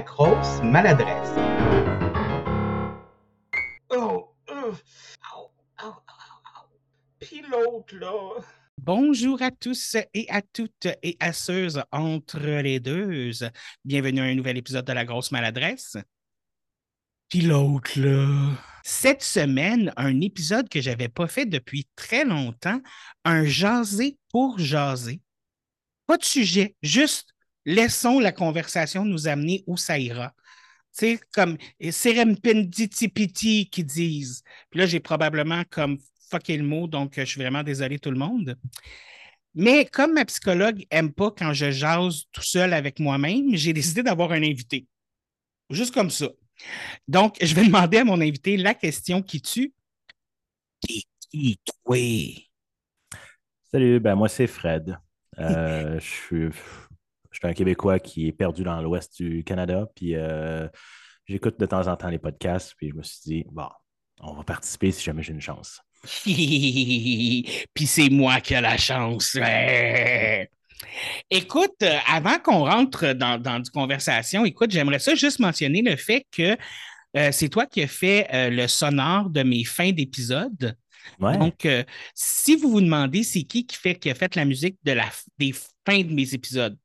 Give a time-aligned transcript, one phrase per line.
[0.00, 1.30] la grosse maladresse.
[3.90, 4.72] Oh, oh,
[7.18, 8.40] Puis l'autre, là.
[8.78, 13.30] Bonjour à tous et à toutes et à ceux entre les deux.
[13.84, 15.98] Bienvenue à un nouvel épisode de La Grosse Maladresse.
[17.28, 18.54] Puis l'autre, là.
[18.82, 22.80] Cette semaine, un épisode que je n'avais pas fait depuis très longtemps,
[23.26, 25.20] un jaser pour jaser.
[26.06, 30.34] Pas de sujet, juste laissons la conversation nous amener où ça ira.
[30.92, 31.56] C'est comme
[31.90, 34.42] Serempenditipiti qui disent.
[34.70, 35.98] Puis là, j'ai probablement comme
[36.30, 38.56] fucké le mot, donc je suis vraiment désolé tout le monde.
[39.54, 44.02] Mais comme ma psychologue n'aime pas quand je jase tout seul avec moi-même, j'ai décidé
[44.02, 44.86] d'avoir un invité.
[45.70, 46.28] Juste comme ça.
[47.08, 49.72] Donc, je vais demander à mon invité la question qui tue.
[50.80, 51.06] Qui?
[53.70, 54.98] Salut, ben moi c'est Fred.
[55.38, 56.48] Euh, je, suis,
[57.30, 60.68] je suis un Québécois qui est perdu dans l'ouest du Canada, puis euh,
[61.26, 63.68] j'écoute de temps en temps les podcasts, puis je me suis dit, bon,
[64.20, 65.80] on va participer si jamais j'ai une chance.
[66.24, 69.36] Puis c'est moi qui ai la chance.
[71.30, 75.96] Écoute, euh, avant qu'on rentre dans, dans une conversation, écoute, j'aimerais ça juste mentionner le
[75.96, 76.56] fait que
[77.16, 80.74] euh, c'est toi qui as fait euh, le sonore de mes fins d'épisode.
[81.18, 81.36] Ouais.
[81.36, 81.66] Donc,
[82.14, 85.06] si vous vous demandez c'est qui qui, fait, qui a fait la musique de la,
[85.38, 86.76] des fins de mes épisodes,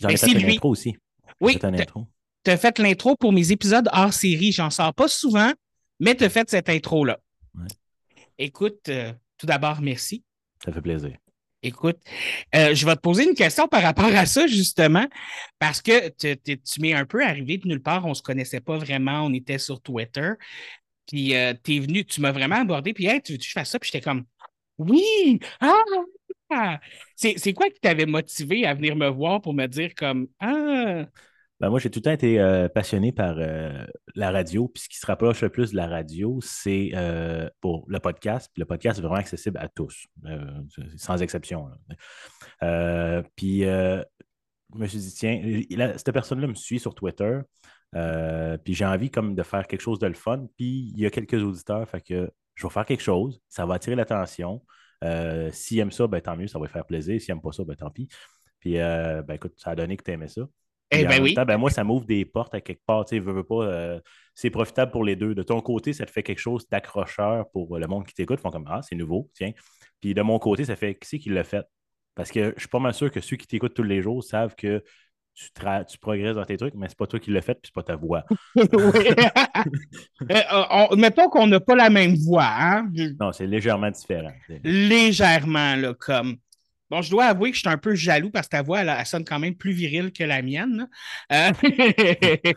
[0.00, 0.54] J'en ben, ai c'est fait une lui.
[0.54, 0.96] intro aussi.
[1.40, 4.52] Oui, tu as fait l'intro pour mes épisodes hors série.
[4.52, 5.52] J'en sors pas souvent,
[5.98, 7.18] mais tu as fait cette intro-là.
[7.54, 7.66] Ouais.
[8.38, 10.24] Écoute, euh, tout d'abord, merci.
[10.64, 11.16] Ça fait plaisir.
[11.62, 11.98] Écoute,
[12.54, 15.06] euh, je vais te poser une question par rapport à ça, justement,
[15.58, 18.78] parce que tu m'es un peu arrivé de nulle part, on ne se connaissait pas
[18.78, 20.30] vraiment, on était sur Twitter.
[21.06, 23.70] Puis tu es venu, tu m'as vraiment abordé, puis hey, tu veux que je fasse
[23.70, 23.78] ça?
[23.78, 24.24] Puis j'étais comme
[24.78, 25.38] Oui!
[25.60, 25.74] Ah!
[26.50, 26.80] Ah!
[27.16, 31.06] C'est quoi qui t'avait motivé à venir me voir pour me dire comme Ah!
[31.60, 33.84] Ben, moi, j'ai tout le temps été euh, passionné par euh,
[34.14, 34.66] la radio.
[34.68, 38.50] Puis ce qui se rapproche le plus de la radio, c'est euh, pour le podcast.
[38.56, 40.06] Le podcast est vraiment accessible à tous,
[40.96, 41.68] sans exception.
[43.36, 44.04] puis je
[44.74, 45.42] me suis dit, tiens,
[45.96, 47.40] cette personne-là me suit sur Twitter.
[48.64, 50.46] puis j'ai envie comme de faire quelque chose de le fun.
[50.56, 53.42] Puis il y a quelques auditeurs, fait que je vais faire quelque chose.
[53.50, 54.62] Ça va attirer l'attention.
[55.04, 57.20] Euh, S'ils aiment ça, ben, tant mieux, ça va faire plaisir.
[57.20, 58.08] S'ils n'aiment pas ça, ben, tant pis.
[58.58, 60.42] Puis, euh, ben, écoute, ça a donné que tu aimais ça.
[60.92, 61.34] Eh ben oui.
[61.34, 63.04] temps, ben, moi, ça m'ouvre des portes à quelque part.
[63.04, 64.00] Tu sais, veux, veux pas, euh,
[64.34, 65.36] c'est profitable pour les deux.
[65.36, 68.40] De ton côté, ça te fait quelque chose d'accrocheur pour le monde qui t'écoute.
[68.40, 69.52] Ils font comme Ah, c'est nouveau, tiens.
[70.00, 71.64] Puis de mon côté, ça fait qui c'est qui l'a fait?
[72.16, 74.56] Parce que je suis pas mal sûr que ceux qui t'écoutent tous les jours savent
[74.56, 74.82] que
[75.88, 77.82] tu, progresses dans tes trucs, mais c'est pas toi qui l'as fait, puis c'est pas
[77.82, 78.24] ta voix.
[80.30, 82.90] Euh, on- mettons qu'on n'a pas la même voix, hein?
[83.18, 84.32] Non, c'est légèrement différent.
[84.64, 86.36] Légèrement, là, comme.
[86.90, 88.92] Bon, je dois avouer que je suis un peu jaloux parce que ta voix, elle,
[88.96, 90.88] elle sonne quand même plus virile que la mienne.
[91.32, 91.52] Euh,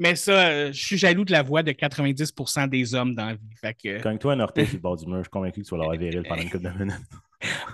[0.00, 3.34] mais ça, euh, je suis jaloux de la voix de 90% des hommes dans la
[3.34, 3.74] vie.
[3.82, 5.70] Que, Quand toi, un orteil sur le bord du mur, je suis convaincu que tu
[5.70, 6.94] vas l'avoir viril pendant une couple de minutes.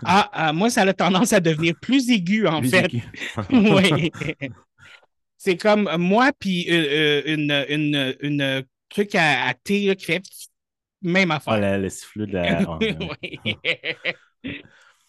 [0.05, 2.91] Ah, ah, moi, ça a tendance à devenir plus aigu, en Plus fait.
[3.51, 4.11] oui.
[5.37, 10.07] C'est comme moi, puis euh, euh, une, une, une truc à, à thé là, qui
[10.07, 10.23] fait
[11.03, 11.77] même Ah, affaire.
[11.77, 12.61] le, le sifflet de la.
[12.69, 12.79] ah.
[12.81, 13.41] Oui.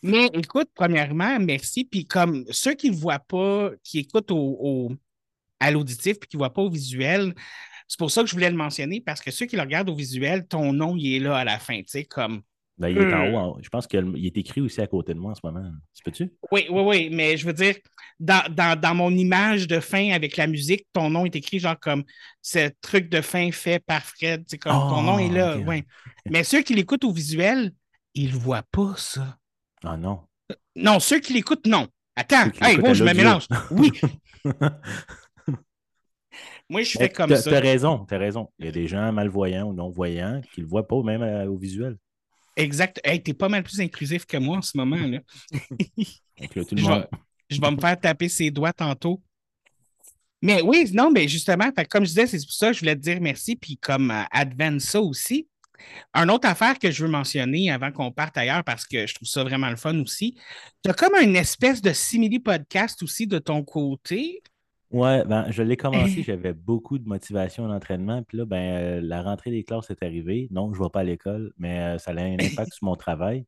[0.04, 1.86] Mais écoute, premièrement, merci.
[1.86, 4.92] Puis comme ceux qui ne voient pas, qui écoutent au, au-
[5.60, 7.34] à l'auditif puis qui ne voient pas au visuel,
[7.88, 9.96] c'est pour ça que je voulais le mentionner parce que ceux qui le regardent au
[9.96, 12.42] visuel, ton nom, il est là à la fin, tu sais, comme.
[12.78, 13.38] Ben, il est en haut.
[13.38, 13.58] en haut.
[13.62, 15.64] Je pense qu'il est écrit aussi à côté de moi en ce moment.
[15.94, 16.34] Tu peux-tu?
[16.52, 17.76] Oui, oui, oui, mais je veux dire,
[18.20, 21.80] dans, dans, dans mon image de fin avec la musique, ton nom est écrit genre
[21.80, 22.04] comme
[22.42, 24.44] ce truc de fin fait par Fred.
[24.48, 25.58] C'est comme ton nom est là.
[25.58, 25.68] ok.
[25.68, 25.86] ouais.
[26.30, 27.72] Mais ceux qui l'écoutent au visuel,
[28.14, 29.38] ils ne voient pas ça.
[29.84, 30.22] Ah non.
[30.76, 31.88] Non, ceux qui l'écoutent, non.
[32.16, 33.48] Attends, hey, à je me mélange.
[33.72, 33.92] Oui,
[36.70, 37.50] moi, je fais comme ça.
[37.50, 38.50] t'as raison, t'as raison.
[38.60, 41.46] Il y a des gens malvoyants ou non-voyants qui ne le voient pas même euh,
[41.48, 41.98] au visuel.
[42.56, 43.00] Exact.
[43.04, 44.96] Hey, t'es pas mal plus inclusif que moi en ce moment.
[44.96, 45.20] Là.
[46.40, 47.08] Donc, là, tout le Je monde.
[47.12, 47.18] vais,
[47.50, 49.22] je vais me faire taper ses doigts tantôt.
[50.42, 52.96] Mais oui, non, mais justement, fait comme je disais, c'est pour ça que je voulais
[52.96, 55.48] te dire merci, puis comme euh, advance ça aussi.
[56.14, 59.28] Une autre affaire que je veux mentionner avant qu'on parte ailleurs, parce que je trouve
[59.28, 60.38] ça vraiment le fun aussi,
[60.84, 64.42] tu as comme une espèce de simili-podcast aussi de ton côté.
[64.92, 68.24] Ouais, ben, je l'ai commencé, j'avais beaucoup de motivation d'entraînement.
[68.24, 70.48] Puis là, ben, euh, la rentrée des classes est arrivée.
[70.52, 72.96] Non, je ne vais pas à l'école, mais euh, ça a un impact sur mon
[72.96, 73.46] travail.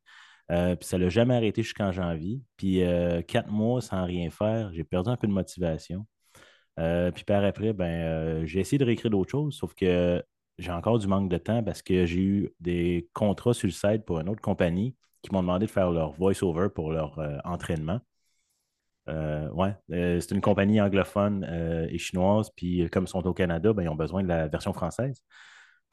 [0.50, 2.42] Euh, puis ça ne l'a jamais arrêté jusqu'en janvier.
[2.56, 2.80] Puis
[3.28, 6.06] quatre mois sans rien faire, j'ai perdu un peu de motivation.
[6.76, 10.22] Puis par après, ben, j'ai essayé de réécrire d'autres choses, sauf que
[10.58, 14.04] j'ai encore du manque de temps parce que j'ai eu des contrats sur le site
[14.04, 18.00] pour une autre compagnie qui m'ont demandé de faire leur voice-over pour leur entraînement.
[19.08, 23.32] Euh, ouais, euh, c'est une compagnie anglophone euh, et chinoise, puis comme ils sont au
[23.32, 25.22] Canada, ben, ils ont besoin de la version française.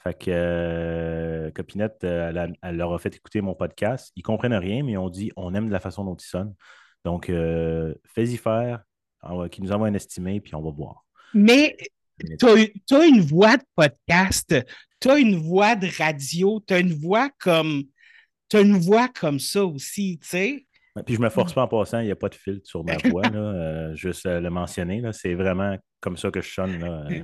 [0.03, 4.11] Fait que Copinette, elle, a- elle leur a fait écouter mon podcast.
[4.15, 6.53] Ils comprennent rien, mais ils ont dit on aime la façon dont ils sonnent.
[7.03, 8.83] Donc, fais-y faire,
[9.23, 11.05] va- qu'ils nous envoient un estimé, puis on va voir.
[11.33, 11.75] Mais
[12.39, 14.55] tu as, une voix de podcast,
[14.99, 17.83] tu as une voix de radio, tu as une voix comme.
[18.47, 20.67] Tu une voix comme ça aussi, tu sais.
[21.05, 22.97] Puis je me force pas en passant, il n'y a pas de filtre sur ma
[23.09, 25.01] voix, là, euh, juste euh, le mentionner.
[25.01, 25.11] là.
[25.13, 27.23] C'est vraiment comme ça que je sonne là, euh,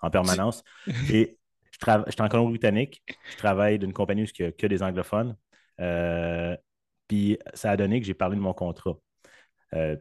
[0.00, 0.64] en permanence.
[1.12, 1.38] Et
[1.70, 4.66] je, trava- je suis en Colombie-Britannique, je travaille d'une compagnie où il n'y a que
[4.66, 5.36] des anglophones.
[5.80, 6.56] Euh,
[7.06, 8.96] puis ça a donné que j'ai parlé de mon contrat.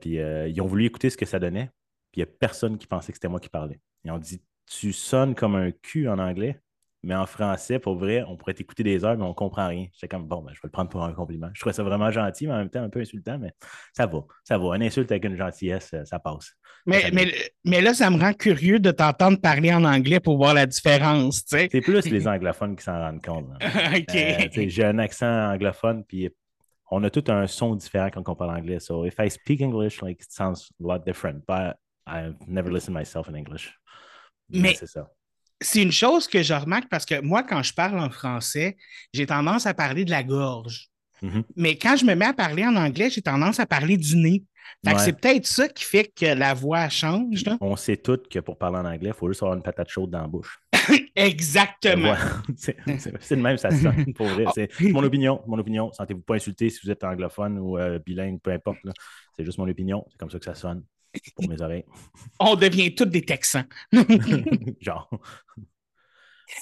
[0.01, 1.69] Puis ils ont voulu écouter ce que ça donnait,
[2.11, 3.79] puis il n'y a personne qui pensait que c'était moi qui parlais.
[4.03, 6.59] Ils ont dit Tu sonnes comme un cul en anglais,
[7.03, 9.87] mais en français, pour vrai, on pourrait t'écouter des heures, mais on ne comprend rien.
[9.93, 11.49] J'étais comme Bon, ben, je vais le prendre pour un compliment.
[11.53, 13.53] Je trouvais ça vraiment gentil, mais en même temps un peu insultant, mais
[13.93, 14.75] ça va, ça va.
[14.75, 16.53] Une insulte avec une gentillesse, euh, ça passe.
[16.85, 17.33] Mais, Ça mais,
[17.65, 21.43] mais là, ça me rend curieux de t'entendre parler en anglais pour voir la différence,
[21.45, 21.69] tu sais.
[21.71, 23.49] C'est plus les anglophones qui s'en rendent compte.
[23.95, 24.15] OK.
[24.15, 26.29] Euh, j'ai un accent anglophone, puis
[26.91, 28.79] on a tout un son différent quand on parle anglais.
[28.79, 31.41] So if I speak English, like, it sounds a lot different.
[31.47, 33.73] But I've never listened myself in English.
[34.49, 35.09] Mais- c'est ça.
[35.61, 38.77] C'est une chose que je remarque parce que moi, quand je parle en français,
[39.13, 40.87] j'ai tendance à parler de la gorge.
[41.21, 41.43] Mhm.
[41.55, 44.43] Mais quand je me mets à parler en anglais, j'ai tendance à parler du nez.
[44.83, 45.03] Fait que Ouais.
[45.05, 47.43] c'est peut-être ça qui fait que la voix change.
[47.45, 47.57] là.
[47.61, 50.09] On sait tous que pour parler en anglais, il faut juste avoir une patate chaude
[50.09, 50.59] dans la bouche.
[51.15, 52.15] Exactement.
[52.57, 52.77] C'est
[53.35, 54.45] le même, ça sonne, pour vrai.
[54.55, 55.41] C'est mon opinion.
[55.45, 55.91] Mon opinion.
[55.91, 58.79] Sentez-vous pas insulté si vous êtes anglophone ou euh, bilingue, peu importe.
[59.35, 60.03] C'est juste mon opinion.
[60.09, 60.83] C'est comme ça que ça sonne
[61.35, 61.85] pour mes oreilles.
[62.39, 63.65] On devient tous des Texans.
[64.81, 65.09] Genre.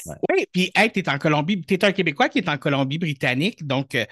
[0.05, 3.65] Oui, puis hey, tu es en Colombie, tu es un Québécois qui est en Colombie-Britannique,
[3.65, 4.05] donc euh,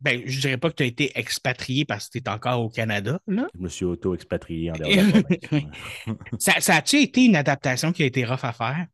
[0.00, 2.68] ben, je dirais pas que tu as été expatrié parce que tu es encore au
[2.68, 3.20] Canada.
[3.26, 3.48] Là.
[3.54, 5.76] Je me suis auto-expatrié en dehors de la province.
[6.38, 8.86] Ça, ça a-tu été une adaptation qui a été rough à faire?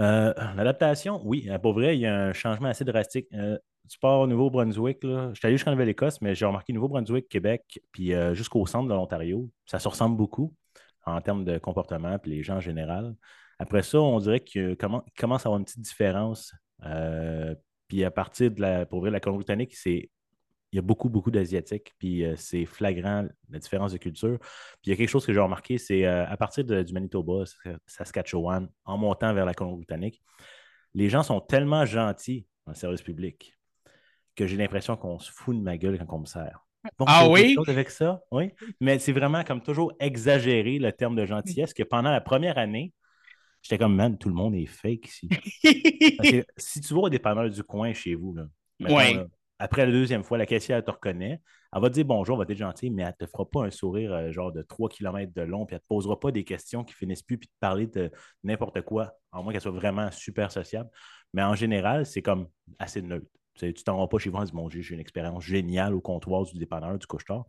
[0.00, 1.46] Euh, L'adaptation, oui.
[1.48, 3.26] Euh, Pour vrai, il y a un changement assez drastique.
[3.34, 3.58] Euh,
[3.88, 4.98] tu pars au Nouveau-Brunswick.
[5.02, 8.94] Je suis allé jusqu'en Nouvelle-Écosse, mais j'ai remarqué Nouveau-Brunswick, Québec, puis euh, jusqu'au centre de
[8.94, 9.50] l'Ontario.
[9.66, 10.54] Ça se ressemble beaucoup
[11.06, 13.14] en termes de comportement, puis les gens en général.
[13.58, 16.54] Après ça, on dirait qu'il commen- il commence à avoir une petite différence.
[16.84, 17.54] Euh,
[17.88, 20.10] puis à partir de la, pour vrai, la Colombie-Britannique, c'est
[20.72, 24.38] il y a beaucoup, beaucoup d'Asiatiques, puis euh, c'est flagrant la différence de culture.
[24.40, 27.78] Puis il y a quelque chose que j'ai remarqué, c'est à partir du Manitoba, Sask-
[27.86, 30.20] Saskatchewan, en montant vers la Colombie-Britannique,
[30.94, 33.56] les gens sont tellement gentils dans le service public
[34.34, 36.60] que j'ai l'impression qu'on se fout de ma gueule quand on me sert.
[36.98, 37.56] Bon, Ah oui?
[37.66, 38.50] avec ça, oui.
[38.80, 42.92] Mais c'est vraiment comme toujours exagéré le terme de gentillesse que pendant la première année,
[43.62, 45.28] j'étais comme, man, tout le monde est fake ici.
[46.18, 48.44] Parce que si tu vas au dépanneur du coin chez vous, là,
[48.80, 49.14] mettons, Ouais.
[49.14, 49.24] là,
[49.58, 51.40] après la deuxième fois, la caissière elle te reconnaît,
[51.72, 53.64] elle va te dire bonjour, elle va être gentille, mais elle ne te fera pas
[53.64, 56.32] un sourire euh, genre de 3 km de long, puis elle ne te posera pas
[56.32, 58.10] des questions qui finissent plus, puis te parler de
[58.42, 60.90] n'importe quoi, à moins qu'elle soit vraiment super sociable.
[61.32, 62.48] Mais en général, c'est comme
[62.78, 63.26] assez neutre.
[63.54, 65.94] Tu ne t'en vas pas chez vous en disant, mon Dieu, j'ai une expérience géniale
[65.94, 67.44] au comptoir du dépanneur, du couche-tard.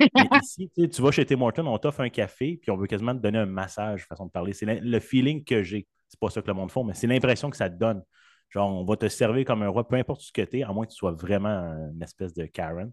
[0.14, 3.14] Mais ici, tu vas chez Tim Hortons, on t'offre un café, puis on veut quasiment
[3.14, 4.52] te donner un massage, façon de parler.
[4.52, 5.86] C'est le- feeling que j'ai.
[6.08, 8.02] C'est pas ça que le monde fait, mais c'est l'impression que ça te donne.
[8.50, 10.72] Genre, on va te servir comme un roi, peu importe ce que tu es, à
[10.72, 11.62] moins que tu sois vraiment
[11.92, 12.92] une espèce de Karen.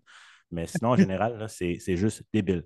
[0.49, 2.63] Mais sinon, en général, c'est juste débile.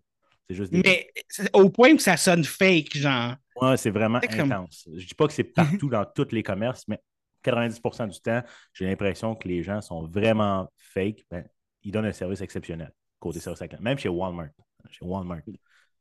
[0.48, 0.92] C'est juste débile.
[0.92, 3.36] Mais au point que ça sonne fake, genre.
[3.60, 4.88] Ouais, c'est vraiment C'est comme- intense.
[4.96, 5.44] Je dis pas que c'est
[5.84, 7.00] partout dans tous les commerces, mais
[7.48, 8.42] 90% du temps,
[8.74, 11.26] j'ai l'impression que les gens sont vraiment fake.
[11.32, 11.46] Ben,
[11.84, 13.68] ils donnent un service exceptionnel côté service à.
[13.82, 14.50] Même chez Walmart.
[14.90, 15.42] Chez Walmart.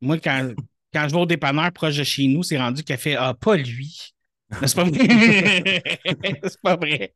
[0.01, 0.53] Moi, quand,
[0.93, 3.57] quand je vais au dépanneur proche de chez nous, c'est rendu qu'elle fait Ah, pas
[3.57, 4.13] lui.
[4.65, 5.83] C'est pas vrai.
[6.45, 7.15] c'est pas vrai.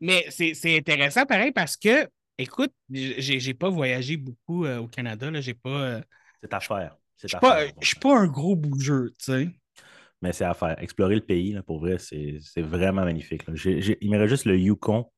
[0.00, 5.30] Mais c'est intéressant pareil parce que, écoute, j'ai pas voyagé beaucoup euh, au Canada.
[5.40, 5.70] J'ai pas.
[5.70, 6.00] euh,
[6.42, 6.96] C'est à faire.
[7.22, 7.28] Je
[7.80, 9.48] je suis pas un gros bougeur, tu sais.
[10.22, 10.80] Mais c'est à faire.
[10.82, 13.46] Explorer le pays, là, pour vrai, c'est vraiment magnifique.
[13.46, 13.54] là.
[14.00, 15.10] Il me reste juste le Yukon,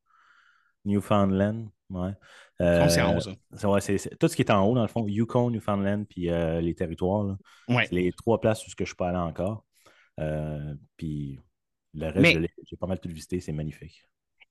[0.84, 1.68] Newfoundland.
[1.90, 2.12] Ouais.
[2.58, 3.68] C'est en Euh, haut, ça.
[3.70, 3.80] ouais,
[4.18, 7.22] tout ce qui est en haut, dans le fond, Yukon, Newfoundland, puis euh, les territoires.
[7.24, 7.36] là.
[7.68, 7.86] Ouais.
[7.92, 9.64] Les trois places où je ne suis pas allé encore.
[10.18, 11.38] Euh, puis
[11.94, 14.02] le reste, Mais- j'ai pas mal tout visité, c'est magnifique.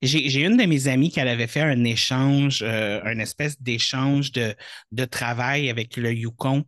[0.02, 4.30] J'ai une de mes amies qui elle avait fait un échange, euh, une espèce d'échange
[4.30, 4.54] de,
[4.92, 6.64] de travail avec le Yukon.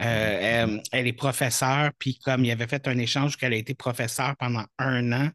[0.00, 3.74] Euh, elle, elle est professeure, puis comme il avait fait un échange qu'elle a été
[3.74, 5.30] professeure pendant un an,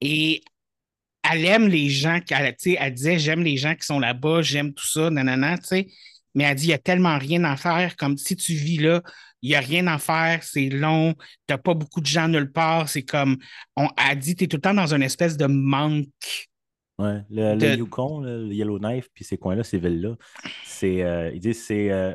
[0.00, 0.42] et
[1.30, 2.20] elle aime les gens,
[2.58, 5.86] sais, elle disait j'aime les gens qui sont là-bas, j'aime tout ça, nanana, tu sais.
[6.34, 9.02] Mais elle dit il n'y a tellement rien à faire, comme si tu vis là,
[9.42, 12.52] il n'y a rien à faire, c'est long, tu n'as pas beaucoup de gens nulle
[12.52, 13.38] part, c'est comme,
[13.76, 16.06] on a dit, tu es tout le temps dans une espèce de manque.
[16.98, 20.16] Ouais, le, le Yukon, le Yellowknife, puis ces coins-là, ces villes-là,
[20.64, 22.12] c'est, euh, ils disent c'est euh,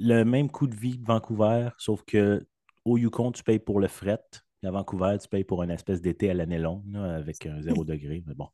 [0.00, 2.44] le même coût de vie que Vancouver, sauf que
[2.84, 4.18] au Yukon, tu payes pour le fret.
[4.64, 7.84] À Vancouver, tu payes pour une espèce d'été à l'année longue, là, avec un zéro
[7.84, 8.24] degré.
[8.26, 8.48] Mais bon.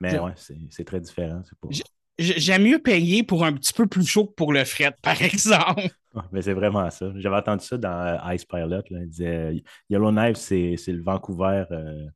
[0.00, 1.42] Mais ouais, c'est c'est très différent.
[1.44, 1.68] c'est pas-
[2.18, 5.88] J'aime mieux payer pour un petit peu plus chaud que pour le fret, par exemple.
[6.32, 7.12] Mais c'est vraiment ça.
[7.16, 7.90] J'avais entendu ça dans
[8.28, 8.68] euh, Ice Pilot.
[8.68, 8.82] là.
[8.90, 12.06] Il disait Yellowknife, c'est c'est le Vancouver, euh,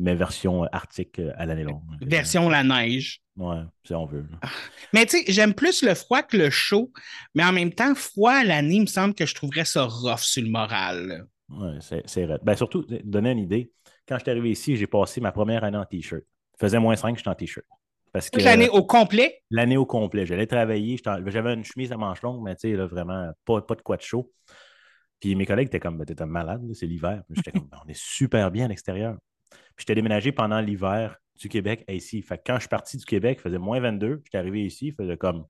[0.00, 1.82] mais version euh, arctique euh, à l'année longue.
[2.00, 3.20] Version la neige.
[3.36, 4.26] Ouais, si on veut.
[4.30, 4.48] là.
[4.92, 6.92] Mais tu sais, j'aime plus le froid que le chaud,
[7.34, 10.20] mais en même temps, froid à l'année, il me semble que je trouverais ça rough
[10.20, 11.26] sur le moral.
[11.48, 12.40] Ouais, c'est raide.
[12.42, 13.72] Ben, surtout, donner une idée,
[14.06, 16.22] quand je suis arrivé ici, j'ai passé ma première année en T-shirt.
[16.22, 17.66] Il faisait moins 5, j'étais en T-shirt.
[18.12, 22.22] Parce que l'année au complet, l'année au complet, j'allais travailler, j'avais une chemise à manches
[22.22, 24.32] longues, mais tu sais, vraiment, pas, pas de quoi de chaud.
[25.20, 27.22] Puis mes collègues étaient comme, Ben, un malade, c'est l'hiver.
[27.30, 29.16] J'étais comme, Ben, on est super bien à l'extérieur.
[29.50, 32.22] Puis j'étais déménagé pendant l'hiver du Québec à ici.
[32.22, 34.22] Fait que quand je suis parti du Québec, il faisait moins 22.
[34.24, 35.44] J'étais arrivé ici, il faisait comme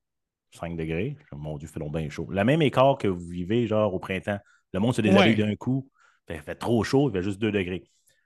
[0.54, 1.16] 5 degrés.
[1.32, 2.26] Mon Dieu, fait donc bien chaud.
[2.30, 4.38] Le même écart que vous vivez, genre au printemps.
[4.72, 5.48] Le monde se déshabille Ouais.
[5.48, 5.88] d'un coup.
[6.26, 7.84] Fait, il fait trop chaud, il fait juste 2 degrés.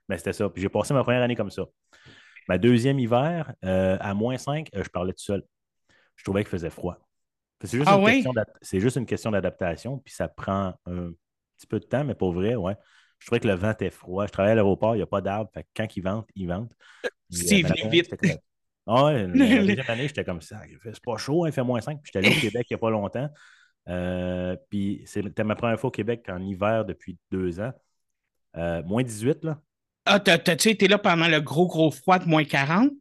[0.09, 0.49] Mais c'était ça.
[0.49, 1.63] Puis j'ai passé ma première année comme ça.
[2.49, 5.43] Ma deuxième hiver, euh, à moins 5, euh, je parlais tout seul.
[6.17, 6.97] Je trouvais qu'il faisait froid.
[7.63, 7.97] C'est juste, Ah
[8.73, 11.11] juste une question d'adaptation, puis ça prend un
[11.57, 12.75] petit peu de temps, mais pour vrai, ouais.
[13.23, 14.27] Je trouvais que le vent était froid.
[14.27, 15.49] Je travaillais à l'aéroport, il n'y a pas d'arbre.
[15.73, 16.73] Quand il vente, il vente.
[17.05, 18.13] Euh, venu première, vite.
[18.85, 20.59] Ah ouais, la la deuxième année, j'étais comme ça.
[20.83, 22.01] C'est pas chaud, hein, il fait moins 5.
[22.03, 23.29] Puis j'étais allé au Québec il n'y a pas longtemps.
[23.87, 27.71] Euh, puis c'était ma première fois au Québec en hiver depuis deux ans.
[28.57, 29.61] Euh, moins 18, là.
[30.05, 32.91] ah, t'as- t'as-tu été là pendant le gros, gros froid de moins 40?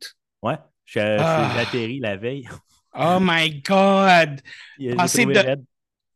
[0.44, 0.56] Ouais.
[0.84, 1.50] Je Ah.
[1.58, 2.48] atterri la veille.
[2.96, 4.40] Oh my God!
[4.78, 5.56] J'ai Passer de-.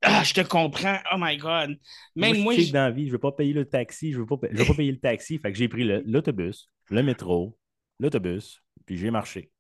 [0.03, 0.99] Ah, je te comprends.
[1.13, 1.79] Oh my God.
[2.15, 3.53] Moi, Même je moi, suis je- cheap dans la vie, je ne veux pas payer
[3.53, 5.39] le taxi, je ne veux, pas je veux pas payer le taxi.
[5.39, 7.59] Fait que j'ai pris l'autobus, le, métro,
[7.99, 9.51] l'autobus, puis j'ai marché.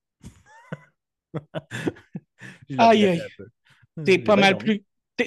[2.79, 3.21] Aïe, aïe.
[4.05, 4.59] t'es pas mal dormi.
[4.59, 4.85] plus.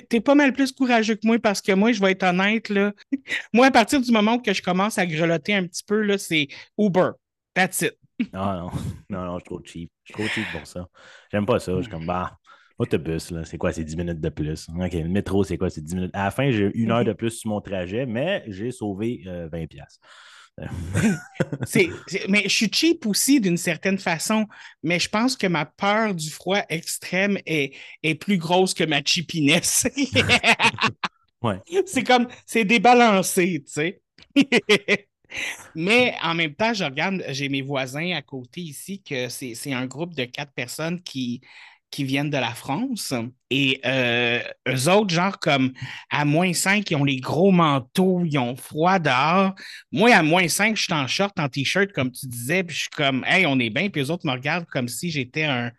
[0.09, 2.93] T'es pas mal plus courageux que moi parce que moi, je vais être honnête, là.
[3.53, 6.47] Moi, à partir du moment que je commence à grelotter un petit peu, là, c'est
[6.77, 7.11] Uber.
[7.55, 7.97] That's it.
[8.33, 8.71] Ah non,
[9.09, 9.91] non, non, je suis trop cheap.
[10.03, 10.87] Je suis trop cheap pour ça.
[11.31, 11.75] J'aime pas ça.
[11.77, 12.37] Je suis comme, bah,
[12.79, 14.67] autobus, là, c'est quoi, c'est 10 minutes de plus?
[14.69, 16.11] OK, le métro, c'est quoi, c'est 10 minutes?
[16.13, 19.23] À la fin, j'ai eu une heure de plus sur mon trajet, mais j'ai sauvé
[19.27, 19.99] euh, 20 piastres.
[21.63, 24.47] C'est- c'est- mais je suis cheap aussi d'une certaine façon,
[24.81, 29.01] mais je pense que ma peur du froid extrême est, est plus grosse que ma
[29.03, 29.87] cheapiness.
[31.41, 31.61] Ouais.
[31.85, 34.01] C'est comme, c'est débalancé, tu sais.
[35.75, 39.73] Mais en même temps, je regarde, j'ai mes voisins à côté ici, que c'est c'est
[39.73, 41.41] un groupe de quatre personnes qui,
[41.91, 43.13] qui viennent de la France.
[43.49, 45.73] Et euh, eux autres, genre comme
[46.11, 49.55] à moins 5, ils ont les gros manteaux, ils ont froid dehors.
[49.91, 52.81] Moi, à moins 5, je suis en short, en t-shirt, comme tu disais, puis je
[52.81, 53.89] suis comme, hey, on est bien.
[53.89, 55.71] Puis eux autres me regardent comme si j'étais un,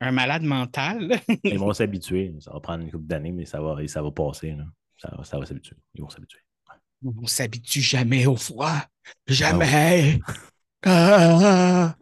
[0.00, 1.20] un malade mental.
[1.44, 2.32] Ils vont s'habituer.
[2.40, 4.52] Ça va prendre une couple d'années, mais ça va, ça va passer.
[4.52, 4.64] là.
[4.96, 5.76] Ça, va- ça va s'habituer.
[5.94, 6.40] Ils vont s'habituer.
[7.04, 8.74] On s'habitue jamais au froid.
[9.26, 10.18] Jamais.
[10.84, 11.96] Ah,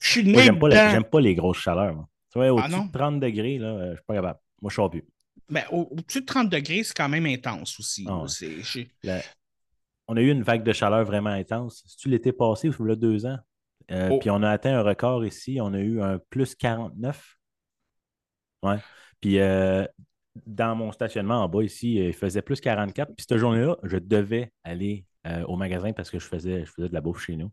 [0.00, 0.90] je suis Moi, né j'aime pas, la- dedans.
[0.94, 1.94] j'aime pas les grosses chaleurs.
[1.94, 2.08] moi.
[2.36, 2.86] Tu vois, au-dessus Ah non?
[2.86, 4.38] de 30 degrés, là, euh, je suis pas capable.
[4.60, 5.04] Moi, je sors plus.
[5.48, 8.04] Ben, au- au-dessus de 30 degrés, c'est quand même intense aussi.
[8.08, 8.22] Ah là.
[8.22, 8.88] ouais.
[9.02, 9.22] La-
[10.08, 11.82] On a eu une vague de chaleur vraiment intense.
[11.86, 13.38] C'est-tu l'été passé ou il y a deux ans?
[13.90, 14.18] Euh, Oh.
[14.18, 15.58] Puis on a atteint un record ici.
[15.60, 17.36] On a eu un plus 49.
[18.62, 18.78] Ouais.
[19.20, 19.84] Puis euh,
[20.46, 23.14] dans mon stationnement en bas ici, il faisait plus 44.
[23.16, 26.88] Puis cette journée-là, je devais aller euh, au magasin parce que je faisais, je faisais
[26.88, 27.50] de la bouffe chez nous.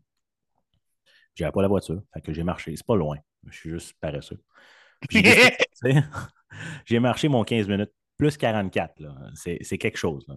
[1.34, 2.02] J'avais pas la voiture.
[2.12, 2.74] Fait que j'ai marché.
[2.76, 3.18] C'est pas loin.
[3.48, 4.40] Je suis juste paresseux.
[6.86, 7.92] J'ai marché mon 15 minutes.
[8.16, 9.14] Plus 44, là.
[9.34, 10.36] C'est, quelque chose, là.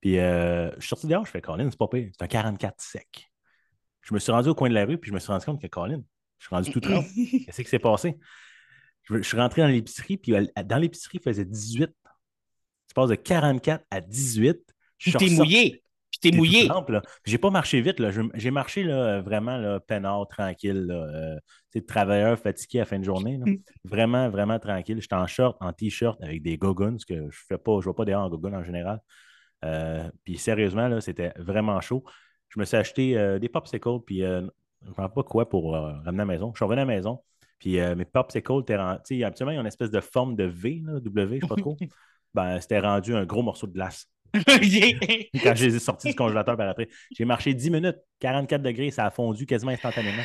[0.00, 2.10] Puis euh, je suis sorti dehors, je fais Colin, c'est pas pire.
[2.12, 3.30] C'est un 44 sec.
[4.02, 5.60] Je me suis rendu au coin de la rue, puis je me suis rendu compte
[5.60, 6.02] que Colin,
[6.38, 7.06] je suis rendu tout trempe.
[7.46, 8.18] Qu'est-ce qui s'est passé?
[9.04, 11.88] Je, je suis rentré dans l'épicerie, puis euh, dans l'épicerie, il faisait 18.
[11.88, 14.58] Tu passes de 44 à 18.
[14.98, 15.82] Je suis mouillé.
[16.20, 16.68] Puis t'es mouillé.
[17.24, 18.02] J'ai pas marché vite.
[18.34, 20.86] J'ai marché là, vraiment là, peinard, tranquille.
[20.86, 23.38] Là, euh, travailleur fatigué à la fin de journée.
[23.38, 23.44] là.
[23.84, 25.00] Vraiment, vraiment tranquille.
[25.00, 27.92] J'étais en short, en t-shirt avec des goguns, ce que je fais pas, je ne
[27.92, 29.00] vais pas dehors en goguns en général.
[29.64, 32.02] Euh, puis sérieusement, là, c'était vraiment chaud.
[32.48, 34.48] Je me suis acheté euh, des popsicles, puis je ne
[34.86, 36.52] sais pas quoi pour ramener à la maison.
[36.54, 37.20] Je suis revenu à la maison,
[37.58, 40.98] puis mes popsicles tu sais, habituellement, ils ont une espèce de forme de V, là,
[41.00, 41.76] W, je ne sais pas trop.
[42.34, 44.08] ben, c'était rendu un gros morceau de glace
[45.42, 46.88] quand je les ai sortis du congélateur par après.
[47.16, 50.22] J'ai marché 10 minutes, 44 degrés, ça a fondu quasiment instantanément.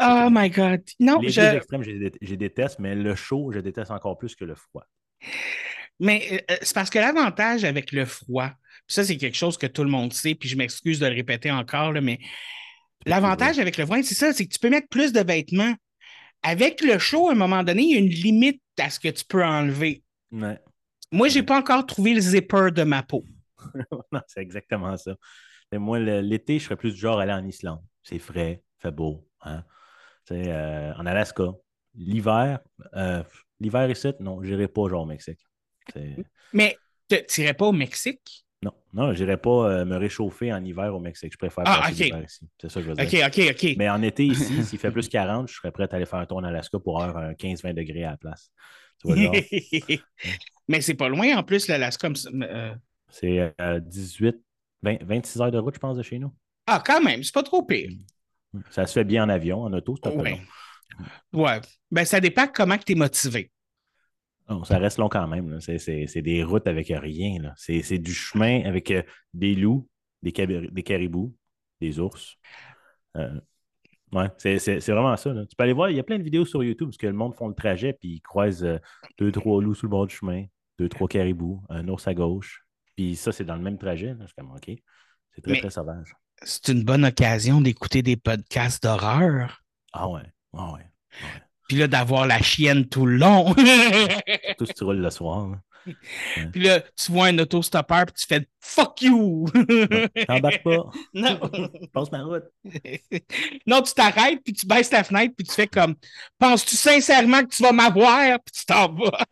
[0.00, 0.82] oh my God.
[1.00, 1.40] Non, les je...
[1.40, 4.84] deux extrêmes, je déteste, mais le chaud, je déteste encore plus que le froid.
[6.00, 8.48] Mais euh, c'est parce que l'avantage avec le froid,
[8.86, 11.14] puis ça, c'est quelque chose que tout le monde sait, puis je m'excuse de le
[11.14, 12.18] répéter encore, là, mais
[13.06, 15.74] l'avantage avec le froid, c'est ça, c'est que tu peux mettre plus de vêtements.
[16.42, 19.08] Avec le chaud, à un moment donné, il y a une limite à ce que
[19.08, 20.02] tu peux enlever.
[20.30, 20.58] Ouais.
[21.14, 23.24] Moi, j'ai pas encore trouvé le zipper de ma peau.
[24.12, 25.14] non, c'est exactement ça.
[25.70, 27.80] Et moi, l'été, je serais plus du genre à aller en Islande.
[28.02, 29.24] C'est frais, fait beau.
[29.42, 29.62] Hein?
[30.32, 31.44] Euh, en Alaska.
[31.94, 32.58] L'hiver,
[32.96, 33.22] euh,
[33.60, 35.38] l'hiver ici, non, je n'irai pas genre au Mexique.
[36.52, 36.76] Mais
[37.08, 38.44] tu n'irais pas au Mexique?
[38.60, 41.32] Non, non, je n'irai pas euh, me réchauffer en hiver au Mexique.
[41.32, 41.98] Je préfère Ah, passer ok.
[42.06, 42.48] l'hiver ici.
[42.60, 43.22] C'est ça que je veux dire.
[43.22, 43.76] OK, OK, OK.
[43.76, 46.26] Mais en été, ici, s'il fait plus 40, je serais prêt à aller faire un
[46.26, 48.50] tour en Alaska pour avoir un 15-20 degrés à la place.
[48.98, 49.34] Tu vois, genre,
[50.68, 52.08] Mais c'est pas loin en plus, l'Alaska.
[52.32, 52.74] Euh,
[53.08, 54.36] c'est euh, 18,
[54.82, 56.32] 20 26 heures de route, je pense, de chez nous.
[56.66, 57.90] Ah, quand même, c'est pas trop pire.
[58.70, 60.40] Ça se fait bien en avion, en auto, c'est un peu Ouais.
[61.32, 61.42] long.
[61.44, 61.60] Ouais.
[61.90, 63.50] Ben, ça dépend comment tu es motivé.
[64.48, 65.60] Non, ça reste long quand même.
[65.60, 67.40] C'est- des routes avec rien.
[67.42, 67.52] là.
[67.56, 69.02] C'est du chemin avec euh,
[69.32, 69.88] des loups,
[70.22, 71.34] des, des caribous,
[71.80, 72.36] des ours.
[73.16, 73.40] Euh,
[74.12, 75.32] ouais, c'est vraiment ça.
[75.32, 75.46] là.
[75.46, 77.12] Tu peux aller voir, il y a plein de vidéos sur YouTube parce que le
[77.14, 78.78] monde font le trajet puis ils croisent euh,
[79.18, 80.44] deux, trois loups sur le bord du chemin,
[80.78, 82.64] deux, trois caribous, un ours à gauche.
[82.96, 84.08] Puis ça, c'est dans le même trajet.
[84.08, 84.16] là.
[84.20, 84.70] Je suis comme, OK.
[85.34, 86.14] C'est très, Mais- très sauvage.
[86.42, 89.62] C'est une bonne occasion d'écouter des podcasts d'horreur.
[89.92, 90.22] Ah ouais.
[90.56, 90.86] Ah ouais.
[91.68, 93.54] Puis là, d'avoir la chienne tout le long.
[94.58, 95.48] Tout si tu roules le soir.
[95.48, 95.58] là.
[96.52, 99.46] Puis là, tu vois un autostoppeur, puis tu fais fuck you.
[100.26, 100.90] T'embarques pas.
[101.14, 101.38] non.
[101.92, 102.44] Passe ma route.
[103.66, 105.94] non, tu t'arrêtes, puis tu baisses ta fenêtre, puis tu fais comme
[106.38, 108.38] Penses-tu sincèrement que tu vas m'avoir?
[108.44, 109.24] Puis tu t'en vas.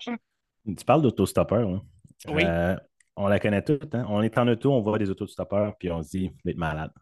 [0.66, 1.69] Tu parles d'autostoppeur.
[1.69, 1.81] là.
[2.28, 2.42] Oui.
[2.45, 2.76] Euh,
[3.16, 3.95] on la connaît toutes.
[3.95, 4.07] Hein?
[4.09, 6.92] On est en auto, on voit des autostoppeurs, puis on se dit, d'être malade.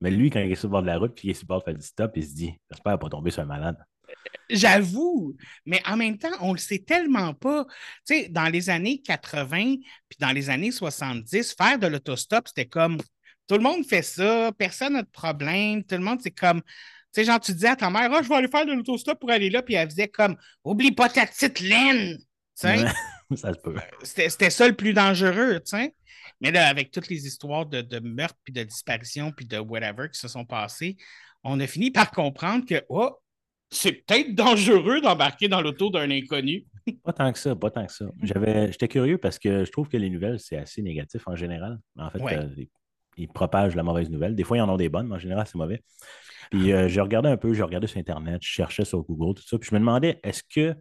[0.00, 1.44] Mais lui, quand il est sur le bord de la route, puis il est sur
[1.44, 3.76] le bord de faire du stop, il se dit, j'espère pas tomber sur un malade.
[4.50, 7.64] J'avoue, mais en même temps, on le sait tellement pas.
[8.06, 9.76] Tu sais, dans les années 80
[10.08, 12.98] puis dans les années 70, faire de l'autostop, c'était comme
[13.48, 16.62] tout le monde fait ça, personne n'a de problème, tout le monde, c'est comme.
[16.62, 19.18] Tu sais, genre, tu disais à ta mère, Ah, je vais aller faire de l'autostop
[19.18, 22.18] pour aller là, puis elle faisait comme, oublie pas ta petite laine.
[23.34, 23.74] Ça se peut.
[24.02, 25.94] c'était c'était ça le plus dangereux, tu sais.
[26.40, 30.08] Mais là, avec toutes les histoires de, de meurtres, puis de disparitions, puis de whatever
[30.12, 30.96] qui se sont passées,
[31.44, 33.10] on a fini par comprendre que, oh,
[33.70, 36.66] c'est peut-être dangereux d'embarquer dans l'auto d'un inconnu.
[37.04, 38.04] Pas tant que ça, pas tant que ça.
[38.22, 41.78] J'avais, j'étais curieux parce que je trouve que les nouvelles, c'est assez négatif en général.
[41.96, 42.36] En fait, Ouais.
[42.38, 42.68] euh, ils,
[43.16, 44.34] ils propagent la mauvaise nouvelle.
[44.34, 45.82] Des fois, ils en ont des bonnes, mais en général, c'est mauvais.
[46.50, 49.46] Puis euh, j'ai regardé un peu, j'ai regardé sur Internet, je cherchais sur Google, tout
[49.46, 49.58] ça.
[49.58, 50.74] Puis je me demandais, est-ce que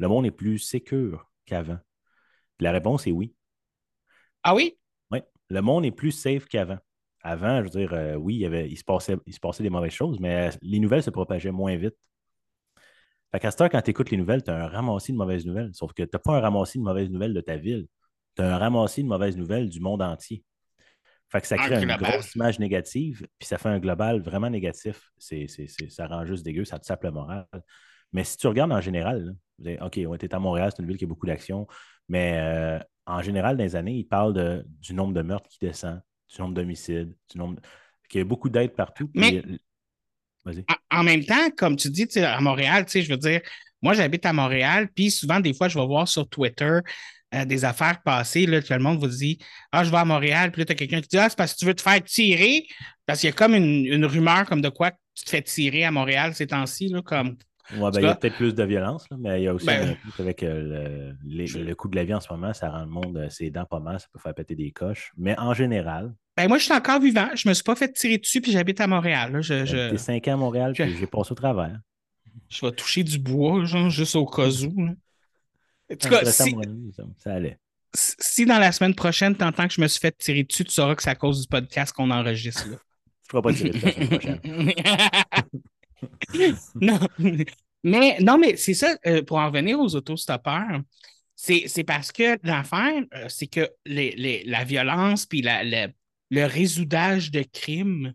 [0.00, 1.78] le monde est plus sécure qu'avant?
[2.58, 3.34] La réponse est oui.
[4.42, 4.78] Ah oui?
[5.10, 6.78] Oui, le monde est plus safe qu'avant.
[7.22, 9.62] Avant, je veux dire, euh, oui, il, y avait, il, se passait, il se passait
[9.62, 11.94] des mauvaises choses, mais euh, les nouvelles se propageaient moins vite.
[13.30, 15.44] Fait qu'à cette heure, quand tu écoutes les nouvelles, tu as un ramassis de mauvaises
[15.44, 15.70] nouvelles.
[15.74, 17.86] Sauf que tu n'as pas un ramassis de mauvaises nouvelles de ta ville.
[18.36, 20.42] Tu as un ramassis de mauvaises nouvelles du monde entier.
[21.28, 24.50] Fait que ça Un crée une grosse image négative, puis ça fait un global vraiment
[24.50, 25.10] négatif.
[25.18, 27.46] C'est, c'est- c'est- ça rend juste dégueu, ça te sape le moral.
[28.12, 30.82] Mais si tu regardes en général, là, vous dites, OK, tu es à Montréal, c'est
[30.82, 31.66] une ville qui a beaucoup d'actions,
[32.08, 35.58] mais euh, en général, dans les années, ils parlent de- du nombre de meurtres qui
[35.60, 36.00] descend,
[36.34, 37.56] du nombre d'homicides, du nombre.
[37.56, 37.60] de-
[38.08, 39.06] qu'il y a beaucoup d'aides partout.
[39.08, 39.42] puis- Mais-
[40.44, 40.64] Vas-y.
[40.90, 43.40] En, même temps, comme tu dis, à Montréal, je veux dire,
[43.82, 46.78] moi, j'habite à Montréal, puis souvent, des fois, je vais voir sur Twitter
[47.34, 49.38] euh, des affaires passées, là, tout le monde vous dit
[49.70, 51.52] Ah, je vais à Montréal, puis là, tu as quelqu'un qui dit Ah, c'est parce
[51.54, 52.66] que tu veux te faire tirer,
[53.06, 55.84] parce qu'il y a comme une, une rumeur comme de quoi tu te fais tirer
[55.84, 57.36] à Montréal ces temps-ci, là, comme.
[57.78, 59.66] Ouais, ben, il y a peut-être plus de violence, là, mais il y a aussi
[59.66, 62.80] Ben- avec euh, le, les- le coût de la vie en ce moment, ça rend
[62.80, 65.12] le monde euh, ses dents pas mal, ça peut faire péter des coches.
[65.16, 68.18] Mais en général, Ben, moi, je suis encore vivant, je me suis pas fait tirer
[68.18, 69.32] dessus, puis j'habite à Montréal.
[69.32, 69.40] là.
[69.40, 71.78] Je, j'ai je, 5 ans à Montréal, je- puis j'ai passé au travers.
[72.48, 74.84] je vais toucher du bois, genre, juste au cas où.
[74.86, 74.92] là.
[75.92, 76.54] En tout cas, si,
[76.96, 77.58] ça, ça allait.
[77.94, 80.70] si dans la semaine prochaine, tu entends que je me suis fait tirer dessus, tu
[80.70, 82.68] sauras que c'est à cause du podcast qu'on enregistre.
[82.70, 82.76] Là.
[83.28, 84.40] Tu ne feras pas tirer de la semaine prochaine.
[86.80, 86.98] non.
[87.82, 90.80] Mais non, mais c'est ça, euh, pour en revenir aux autostoppeurs,
[91.34, 95.88] c'est c'est parce que l'affaire, euh, c'est que les, les- la violence puis la, la-
[96.30, 98.12] le résoudage de crimes,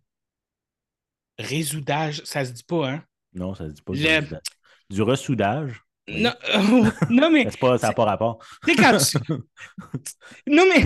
[1.40, 3.04] résoudage, ça se dit pas, hein?
[3.34, 3.94] Non, ça se dit pas.
[3.94, 5.82] Le- Du, du ressoudage?
[6.08, 6.34] Non,
[7.10, 8.38] non, mais pas- ça n'a pas rapport.
[8.78, 9.18] quand tu.
[10.48, 10.84] Non, mais,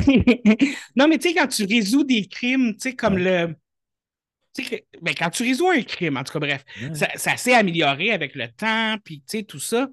[0.96, 3.56] non, mais tu sais, quand tu résous des crimes, tu sais, comme le.
[5.02, 8.36] Ben, quand tu résous un crime, en tout cas, bref, ça, ça s'est amélioré avec
[8.36, 9.90] le temps, puis tu sais, tout ça.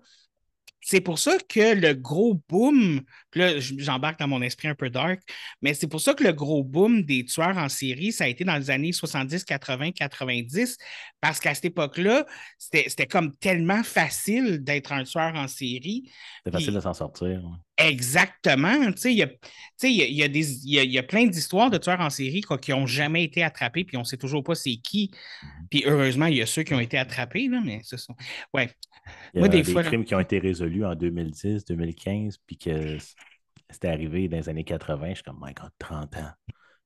[0.80, 3.00] C'est pour ça que le gros boom,
[3.34, 5.20] là, j'embarque dans mon esprit un peu dark,
[5.60, 8.44] mais c'est pour ça que le gros boom des tueurs en série, ça a été
[8.44, 10.76] dans les années 70, 80, 90,
[11.20, 12.24] parce qu'à cette époque-là,
[12.56, 16.08] c'était c'était comme tellement facile d'être un tueur en série.
[16.44, 17.42] C'est facile de s'en sortir.
[17.44, 17.65] ouais.
[17.78, 18.90] Exactement.
[19.04, 19.26] Il y a,
[19.82, 22.40] y a- y a y a- il y a plein d'histoires de tueurs en série
[22.40, 25.10] quoi, qui n'ont jamais été attrapés, puis on ne sait toujours pas c'est qui.
[25.70, 28.14] Puis heureusement, il y a ceux qui ont été attrapés, là, mais ce sont.
[28.54, 28.70] Ouais.
[29.34, 31.64] Il y Moi, a des des fois, là- crimes qui ont été résolus en 2010,
[31.64, 32.96] 2015, puis que
[33.70, 35.10] c'était arrivé dans les années 80.
[35.10, 36.30] Je suis comme, my God, 30 ans.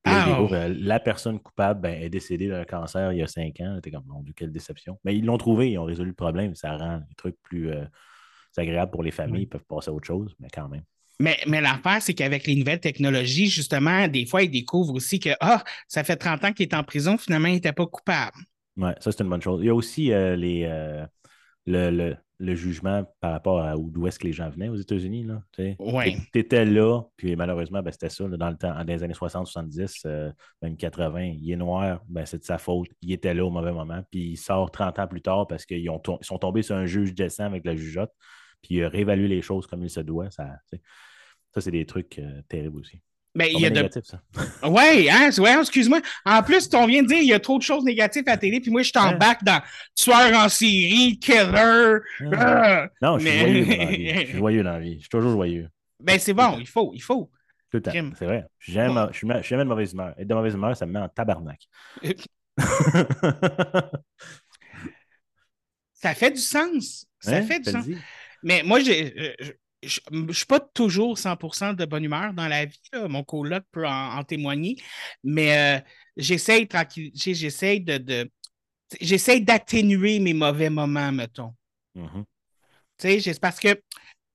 [0.04, 0.54] Ah, découvre, oh.
[0.54, 3.78] euh, la personne coupable ben, est décédée d'un cancer il y a 5 ans.
[3.82, 4.98] T'es comme, mon Dieu, quelle déception.
[5.04, 6.54] Mais ils l'ont trouvé, ils ont résolu le problème.
[6.54, 7.84] Ça rend les trucs plus euh,
[8.58, 9.42] agréables pour les familles.
[9.42, 10.82] Ils peuvent passer à autre chose, mais quand même.
[11.18, 15.30] Mais, mais l'affaire, c'est qu'avec les nouvelles technologies, justement, des fois, ils découvrent aussi que,
[15.40, 18.36] ah, ça fait 30 ans qu'il est en prison, finalement, il n'était pas coupable.
[18.76, 19.60] Ouais, ça, c'est une bonne chose.
[19.62, 21.04] Il y a aussi euh, les, euh,
[21.66, 24.74] le, le- le jugement par rapport à où- d'où est-ce que les gens venaient aux
[24.76, 25.24] États-Unis.
[25.24, 25.42] Là,
[25.78, 26.16] Ouais.
[26.32, 29.14] Tu étais là, puis malheureusement, ben, c'était ça, là, dans le temps, dans les années
[29.14, 32.88] 60, 70, euh, même 80, il est noir, ben, c'est de sa faute.
[33.02, 35.86] Il était là au mauvais moment, puis il sort 30 ans plus tard parce qu'ils
[36.22, 38.10] sont tombés sur un juge décent avec la jugeote,
[38.62, 40.30] puis il a réévalué les choses comme il se doit.
[40.30, 40.48] Ça,
[41.52, 43.00] ça c'est des trucs euh, terribles aussi.
[43.34, 43.88] Ben, Pas il y a de...
[44.02, 44.20] ça.
[44.68, 46.00] Ouais, hein, ouais, excuse-moi.
[46.24, 48.36] En plus, on vient de dire il y a trop de choses négatives à la
[48.36, 49.62] télé, puis moi, je t'embarque dans
[49.94, 51.98] tueur en série, killer.
[53.00, 54.10] Non, je suis Mais- joyeux dans la vie.
[54.20, 54.94] Je suis joyeux dans la vie.
[54.96, 55.68] Je suis toujours joyeux.
[56.00, 57.30] Ben, c'est bon, il faut, il faut.
[57.70, 57.92] Tout le temps.
[58.18, 58.44] C'est vrai.
[58.58, 59.08] Je suis jamais, Ouais.
[59.12, 60.12] je suis de mauvaise humeur.
[60.18, 61.60] Être de mauvaise humeur, ça me met en tabarnak.
[65.92, 67.06] Ça fait du sens.
[67.20, 67.42] Ça Hein?
[67.42, 67.84] fait du sens.
[68.42, 72.66] Mais moi, j'ai- euh, je ne suis pas toujours 100% de bonne humeur dans la
[72.66, 72.80] vie.
[72.92, 73.08] là.
[73.08, 74.76] Mon coloc peut en, en témoigner.
[75.24, 75.80] Mais euh,
[76.16, 78.30] j'essaye tranquille, j'essaye de, de-
[79.00, 81.54] j'essaye d'atténuer mes mauvais moments, mettons.
[82.98, 83.80] Tu sais, j'ai- c'est parce que,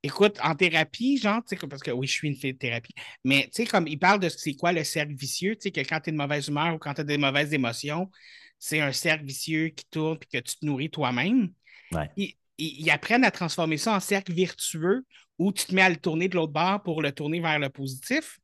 [0.03, 2.57] écoute, en thérapie, genre, tu sais, que- parce que oui, je suis une fille de
[2.57, 5.71] thérapie, mais tu sais, comme il parle de c'est quoi le cercle vicieux, tu sais,
[5.71, 8.09] que quand tu es de mauvaise humeur ou quand tu as des mauvaises émotions,
[8.57, 11.51] c'est un cercle vicieux qui tourne puis que tu te nourris toi-même.
[11.91, 12.09] Ouais.
[12.57, 15.05] Ils- apprennent à transformer ça en cercle vertueux
[15.39, 17.69] où tu te mets à le tourner de l'autre bord pour le tourner vers le
[17.69, 18.39] positif.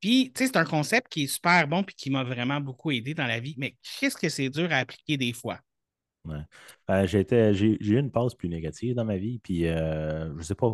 [0.00, 2.90] Puis, tu sais, c'est un concept qui est super bon puis qui m'a vraiment beaucoup
[2.90, 3.54] aidé dans la vie.
[3.58, 5.60] Mais qu'est-ce que c'est dur à appliquer des fois?
[6.90, 10.54] Euh, j'étais- j'ai eu une pause plus négative dans ma vie, puis euh, je sais
[10.54, 10.72] pas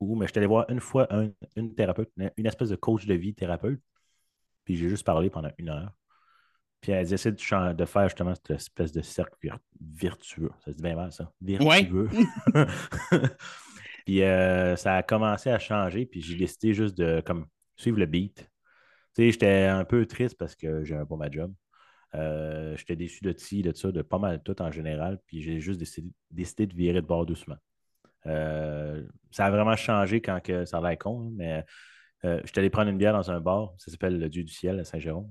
[0.00, 3.06] où, mais je suis allé voir une fois un- une thérapeute, une espèce de coach
[3.06, 3.80] de vie thérapeute,
[4.64, 5.92] puis j'ai juste parlé pendant une heure.
[6.80, 10.50] Puis elle essaie de, de faire justement cette espèce de cercle vir- virtueux.
[10.64, 11.30] Ça se dit bien mal, ça.
[11.40, 12.08] Virtueux.
[14.06, 18.06] puis euh, ça a commencé à changer, puis j'ai décidé juste de comme, suivre le
[18.06, 18.36] beat.
[18.36, 18.44] Tu
[19.24, 21.52] sais, j'étais un peu triste parce que j'avais pas ma job.
[22.14, 25.18] Euh, j'étais déçu de ci, de ça, de pas mal tout en général.
[25.26, 27.56] Puis j'ai juste décidé, décidé de virer de bord doucement.
[28.26, 31.64] Euh, ça a vraiment changé quand que, ça a l'air con, hein, mais
[32.44, 33.74] j'étais allé prendre une bière dans un bar.
[33.76, 35.30] Ça s'appelle le Dieu du ciel à Saint-Jérôme.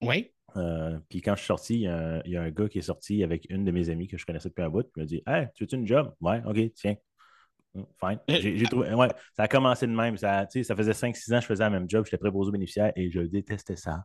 [0.00, 0.30] Oui.
[0.56, 2.68] Euh, puis quand je suis sorti, il y, a un, il y a un gars
[2.68, 4.86] qui est sorti avec une de mes amies que je connaissais depuis un bout.
[4.96, 6.94] Il m'a dit Hey, tu veux-tu une job Ouais, OK, tiens.
[7.76, 8.18] Hum, Fine.
[8.30, 10.16] Euh, J'ai j'ai trouvé, ouais, ça a commencé de même.
[10.16, 12.04] Ça, ça faisait 5-6 ans que je faisais la même job.
[12.04, 14.04] J'étais préposé aux bénéficiaires et je détestais ça.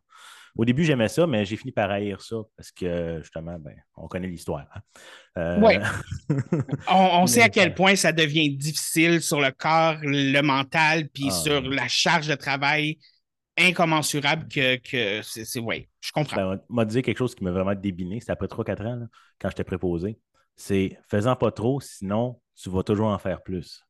[0.57, 4.07] Au début, j'aimais ça, mais j'ai fini par haïr ça parce que justement, ben, on
[4.07, 4.65] connaît l'histoire.
[4.73, 4.81] hein.
[5.37, 5.79] Euh, Ouais.
[6.89, 11.25] On, on sait à quel point ça devient difficile sur le corps, le mental, puis
[11.27, 11.75] Ah, sur oui.
[11.75, 12.97] la charge de travail
[13.59, 15.45] incommensurable que, que c'est.
[15.45, 16.35] c'est- Oui, je comprends.
[16.35, 19.05] Ben, m'a dit quelque chose qui m'a vraiment débiné, c'était après 3-4 ans, là,
[19.39, 20.19] quand j'étais préposé.
[20.55, 23.83] C'est faisant pas trop, sinon tu vas toujours en faire plus.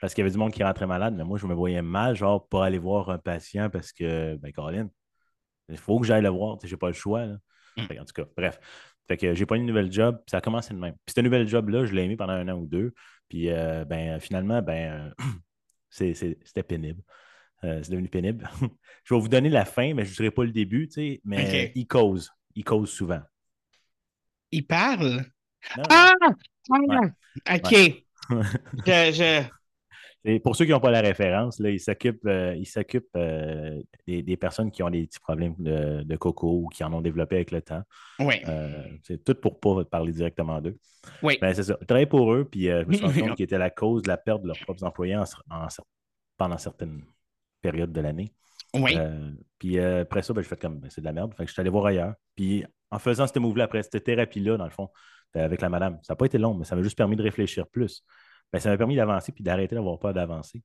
[0.00, 2.14] Parce qu'il y avait du monde qui rentrait malade, mais moi, je me voyais mal,
[2.14, 4.88] genre, pas aller voir un patient parce que, ben, Colin,
[5.68, 7.26] il faut que j'aille le voir, tu sais, j'ai pas le choix.
[7.26, 7.36] là.
[7.76, 7.82] Mm.
[7.86, 8.60] Fait en tout cas, bref.
[9.08, 10.94] Fait que j'ai pas une nouvelle job, ça a commencé de même.
[11.06, 12.92] Puis cette nouvelle job-là, je l'ai aimé pendant un an ou deux.
[13.28, 15.24] Puis euh, ben, finalement, ben, euh,
[15.90, 17.02] c'est- c'est- c'était pénible.
[17.66, 18.48] Euh, c'est devenu pénible.
[19.04, 21.20] je vais vous donner la fin, mais je ne dirai pas le début, tu sais,
[21.24, 21.72] mais Ok.
[21.74, 22.30] il cause.
[22.54, 23.20] Il cause souvent.
[24.52, 25.24] Il parle?
[25.76, 26.12] Non, Ah!
[26.68, 26.96] Ouais.
[27.54, 28.04] OK.
[28.30, 28.42] non.
[28.86, 29.42] Je, je-
[30.28, 32.56] Et pour ceux qui n'ont pas la référence, là, il s'occupe, euh,
[33.16, 36.92] euh, des, des personnes qui ont des petits problèmes de, de coco ou qui en
[36.92, 37.82] ont développé avec le temps.
[38.18, 38.34] Oui.
[38.48, 40.76] Euh, c'est tout pour ne pas parler directement d'eux.
[41.22, 41.38] Oui.
[41.40, 41.76] Ben, c'est ça.
[41.80, 44.08] Je travaillais pour eux, puis je me suis rendu compte qu'ils étaient la cause de
[44.08, 45.68] la perte de leurs propres employés en en
[46.36, 47.04] pendant certaines
[47.60, 48.32] périodes de l'année.
[48.74, 48.96] Oui.
[48.96, 51.34] Euh, puis euh, après ça, ben, j'ai fait comme ben, c'est de la merde.
[51.34, 52.14] Fait que je suis allé voir ailleurs.
[52.34, 54.90] Puis en faisant cette move-là, après cette thérapie-là, dans le fond,
[55.36, 57.22] euh, avec la madame, ça n'a pas été long, mais ça m'a juste permis de
[57.22, 58.04] réfléchir plus.
[58.52, 60.62] Ben, ça m'a permis d'avancer puis d'arrêter d'avoir peur d'avancer.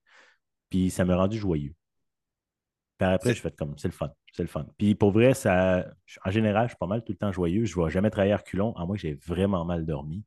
[0.69, 1.73] Puis ça m'a rendu joyeux.
[2.97, 4.11] Puis après, j'ai fait comme c'est le fun.
[4.31, 4.65] C'est le fun.
[4.77, 5.85] Puis pour vrai, ça,
[6.23, 7.65] en général, je suis pas mal tout le temps joyeux.
[7.65, 10.23] Je ne vais jamais travailler à reculons, à moins que j'ai vraiment mal dormi.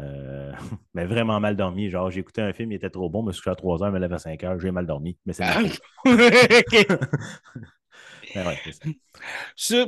[0.00, 0.52] Euh,
[0.94, 1.90] mais vraiment mal dormi.
[1.90, 3.82] Genre, j'ai écouté un film, il était trop bon, je me suis couché à 3
[3.82, 5.18] heures, me lève à 5 heures, j'ai mal dormi.
[5.26, 5.62] Mais c'est ma Ah.
[8.34, 8.84] Mais ouais, c'est ça.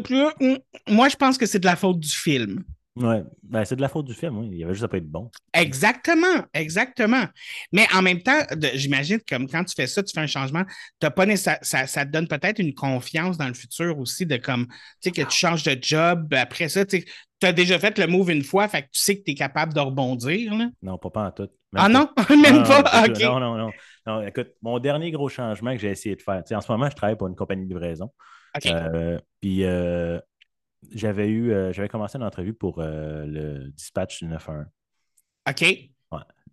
[0.03, 0.57] Plus- mm,
[0.88, 2.64] Moi, je pense que c'est de la faute du film.
[2.96, 4.50] Ouais, ben, c'est de la faute du film, oui.
[4.52, 5.28] Il avait juste à pas être bon.
[5.52, 7.24] Exactement, exactement.
[7.72, 8.38] Mais en même temps,
[8.74, 10.62] j'imagine que comme quand tu fais ça, tu fais un changement,
[11.00, 14.37] t'as pas nécessaire- ça, ça te donne peut-être une confiance dans le futur aussi de
[14.37, 16.33] comme, tu sais, que tu changes de job.
[16.35, 17.04] Après ça, tu
[17.42, 19.74] as déjà fait le move une fois, fait que tu sais que tu es capable
[19.74, 20.54] de rebondir.
[20.54, 20.68] Là.
[20.80, 21.48] Non, pas, pas en tout.
[21.72, 23.09] Même Ah non, même Non, pas?
[23.09, 23.14] non.
[23.20, 23.70] Non, non, non.
[24.07, 26.70] Non, écoute, mon dernier gros changement que j'ai essayé de faire, tu sais, en ce
[26.70, 28.12] moment, je travaille pour une compagnie de livraison.
[28.57, 28.66] Ok.
[28.66, 30.20] Euh, puis euh,
[30.92, 34.66] j'avais eu, euh, j'avais commencé une entrevue pour euh, le dispatch du 911.
[35.49, 35.90] OK.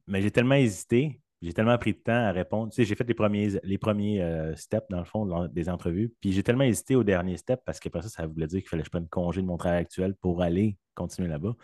[0.07, 2.71] Mais j'ai tellement hésité, j'ai tellement pris de temps à répondre.
[2.71, 6.13] Tu sais, j'ai fait les premiers, les premiers euh, steps, dans le fond, des entrevues.
[6.19, 8.83] Puis j'ai tellement hésité au dernier step parce qu'après ça, ça voulait dire qu'il fallait
[8.83, 11.55] que je prenne congé de mon travail actuel pour aller continuer là-bas,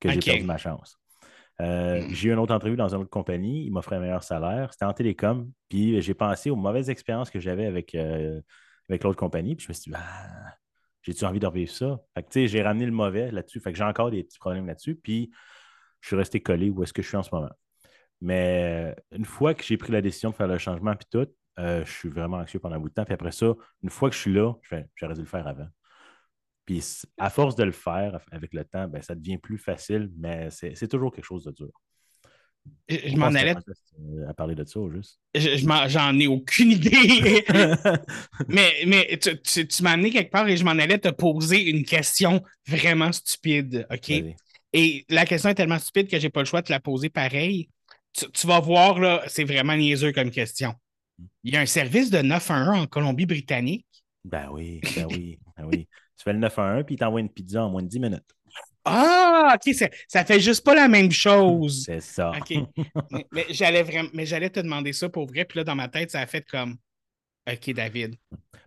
[0.00, 1.00] que j'ai perdu ma chance.
[1.60, 4.72] Euh, j'ai eu une autre entrevue dans une autre compagnie, il m'offrait un meilleur salaire.
[4.72, 5.50] C'était en télécom.
[5.68, 8.40] Puis j'ai pensé aux mauvaises expériences que j'avais avec, euh,
[8.88, 9.56] avec l'autre compagnie.
[9.56, 10.54] Puis je me suis dit, Ah,
[11.02, 12.00] j'ai-tu envie de revivre ça?
[12.14, 13.60] Fait que tu sais, j'ai ramené le mauvais là-dessus.
[13.60, 14.94] Fait que j'ai encore des petits problèmes là-dessus.
[14.96, 15.30] Puis
[16.00, 17.50] je suis resté collé où est-ce que je suis en ce moment.
[18.20, 21.28] Mais euh, une fois que j'ai pris la décision de faire le changement puis tout,
[21.58, 23.04] euh, je suis vraiment anxieux pendant un bout de temps.
[23.04, 24.54] Puis après ça, une fois que je suis là,
[24.96, 25.68] j'aurais dû le faire avant.
[26.66, 26.84] Puis
[27.18, 30.88] à force de le faire avec le temps, ben, ça devient plus facile, mais c'est
[30.88, 31.70] toujours quelque chose de dur.
[32.88, 33.54] Je, m'en allais.
[34.28, 35.20] à parler de ça, au juste.
[35.34, 37.44] je- je m'en- J'en ai aucune idée.
[38.48, 41.70] mais mais tu, tu- tu m'as amené quelque part et je m'en allais te poser
[41.70, 43.86] une question vraiment stupide.
[43.92, 44.10] OK?
[44.72, 47.10] Et la question est tellement stupide que j'ai pas le choix de te la poser
[47.10, 47.68] pareil.
[48.12, 50.74] Tu, tu vas voir, là, c'est vraiment niaiseux comme question.
[51.44, 53.86] Il y a un service de 911 en Colombie-Britannique.
[54.24, 55.86] Ben oui, ben oui, ben oui.
[56.16, 58.24] Tu fais le 911 puis il t'envoie une pizza en moins de 10 minutes.
[58.92, 61.84] Ah, OK, ça, ça fait juste pas la même chose.
[61.86, 62.30] C'est ça.
[62.30, 62.56] OK.
[63.10, 65.44] mais, mais j'allais vraiment, mais j'allais te demander ça pour vrai.
[65.44, 66.76] Puis là, dans ma tête, ça a fait comme
[67.50, 68.16] OK, David.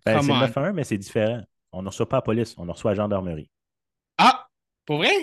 [0.05, 0.39] Ben, c'est le on.
[0.39, 1.41] 911, mais c'est différent.
[1.71, 3.49] On ne reçoit pas la police, on reçoit la gendarmerie.
[4.17, 4.47] Ah,
[4.85, 5.13] pour vrai?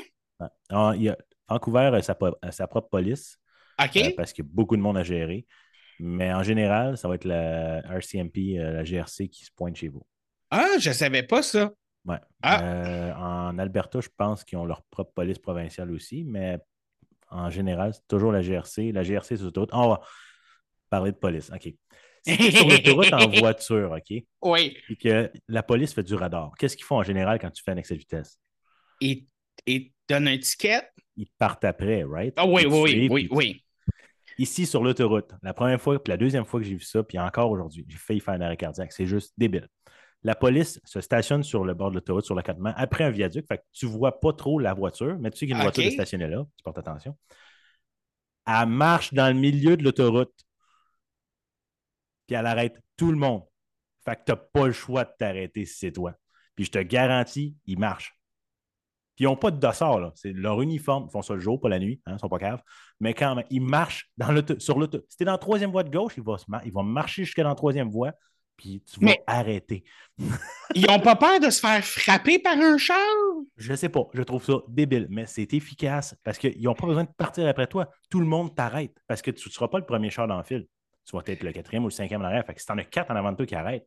[0.71, 3.37] Ah, il y a- Vancouver a sa, po- a sa propre police
[3.83, 3.97] OK.
[3.97, 5.47] euh, parce qu'il y a beaucoup de monde à gérer.
[5.99, 9.89] Mais en général, ça va être la RCMP, euh, la GRC qui se pointe chez
[9.89, 10.03] vous.
[10.51, 11.71] Ah, je savais pas ça.
[12.05, 12.19] Ouais.
[12.43, 12.63] Ah.
[12.65, 16.59] Euh, en Alberta, je pense qu'ils ont leur propre police provinciale aussi, mais
[17.29, 18.93] en général, c'est toujours la GRC.
[18.93, 19.71] La GRC sur l'autoroute.
[19.73, 20.01] Ah, on va
[20.89, 21.51] parler de police.
[21.55, 21.73] OK.
[22.27, 24.77] Si tu es sur l'autoroute en voiture, OK, Oui.
[24.89, 27.71] et que la police fait du radar, qu'est-ce qu'ils font en général quand tu fais
[27.71, 28.39] un excès de vitesse?
[29.01, 29.27] Et,
[29.67, 30.83] et donne un ticket.
[31.17, 32.35] Ils partent après, right?
[32.37, 33.65] Ah oui, Ils oui, oui, suivent, oui, oui.
[34.39, 37.19] Ici, sur l'autoroute, la première fois, puis la deuxième fois que j'ai vu ça, puis
[37.19, 38.93] encore aujourd'hui, j'ai failli faire un arrêt cardiaque.
[38.93, 39.69] C'est juste débile.
[40.23, 43.47] La police se stationne sur le bord de l'autoroute, sur l'accotement, après un viaduc.
[43.47, 45.63] Fait que tu ne vois pas trop la voiture, mais tu sais qu'il y a
[45.63, 46.47] une voiture stationnée là.
[46.57, 47.17] Tu portes attention.
[48.47, 50.35] Elle marche dans le milieu de l'autoroute.
[52.27, 53.43] Puis elle arrête tout le monde.
[54.05, 56.15] Fait que tu n'as pas le choix de t'arrêter si c'est toi.
[56.55, 58.15] Puis je te garantis, ils marchent.
[59.17, 60.13] Puis ils n'ont pas de dossard, là.
[60.15, 61.07] C'est leur uniforme.
[61.09, 62.01] Ils font ça le jour, pas la nuit.
[62.07, 62.63] Hein, ils ne sont pas caves.
[63.01, 65.05] Mais quand même, ils marchent dans sur l'auto.
[65.09, 66.83] Si tu es dans la troisième voie de gauche, ils vont, se mar- ils vont
[66.83, 68.13] marcher jusqu'à dans la troisième voie,
[68.61, 69.85] puis tu vas Mais- arrêter.
[70.75, 72.99] Ils ont pas peur de se faire frapper par un char?
[73.57, 77.05] Je sais pas, je trouve ça débile, mais c'est efficace parce qu'ils n'ont pas besoin
[77.05, 77.88] de partir après toi.
[78.11, 80.44] Tout le monde t'arrête parce que tu ne seras pas le premier char dans le
[80.44, 80.66] fil.
[81.07, 82.44] Tu vas être le quatrième ou le cinquième en arrière.
[82.44, 83.87] Fait que si tu en as quatre en avant de toi qui arrêtent,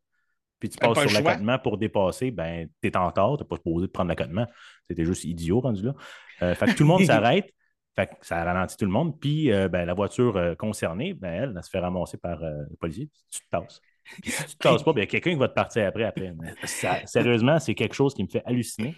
[0.60, 3.48] puis tu passes pas sur l'accotement pour dépasser, ben, tu es en tort, tu n'as
[3.48, 4.48] pas supposé de prendre l'accotement.
[4.90, 5.94] C'était juste idiot rendu là.
[6.42, 7.54] Euh, fait que tout le monde s'arrête.
[7.96, 9.20] Fait que ça ralentit tout le monde.
[9.20, 12.76] Puis euh, ben, la voiture euh, concernée, ben, elle, elle se fait ramasser par le
[12.80, 13.10] policier.
[13.30, 13.80] Tu te tasses.
[14.22, 15.88] Puis si tu te tasses pas, ben, il y a quelqu'un qui va te partir
[15.88, 16.04] après.
[16.04, 16.34] après.
[16.40, 18.96] Mais ça- sérieusement, c'est quelque chose qui me fait halluciner.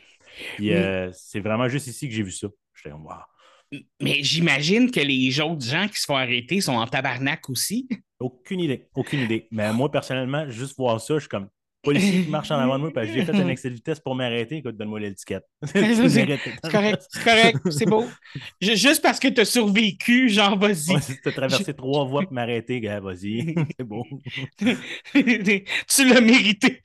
[0.55, 2.47] Puis euh, c'est vraiment juste ici que j'ai vu ça.
[2.73, 3.13] J'étais comme, wow.
[4.01, 7.87] Mais j'imagine que les autres gens qui se font arrêter sont en tabarnak aussi.
[8.19, 8.87] Aucune idée.
[8.95, 9.47] Aucune idée.
[9.51, 11.49] Mais moi, personnellement, juste voir ça, je suis comme
[11.86, 14.00] policier qui marche en avant de moi parce que j'ai fait un excès de vitesse
[14.02, 14.58] pour m'arrêter.
[14.58, 15.45] Écoute, donne-moi l'étiquette.
[15.74, 16.26] Tu C'est
[16.71, 18.06] correct, c'est correct, c'est beau.
[18.62, 20.93] Ju- Juste parce que tu as survécu, genre, vas-y.
[20.95, 23.56] Ouais, si t'as traversé trois voies pour m'arrêter, gars, vas-y.
[23.80, 24.04] c'est beau.
[24.60, 26.84] tu l'as mérité.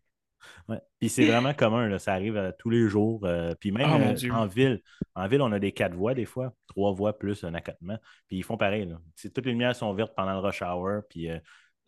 [0.68, 0.78] Ouais.
[1.00, 1.98] Puis c'est vraiment commun, là.
[1.98, 3.20] ça arrive euh, tous les jours.
[3.24, 4.80] euh, puis même Oh, euh, en ville,
[5.16, 7.98] en ville, on a des quatre voies des fois, trois voies plus un accotement.
[8.28, 8.86] Puis ils font pareil.
[8.86, 9.00] Là.
[9.34, 11.28] Toutes les lumières sont vertes pendant le rush hour, puis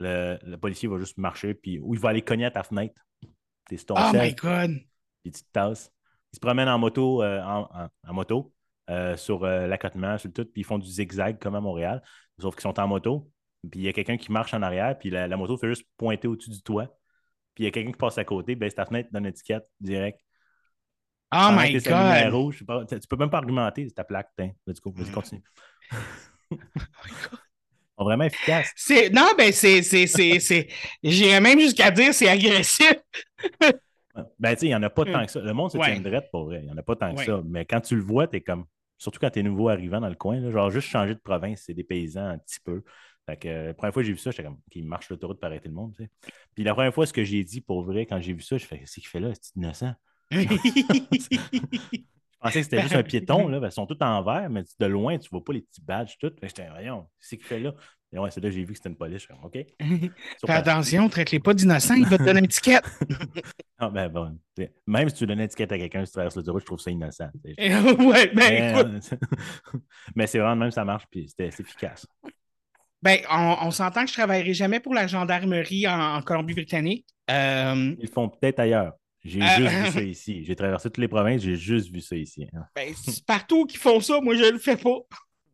[0.03, 2.95] le, le policier va juste marcher, puis ou il va aller cogner à ta fenêtre.
[3.71, 4.71] C'est ton Oh my God.
[5.23, 5.91] puis tu te tasses.
[6.33, 8.53] Ils se promènent en moto, euh, en, en- en moto
[8.91, 12.03] euh, sur euh, l'accotement, sur le tout, puis ils font du zigzag comme à Montréal,
[12.39, 13.31] sauf qu'ils sont en moto.
[13.71, 15.87] Puis il y a quelqu'un qui marche en arrière, puis la, la moto fait juste
[15.97, 16.87] pointer au-dessus du toit.
[17.55, 19.65] Puis il y a quelqu'un qui passe à côté, baisse ta fenêtre, donne une étiquette
[19.81, 20.21] direct.
[21.35, 22.35] Oh Pendant my God.
[22.35, 24.31] rouge, pas, tu peux même pas argumenter, c'est ta plaque.
[24.67, 25.43] Let's go, vas-y, continue.
[26.51, 27.52] Ils
[28.03, 28.71] sont vraiment efficaces.
[28.77, 30.69] C'est, non, ben, c'est, c'est, c'est, c'est,
[31.03, 32.95] j'irais même jusqu'à dire c'est agressif.
[34.39, 35.13] Ben, tu sais, il n'y en a pas Hmm.
[35.13, 35.41] tant que ça.
[35.41, 35.93] Le monde se Ouais.
[35.93, 36.59] tient drette pour vrai.
[36.61, 37.25] Il n'y en a pas tant que Ouais.
[37.27, 37.41] ça.
[37.47, 38.67] Mais quand tu le vois, tu es comme.
[38.99, 41.63] Surtout quand tu es nouveau arrivant dans le coin, là, genre juste changer de province,
[41.67, 42.83] c'est des paysans un petit peu.
[43.27, 45.41] Fait que, euh, la première fois que j'ai vu ça, j'étais comme, qu'il marche l'autoroute
[45.41, 45.93] pour arrêter le monde.
[45.97, 46.11] tu sais.
[46.55, 48.67] Puis la première fois, ce que j'ai dit pour vrai, quand j'ai vu ça, je
[48.67, 49.95] fais, c'est qu'il fait là, c'est innocent.
[52.43, 54.87] Je pensais que c'était juste un piéton, là, qu'ils sont tous en vert, mais de
[54.87, 56.31] loin, tu vois pas les petits badges, tout.
[56.31, 57.73] Que j'étais, voyons, c'est qu'il fait là?
[58.15, 59.27] Et ouais, c'est là que j'ai vu que c'était une police.
[59.43, 59.59] OK.
[60.47, 62.85] Fais attention, traite-les pas d'innocents, il va te donner une étiquette.
[63.79, 64.39] Ah, ben, bon,
[64.87, 66.93] même si tu donnes une étiquette à quelqu'un, si tu traverses l'autoroute, je trouve ça
[66.93, 67.31] innocent.
[67.45, 67.55] sais.
[67.83, 69.11] ouais, ben Mais, écoute,
[70.15, 72.07] mais c'est vraiment même, ça marche, puis c'était c'est efficace.
[73.03, 77.07] ben, on, on s'entend que je travaillerai jamais pour la gendarmerie en, en Colombie-Britannique.
[77.29, 78.93] Euh, Ils le font peut-être ailleurs.
[79.25, 80.45] J'ai Euh, juste vu ça ici.
[80.45, 82.47] J'ai traversé toutes les provinces, j'ai juste vu ça ici.
[82.55, 82.65] hein.
[82.75, 84.99] ben, c'est partout qu'ils font ça, moi je le fais pas.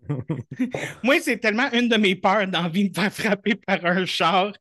[1.02, 4.52] moi, c'est tellement une de mes peurs d'envie de me faire frapper par un char.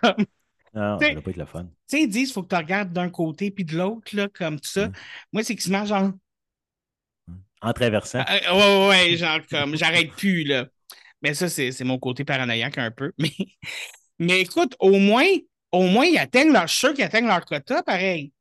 [0.00, 0.26] Comme,
[0.74, 1.68] Non, ça va pas être le fun.
[1.88, 4.28] tu sais, ils disent qu'il faut que tu regardes d'un côté puis de l'autre, là,
[4.28, 4.88] comme ça.
[4.88, 4.92] Mm.
[5.32, 6.12] Moi, c'est qu'ils se mangent genre.
[7.62, 10.66] En traversant, Euh, ouais, ouais, ouais, genre comme j'arrête plus, là.
[11.22, 13.12] Mais ça, c'est c'est mon côté paranoïaque un peu.
[13.18, 13.30] Mais,
[14.18, 15.26] mais écoute, au moins,
[15.72, 16.66] au moins, ils atteignent leur.
[16.68, 18.32] Je suis sûr qu'ils atteignent leur quota, pareil.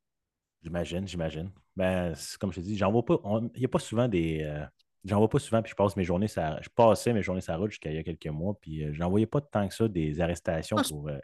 [0.65, 1.51] J'imagine, j'imagine.
[1.77, 3.19] Ben, comme je te dis, j'en vois pas.
[3.55, 4.41] Il n'y a pas souvent des.
[4.43, 4.65] euh,
[5.05, 7.53] j'en vois pas souvent, puis je passe mes journées ça, Je passais mes journées sur
[7.53, 9.73] la route jusqu'à il y a quelques mois, puis euh, j'en voyais pas tant que
[9.75, 11.19] ça des arrestations Ah, pour euh.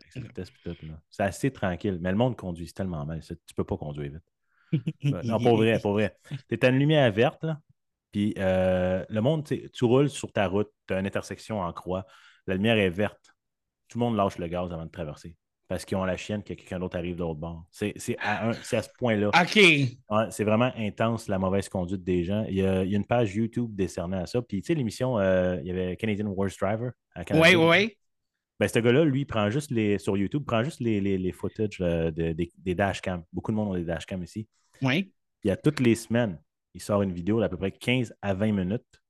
[1.10, 1.98] C'est assez tranquille.
[2.02, 3.24] Mais le monde conduit tellement mal.
[3.24, 4.24] ça, Tu peux pas conduire vite.
[5.26, 6.16] Non, pour vrai, pour vrai.
[6.48, 7.60] Tu es à une lumière verte, là,
[8.12, 12.06] puis euh, le monde, tu roules sur ta route, tu as une intersection en croix,
[12.48, 13.34] la lumière est verte.
[13.90, 15.36] Tout le monde lâche le gaz avant de traverser
[15.72, 17.64] parce qu'ils ont la chienne que quelqu'un d'autre arrive de l'autre bord.
[17.72, 19.30] C'est à, ce point-là.
[19.30, 19.56] OK.
[19.56, 22.44] Ouais, c'est vraiment intense la mauvaise conduite des gens.
[22.50, 24.42] Il y a, il y a une page YouTube décernée à ça.
[24.42, 27.48] Puis, tu sais, l'émission, euh, il y avait Canadian Worst Driver à Canada.
[27.48, 27.98] Ouais, ouais.
[28.60, 31.78] Ben, ce gars-là, lui, prend juste les, sur YouTube, prend juste les, les, les footages
[31.80, 33.24] euh, de- des, des dashcams.
[33.32, 34.50] Beaucoup de monde ont des dashcams ici.
[34.82, 35.10] Ouais.
[35.46, 36.38] Il y a toutes les semaines,
[36.74, 39.02] il sort une vidéo d'à peu près 15 à 20 minutes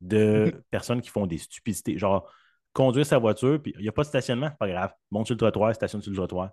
[0.00, 1.98] de personnes qui font des stupidités.
[1.98, 2.32] Genre,
[2.72, 4.92] conduire sa voiture, puis il n'y a pas de stationnement, pas grave.
[5.10, 6.50] Monte sur le trottoir, stationne sur le trottoir.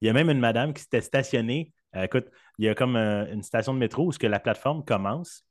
[0.00, 1.72] Il y a même une madame qui s'était stationnée.
[1.94, 2.26] Euh, écoute,
[2.58, 5.44] il y a comme euh, une station de métro où que la plateforme commence.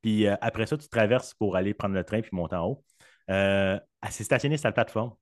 [0.00, 2.84] Puis euh, après ça, tu traverses pour aller prendre le train puis monter en haut.
[3.26, 5.12] Elle s'est stationnée sur la plateforme.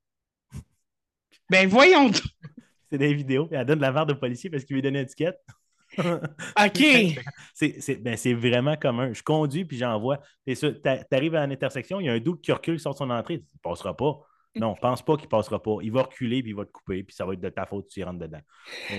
[1.49, 2.11] Ben voyons.
[2.91, 3.49] C'est des vidéos.
[3.51, 5.39] Elle donne de la barre de policier parce qu'il lui donne une étiquette.
[6.65, 7.19] OK.
[7.55, 9.13] C'est c'est- ben, c'est vraiment commun.
[9.13, 10.21] Je conduis puis j'envoie.
[10.47, 10.57] Tu
[11.13, 13.35] arrives à une intersection, il y a un doute qui recule, de son entrée.
[13.35, 14.21] Il ne passera pas.
[14.57, 15.77] Non, je pense pas qu'il passera pas.
[15.83, 17.87] Il va reculer puis il va te couper, puis ça va être de ta faute
[17.89, 18.41] si tu y rentres dedans.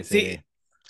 [0.04, 0.42] C'est-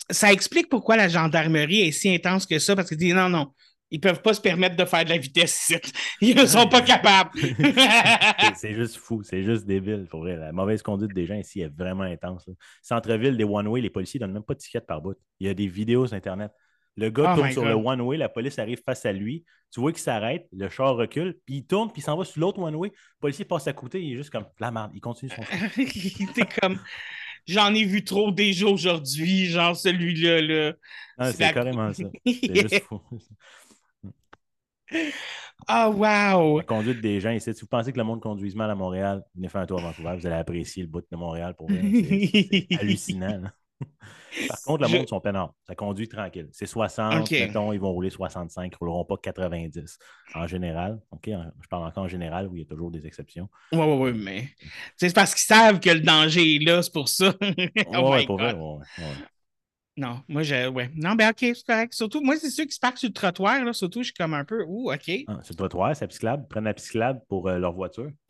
[0.09, 3.51] Ça explique pourquoi la gendarmerie est si intense que ça, parce qu'ils disent non, non,
[3.91, 5.79] ils peuvent pas se permettre de faire de la vitesse ici.
[6.21, 7.29] Ils ne sont pas capables.
[8.55, 10.05] C'est- juste fou, c'est juste débile.
[10.09, 10.35] Pour vrai.
[10.35, 12.49] La mauvaise conduite des gens ici est vraiment intense.
[12.81, 15.15] Centre-ville, des one-way, les policiers ne donnent même pas de ticket par bout.
[15.39, 16.51] Il y a des vidéos sur Internet.
[16.97, 17.71] Le gars Oh tourne sur God.
[17.71, 19.43] le one-way, la police arrive face à lui.
[19.71, 22.39] Tu vois qu'il s'arrête, le char recule, puis il tourne, puis il s'en va sur
[22.39, 22.87] l'autre one-way.
[22.89, 25.41] Le policier passe à côté, il est juste comme la merde, il continue son.
[26.33, 26.79] T'es comme
[27.45, 30.41] j'en ai vu trop déjà aujourd'hui, genre celui-là.
[30.41, 30.73] Là.
[31.17, 32.03] Ah, C'est C'est la- carrément ça.
[32.25, 33.01] C'est juste fou.
[35.67, 36.57] Ah, wow!
[36.59, 37.51] La conduite des gens ici.
[37.53, 39.83] Si vous pensez que le monde conduise mal à Montréal, venez faire un tour à
[39.83, 41.69] Vancouver, vous allez apprécier le bout de Montréal pour.
[41.71, 43.39] C'est hallucinant.
[43.41, 43.53] là.
[44.49, 45.53] Par contre, le Je- monde sont peinards.
[45.65, 46.49] Ça conduit tranquille.
[46.51, 47.31] C'est 60, Ok.
[47.31, 49.97] mettons, ils vont rouler 65, ils ne rouleront pas 90
[50.35, 50.99] en général.
[51.11, 53.49] OK, en- je parle encore en général où il y a toujours des exceptions.
[53.71, 54.49] Ouais, ouais, ouais, mais
[54.97, 57.33] c'est parce qu'ils savent que le danger est là, c'est pour ça.
[57.41, 58.61] oh ouais, pour vrai, God.
[58.61, 59.03] ouais, ouais.
[59.97, 60.67] Non, moi, je.
[60.67, 60.89] Ouais.
[60.95, 61.93] Non, ben, OK, c'est correct.
[61.93, 63.71] Surtout, moi, c'est ceux qui se parquent sur le trottoir, là.
[63.71, 64.63] Surtout, je suis comme un peu.
[64.67, 65.09] Ouh, OK.
[65.27, 66.35] Ah, sur le trottoir, c'est la.
[66.35, 68.11] Ils prennent la pisciclable pour euh, leur voiture.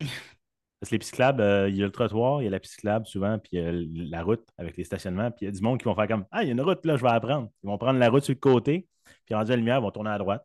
[0.78, 3.06] Parce que les pisciclables, euh, il y a le trottoir, il y a la pisciclable
[3.06, 5.30] souvent, puis l- la route avec les stationnements.
[5.30, 6.60] Puis il y a du monde qui vont faire comme Ah, il y a une
[6.60, 7.50] route là, je vais la prendre.
[7.62, 8.86] Ils vont prendre la route sur le côté,
[9.24, 10.44] puis rendu à la lumière, ils vont tourner à droite.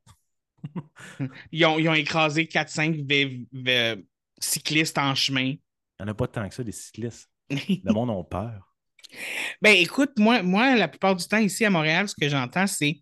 [1.52, 4.06] Ils ont, ils ont écrasé 4-5 vé- vé-
[4.40, 5.42] cyclistes en chemin.
[5.42, 5.60] Il
[6.00, 7.30] n'y en a pas tant que ça, des cyclistes.
[7.50, 8.71] Le monde a peur.
[9.62, 13.02] Ben écoute, moi, moi, la plupart du temps ici à Montréal, ce que j'entends, c'est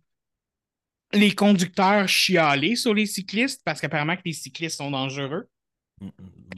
[1.13, 5.48] les conducteurs chialer sur les cyclistes parce qu'apparemment que les cyclistes sont dangereux.
[6.02, 6.10] Mm,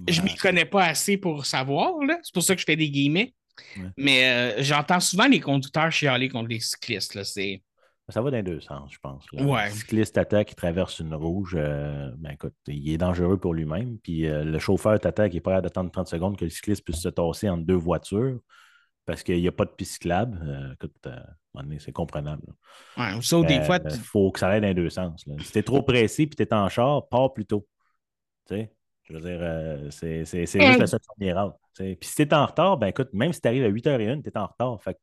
[0.10, 2.18] Je ben, m'y connais pas assez pour savoir, là.
[2.24, 3.34] C'est pour ça que je fais des guillemets.
[3.78, 3.84] Ouais.
[3.98, 7.16] Mais euh, j'entends souvent les conducteurs chialer contre les cyclistes.
[7.16, 7.24] Là.
[7.24, 7.62] C'est...
[8.10, 9.24] Ça va dans les deux sens, je pense.
[9.32, 9.44] là.
[9.44, 9.62] Ouais.
[9.64, 14.00] Un cycliste t'attaque, qui traverse une rouge, euh, ben écoute, il est dangereux pour lui-même.
[14.00, 16.84] Puis euh, le chauffeur t'attaque, il est prêt à d'attendre 30 secondes que le cycliste
[16.84, 18.40] puisse se tasser entre deux voitures
[19.06, 20.40] parce qu'il n'y a pas de piste cyclable.
[20.44, 21.26] Euh, écoute, euh, à un
[21.56, 22.44] moment donné, c'est comprenable.
[22.98, 23.16] là.
[23.16, 24.90] Ouais, ça, ou des Mais, fois, euh, tu- faut que ça aille dans les deux
[24.90, 25.26] sens.
[25.28, 25.36] là.
[25.44, 27.68] Si t'es trop pressé puis t'es en char, pars plus tôt.
[28.48, 28.74] Tu sais,
[29.04, 31.56] je veux dire, euh, c'est c'est- c'est juste la solution miracle.
[31.76, 31.96] tu sais.
[31.96, 34.82] Puis si t'es en retard, ben écoute, même si t'arrives à 8h01, t'es en retard.
[34.82, 34.98] Fait.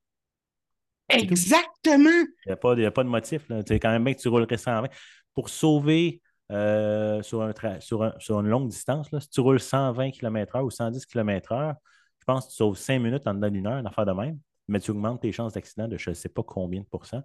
[1.09, 2.11] Exactement.
[2.45, 3.49] Il n'y a, pas il y a pas de motif.
[3.49, 3.63] Là.
[3.63, 4.89] Tu sais, quand même bien que tu roulerais 120.
[5.35, 6.21] Pour sauver
[6.51, 10.11] euh, sur, un tra- sur, un- sur une longue distance, là, si tu roules 120
[10.11, 11.75] km/h ou 110 km/h,
[12.29, 14.39] pense que tu sauves 5 minutes en dedans d'une heure, une affaire de même.
[14.69, 17.23] Mais tu augmentes tes chances d'accident de je ne sais pas combien de pourcents.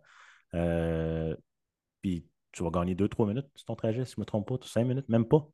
[0.56, 1.36] Euh,
[2.02, 4.56] puis tu vas gagner 2-3 minutes sur ton trajet, si je ne me trompe pas,
[4.66, 5.46] 5 minutes, même pas.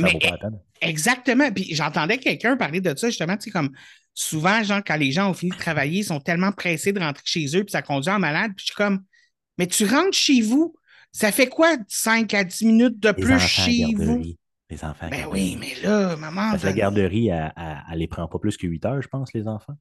[0.00, 0.60] Ça Mais- vaut pas la peine.
[0.80, 1.50] Exactement.
[1.52, 3.70] Puis j'entendais quelqu'un parler de ça, justement, tu sais, comme
[4.14, 7.22] souvent, genre, quand les gens ont fini de travailler, ils sont tellement pressés de rentrer
[7.24, 9.02] chez eux, puis ça conduit en malade, puis je suis comme,
[9.56, 10.74] mais tu rentres chez vous,
[11.12, 14.22] ça fait quoi 5 à 10 minutes de Les plus chez vous?
[14.70, 16.50] Les enfants Ben oui, mais là, maman.
[16.50, 17.52] Parce que la garderie, elle,
[17.90, 19.76] elle les prend pas plus que 8 heures, je pense, les enfants.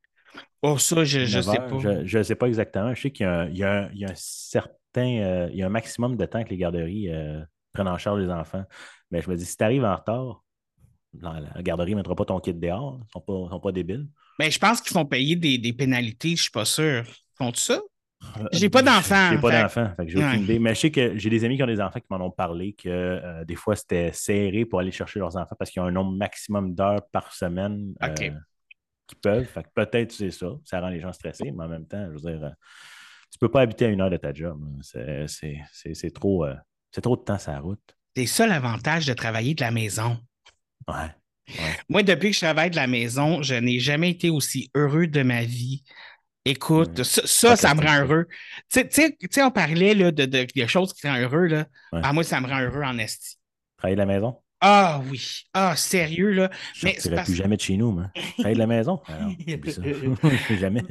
[0.62, 1.80] Oh, ça, je, je 9 sais pas.
[2.06, 2.94] Je ne sais pas exactement.
[2.94, 4.72] Je sais qu'il y a un, il y a un- il y a un certain,
[5.20, 7.42] euh, il y a un maximum de temps que les garderies euh,
[7.74, 8.64] prennent en charge les enfants.
[9.12, 10.44] Mais je me dis, si tu arrives en retard,
[11.20, 12.98] la, la garderie ne mettra pas ton kit dehors.
[13.00, 14.08] Ils ne sont pas, sont pas débiles.
[14.40, 17.04] Mais je pense qu'ils font payer des, des pénalités, je suis pas sûr.
[17.38, 17.82] Font-tu ça?
[18.52, 19.92] J'ai pas d'enfant, J'ai pas d'enfant.
[19.96, 20.60] fait que J'ai aucune idée.
[20.60, 22.74] Mais je sais que j'ai des amis qui ont des enfants qui m'en ont parlé
[22.74, 25.88] que euh, des fois, c'était serré pour aller chercher leurs enfants parce qu'il y a
[25.88, 28.32] un nombre maximum d'heures par semaine euh, OK.
[29.08, 29.46] qui peuvent.
[29.46, 30.48] Fait que peut-être c'est ça.
[30.66, 32.50] Ça rend les gens stressés, mais en même temps, je veux dire, euh,
[33.32, 34.60] tu peux pas habiter à une heure de ta job.
[34.82, 36.56] C'est- C'est c'est- c'est trop, euh,
[36.92, 37.96] c'est trop de temps sur la route.
[38.16, 40.18] C'est ça l'avantage de travailler de la maison.
[40.88, 41.12] Ouais.
[41.88, 45.22] Moi, depuis que je travaille de la maison, je n'ai jamais été aussi heureux de
[45.24, 45.84] ma vie.
[46.48, 48.28] Écoute, ça, ça, me rend heureux.
[48.72, 51.46] Tu sais- on parlait là, de, de, de choses qui rendent heureux.
[51.48, 51.68] Là.
[51.92, 52.00] Ouais.
[52.04, 53.36] Ah, moi, ça me rend heureux en esti.
[53.78, 54.38] Travailler de la maison?
[54.60, 55.44] Ah oui.
[55.54, 56.50] Ah, sérieux, là.
[56.74, 58.06] Je Mais ne plus jamais de chez nous, moi.
[58.38, 59.00] Travailler de la maison?
[59.08, 59.32] Alors,
[59.68, 59.82] ça.
[60.60, 60.84] jamais.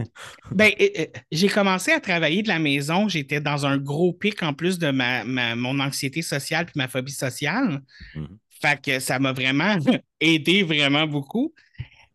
[0.53, 3.09] Ben, euh, euh, j'ai commencé à travailler de la maison.
[3.09, 6.87] J'étais dans un gros pic en plus de ma, ma- mon anxiété sociale puis ma
[6.87, 7.81] phobie sociale.
[8.15, 8.39] Mhm.
[8.61, 9.77] Fait que ça m'a vraiment
[10.21, 11.53] aidé vraiment beaucoup.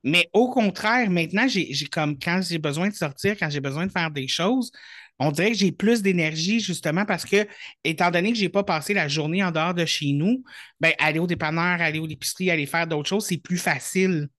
[0.04, 3.92] Mais au contraire, maintenant, j'ai comme quand j'ai besoin de sortir, quand j'ai besoin de
[3.92, 4.72] faire des choses,
[5.20, 7.48] on dirait que j'ai plus d'énergie justement parce que,
[7.84, 10.44] étant donné que je n'ai pas passé la journée en dehors de chez nous,
[10.80, 14.30] ben, aller au dépanneur, aller au l'épicerie, aller faire d'autres choses, c'est plus facile.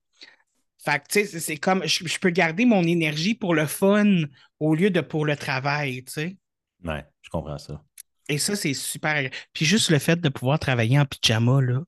[0.84, 3.66] Fait que, tu sais, c'est- c'est comme, je, je peux garder mon énergie pour le
[3.66, 4.24] fun
[4.58, 6.36] au lieu de pour le travail, tu sais.
[6.84, 7.80] Ouais, je comprends ça.
[8.28, 9.12] Et ça, c'est super.
[9.12, 9.36] agréable.
[9.52, 11.82] Puis juste le fait de pouvoir travailler en pyjama, là.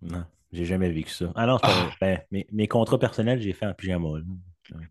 [0.00, 1.32] Non, j'ai jamais vécu ça.
[1.34, 1.88] Ah non, Ah.
[2.00, 4.18] ben, mes, mes contrats personnels, j'ai fait en pyjama.
[4.18, 4.24] là.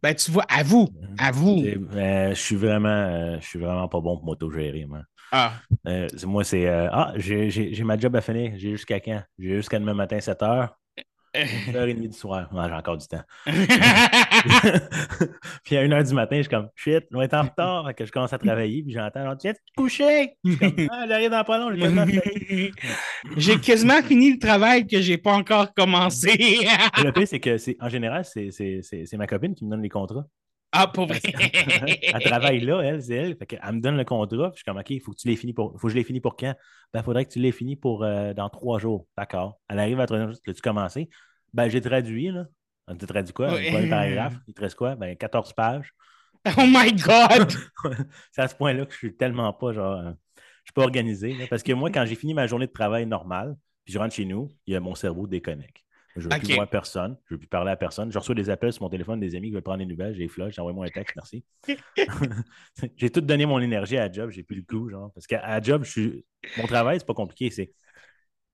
[0.04, 1.60] Ben, tu vois, à vous, à vous.
[1.64, 5.00] C'est- euh, je suis vraiment, euh, je suis vraiment pas bon pour m'auto-gérer, moi.
[5.32, 5.54] Ah,
[5.88, 8.52] Euh, c'est- moi, c'est euh, Ah, j'ai ma job à finir.
[8.58, 9.24] J'ai jusqu'à quand?
[9.40, 10.70] J'ai jusqu'à demain matin, 7 h.
[11.34, 12.50] 1h30 du soir.
[12.52, 13.24] J'ai encore du temps.
[15.64, 17.86] puis à 1h du matin, je suis comme shit, on être en retard.
[17.88, 20.34] Fait que je commence à travailler, puis j'entends genre, tu viens te coucher?
[20.44, 21.72] Je suis comme, ah, j'arrive dans pas long,
[23.38, 26.32] j'ai quasiment fini le travail que j'ai pas encore commencé.
[27.04, 29.72] Le pire, c'est que c'est en général, c'est- c'est c'est- c'est ma copine qui me
[29.72, 30.26] donne les contrats.
[30.74, 31.20] ah, pour vrai?
[32.14, 33.36] elle travaille là, elle, c'est elle.
[33.38, 35.18] Fait que elle me donne le contrat, puis je suis comme, OK, il faut que
[35.18, 35.74] tu l'aies fini pour.
[35.80, 36.54] faut que je l'ai fini pour quand?
[36.94, 39.08] Ben, il faudrait que tu l'aies fini pour euh, dans trois jours.
[39.18, 39.60] D'accord.
[39.70, 41.10] Elle arrive à troisième jour, l'as-tu commencé?
[41.54, 42.46] Ben, j'ai traduit, là.
[43.00, 43.54] Tu traduit quoi?
[43.54, 43.70] Oui.
[43.70, 44.36] Quoi, le paragraphe?
[44.48, 44.96] Il te reste quoi?
[44.96, 45.94] Ben, 14 pages.
[46.58, 47.52] Oh my God!
[48.32, 51.34] c'est à ce point-là que je suis tellement pas, genre, euh, je suis pas organisé.
[51.34, 51.46] là.
[51.50, 53.56] parce que moi, quand j'ai fini ma journée de travail normale,
[53.86, 55.78] puis je rentre chez nous, il y a mon cerveau déconnecte.
[56.16, 58.12] Je ne veux plus voir personne, je ne veux plus parler à personne.
[58.12, 60.28] Je reçois des appels sur mon téléphone des amis qui veulent prendre des nouvelles, j'ai
[60.28, 61.46] flush, j'envoie-moi un texte, merci.
[62.98, 65.12] j'ai tout donné mon énergie à la job, j'ai plus le coup, genre.
[65.14, 66.26] Parce qu'à la job, je suis...
[66.58, 67.72] mon travail, c'est pas compliqué, c'est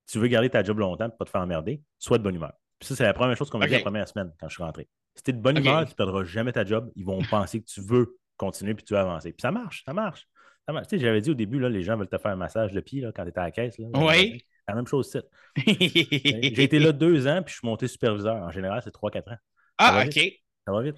[0.07, 2.53] tu veux garder ta job longtemps pour pas te faire emmerder, sois de bonne humeur.
[2.79, 4.63] Puis ça, c'est la première chose qu'on m'a dit la première semaine quand je suis
[4.63, 4.87] rentré.
[5.15, 6.91] Si tu es de bonne humeur, tu ne perdras jamais ta job.
[6.95, 9.31] Ils vont penser que tu veux continuer puis tu veux avancer.
[9.31, 10.27] Puis ça marche, ça marche.
[10.67, 10.87] Ça marche.
[10.87, 12.79] Tu sais, j'avais dit au début, là, les gens veulent te faire un massage de
[12.81, 13.77] pied là, quand tu étais à la caisse.
[13.79, 14.43] Là, Oui.
[14.67, 15.23] La même chose, c'est.
[15.65, 18.35] J'ai été là deux ans, puis je suis monté superviseur.
[18.35, 19.37] En général, c'est trois, quatre ans.
[19.77, 20.19] Ah, OK.
[20.65, 20.97] Ça va vite.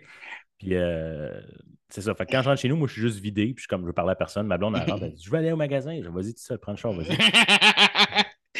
[0.58, 1.40] Puis euh,
[1.88, 2.16] c'est ça.
[2.16, 3.82] Fait que quand je rentre chez nous, moi, je suis juste vidé, puis je comme,
[3.82, 4.48] je veux parler à personne.
[4.48, 5.96] Ma blonde, elle rentre, elle dit, je vais aller au magasin.
[5.96, 7.10] Je dis, vas-y, tu sais, prends le char, vas-y.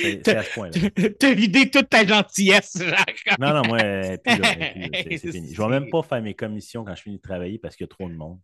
[0.02, 1.12] C'est c'est à ce point-là.
[1.20, 3.24] T'as vidé toute ta gentillesse, Jacques.
[3.40, 5.54] Non, non, moi, euh, c'est- c'est fini.
[5.54, 7.84] Je ne vais même pas faire mes commissions quand je finis de travailler parce qu'il
[7.86, 8.40] y a trop de monde.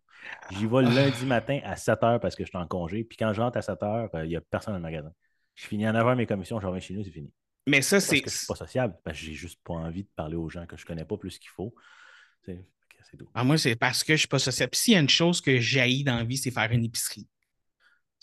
[0.52, 3.04] J'y vais le lundi matin à 7 h parce que je suis en congé.
[3.04, 5.12] Puis quand je rentre à 7 h, il n'y a personne dans le magasin.
[5.54, 7.32] Je finis à 9 h mes commissions, je reviens chez nous, c'est fini.
[7.66, 8.28] Mais ça, Parce c'est.
[8.28, 10.84] suis pas sociable, parce que j'ai juste pas envie de parler aux gens que je
[10.86, 11.74] connais pas plus qu'il faut.
[12.44, 12.64] C'est
[13.10, 13.28] c'est tout.
[13.34, 14.70] Ah, moi, c'est parce que je suis pas sociable.
[14.70, 17.26] Puis S'il y a une chose que j'haïs dans la vie, c'est faire une épicerie.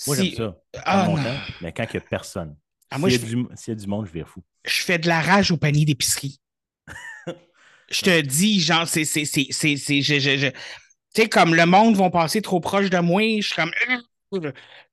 [0.08, 0.58] Moi, Si- j'aime ça.
[0.86, 2.56] Ah, mon temps, mais quand il n'y a personne.
[2.94, 4.42] Ah, S'il y, a du- s'il y a du monde, je vire fou.
[4.66, 6.40] je fais de la rage au panier d'épicerie.
[7.90, 9.06] je te dis, genre, c'est.
[9.06, 10.48] c'est, c'est, c'est, c'est- je- je- je-
[11.16, 13.72] Tu sais, comme le monde va passer trop proche de moi, je suis comme.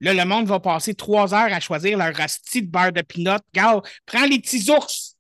[0.01, 3.39] Là, le monde va passer trois heures à choisir leur rasti de beurre de pinot.
[3.55, 5.17] Regarde, prends les petits ours.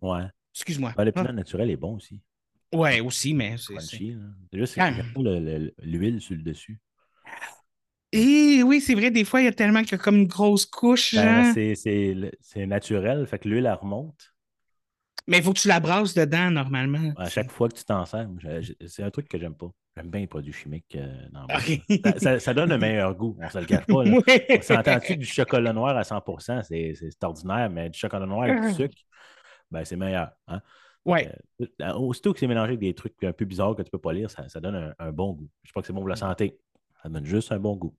[0.00, 0.22] Ouais.
[0.54, 0.94] Excuse-moi.
[0.96, 2.20] Ben, le pinot naturel est bon aussi.
[2.72, 3.78] Ouais, aussi, mais c'est.
[3.80, 4.16] c'est-
[4.52, 4.90] juste Ah.
[5.82, 6.78] l'huile sur le dessus.
[8.12, 10.26] Et oui, c'est vrai, des fois, il y a tellement qu'il y a comme une
[10.26, 14.32] grosse couche, Ben, c'est- le- naturel, fait que l'huile, elle remonte.
[15.26, 17.12] Mais il faut que tu la brasses dedans, normalement.
[17.18, 18.26] À chaque fois que tu t'en sers,
[18.86, 19.70] c'est un truc que j'aime pas.
[19.94, 21.46] J'aime bien les produits chimiques euh, dans
[22.04, 24.04] ça, ça- ça donne un meilleur goût, on se le cache pas.
[24.04, 24.10] là.
[24.26, 24.46] Ouais.
[24.58, 28.62] On s'entend-tu du chocolat noir à 100%, c'est c'est ordinaire, mais du chocolat noir avec
[28.62, 28.96] du sucre,
[29.70, 30.30] ben, c'est meilleur.
[30.46, 30.62] hein.
[31.04, 31.30] Ouais.
[31.82, 34.12] Euh, aussitôt que c'est mélangé avec des trucs un peu bizarres que tu peux pas
[34.12, 35.48] lire, ça, ça donne un, un bon goût.
[35.62, 36.58] Je sais pas que c'est bon pour la santé.
[37.02, 37.94] Ça donne juste un bon goût.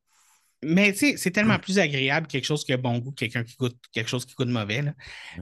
[0.61, 3.43] Mais tu sais, c'est tellement plus agréable quelque chose qui a bon goût que quelqu'un
[3.45, 4.81] qui goûte quelque chose qui goûte mauvais.
[4.81, 4.93] là.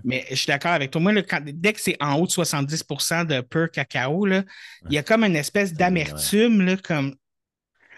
[0.03, 1.01] Mais je suis d'accord avec toi.
[1.01, 4.43] Moi, là, quand- dès que c'est en haut de 70% de pur cacao, là,
[4.89, 7.15] il y a comme une espèce d'amertume, comme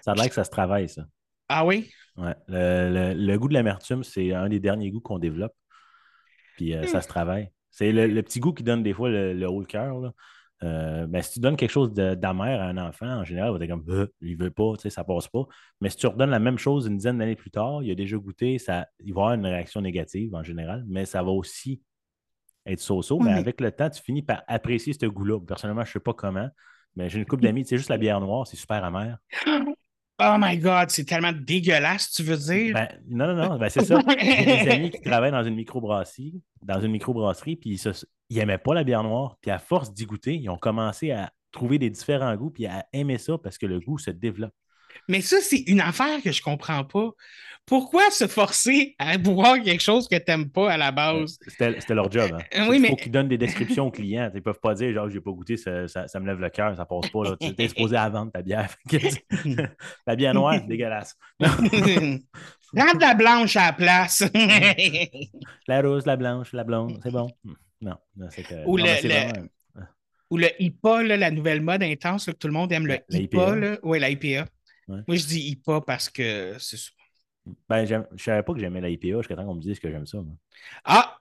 [0.01, 1.05] Ça a l'air que ça se travaille, ça.
[1.49, 1.91] Ah oui?
[2.15, 2.35] Ouais.
[2.47, 5.53] Le, le- le goût de l'amertume, c'est un des derniers goûts qu'on développe.
[6.55, 7.49] Puis euh, ça se travaille.
[7.69, 10.13] C'est le, le petit goût qui donne des fois le, le haut le cœur.
[10.63, 13.63] Euh, ben, si tu donnes quelque chose d'amer à un enfant, en général, il va
[13.63, 15.45] être comme Euh, il veut pas, tu sais, ça passe pas.
[15.81, 18.17] Mais si tu redonnes la même chose une dizaine d'années plus tard, il a déjà
[18.17, 21.81] goûté, ça, il va avoir une réaction négative en général, mais ça va aussi
[22.65, 23.19] être so-so.
[23.19, 25.39] Mais- avec le temps, tu finis par apprécier ce goût-là.
[25.39, 26.49] Personnellement, je ne sais pas comment,
[26.95, 29.17] mais j'ai une couple d'amis, c'est juste la bière noire, c'est super amer.
[30.21, 32.73] Oh my God, c'est tellement dégueulasse, tu veux dire?
[32.73, 34.01] Ben, non, non, non, ben, c'est ça.
[34.19, 37.81] J'ai des amis qui travaillent dans une microbrasserie, dans une microbrasserie, puis
[38.29, 39.37] ils n'aimaient pas la bière noire.
[39.41, 42.85] Puis à force d'y goûter, ils ont commencé à trouver des différents goûts, puis à
[42.91, 44.53] aimer ça parce que le goût se développe.
[45.07, 47.11] Mais ça, c'est une affaire que je comprends pas.
[47.69, 51.37] Pourquoi se forcer à boire quelque chose que tu n'aimes pas à la base?
[51.47, 52.31] C'était c'était leur job.
[52.33, 52.39] Hein.
[52.55, 54.29] Euh, oui, Il mais- faut qu'ils donnent des descriptions aux clients.
[54.33, 56.49] Ils ne peuvent pas dire, genre, j'ai pas goûté, ça, ça- ça me lève le
[56.49, 57.37] cœur, ça passe pas.
[57.39, 58.75] Tu es supposé à vendre ta bière.
[60.07, 61.15] la bière noire, dégueulasse.
[61.39, 64.23] Prends de la blanche à la place.
[65.67, 67.29] La rose, la blanche, la blonde, c'est bon.
[67.81, 68.53] Non, non c'est que.
[68.65, 69.49] Ou non, le-
[70.31, 72.99] Ou le IPA, là, la nouvelle mode intense, là, que tout le monde aime le
[73.09, 73.37] La- IPA.
[73.37, 73.55] IPA.
[73.55, 73.77] là.
[73.99, 74.45] La IPA.
[74.87, 74.99] Ouais.
[75.07, 76.77] Moi, je dis IPA parce que c'est.
[77.69, 80.05] Ben, je savais pas que j'aimais la IPA jusqu'à temps qu'on me dise que j'aime
[80.05, 80.17] ça.
[80.21, 80.33] moi.
[80.85, 81.17] Ah,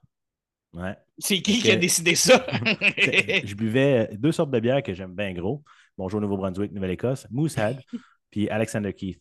[0.73, 0.95] Ouais.
[1.17, 2.45] c'est qui Parce qui a que- décidé ça?
[3.43, 5.63] Je buvais deux sortes de bières que j'aime bien gros.
[5.97, 7.79] Bonjour Nouveau-Brunswick, Nouvelle-Écosse, Moosehead,
[8.31, 9.19] puis Alexander Keith.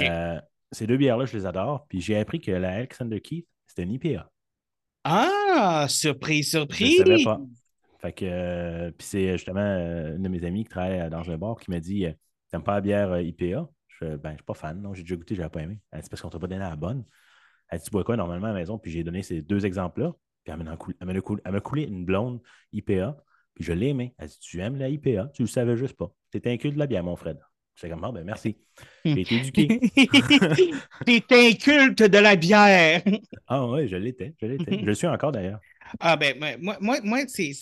[0.00, 0.40] Euh,
[0.72, 1.86] ces deux bières-là, je les adore.
[1.88, 4.28] Puis j'ai appris que la Alexander Keith, c'était une IPA.
[5.04, 6.96] Ah, surprise, Je ne surprise.
[6.98, 7.40] savais pas.
[8.00, 11.36] Fait que, euh, puis c'est justement euh, une de mes amies qui travaille dans un
[11.38, 12.06] bar qui m'a dit
[12.50, 13.68] T'aimes pas la bière IPA
[14.02, 14.80] Je Ben, je suis pas fan.
[14.80, 15.78] Non, j'ai déjà goûté, j'ai pas aimé.
[15.90, 17.04] Elle dit parce qu'on t'a pas donné la bonne.
[17.68, 18.78] Elle dit Tu bois quoi normalement à la maison?
[18.78, 20.12] Puis j'ai donné ces deux exemples-là.
[20.44, 22.40] Puis elle m'a coulé, une blonde
[22.72, 23.16] IPA.
[23.54, 24.14] Puis je l'ai aimé.
[24.18, 26.12] Elle dit Tu aimes la IPA Tu le savais juste pas.
[26.30, 27.38] T'es un cul de la bière, mon Fred.
[27.74, 28.56] J'étais comme Ah, ben merci.
[29.04, 29.80] J'ai été éduqué.
[31.06, 33.02] T'es inculte de la bière.
[33.46, 34.34] ah, ouais, je l'étais.
[34.40, 34.78] Je l'étais.
[34.80, 35.60] Je le suis encore d'ailleurs.
[36.00, 37.52] Ah ben moi, moi, moi, c'est,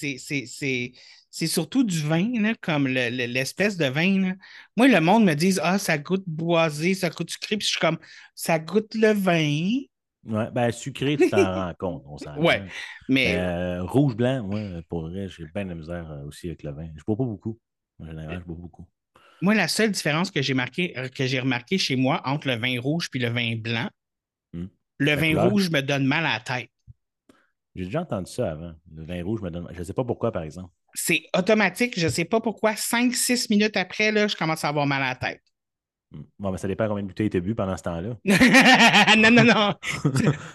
[1.31, 4.21] c'est, surtout du vin, là, comme le- le- l'espèce de vin.
[4.21, 4.35] là.
[4.77, 7.81] Moi, le monde me dit Ah, ça goûte boisé, ça goûte sucré, puis je suis
[7.81, 7.99] comme
[8.35, 9.81] ça goûte le vin.
[10.25, 12.03] Ouais, ben sucré, tu t'en rends compte.
[12.07, 12.63] On s'en Ouais.
[13.09, 16.63] Mais Euh, rouge, blanc, moi, pour vrai, j'ai bien de la misère euh, aussi avec
[16.65, 16.89] le vin.
[16.97, 17.59] Je bois pas beaucoup.
[18.01, 18.89] En général, je bois beaucoup.
[19.43, 22.57] moi, la seule différence que j'ai marqué, euh, que j'ai remarqué chez moi entre le
[22.57, 23.89] vin rouge et le vin blanc,
[24.53, 24.67] Hmm.
[24.99, 25.51] le La vin couleur?
[25.51, 26.71] rouge me donne mal à la tête.
[27.75, 28.75] J'ai déjà entendu ça avant.
[28.95, 29.67] Le vin rouge me donne.
[29.73, 30.73] Je ne sais pas pourquoi, par exemple.
[30.95, 34.87] C'est automatique, je ne sais pas pourquoi, 5-6 minutes après, là, je commence à avoir
[34.87, 35.43] mal à la tête.
[36.41, 38.17] Bon, mais ça dépend combien de bouteilles tu as bu pendant ce temps-là.
[39.17, 39.75] non, non, non.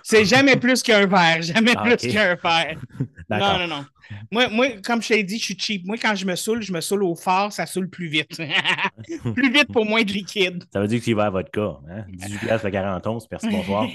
[0.04, 1.42] C'est jamais plus qu'un verre.
[1.42, 2.78] Jamais Ah, plus qu'un verre.
[3.30, 3.86] Non, non, non.
[4.32, 5.84] Moi, moi, comme je t'ai dit, je suis cheap.
[5.88, 8.38] Moi, quand je me saoule, je me saoule au fort, ça saoule plus vite.
[9.34, 10.64] plus vite pour moins de liquide.
[10.72, 11.80] Ça veut dire que tu y vas à vodka.
[11.90, 12.04] Hein?
[12.10, 13.88] 18 piastres le 40 onces, merci, bonsoir.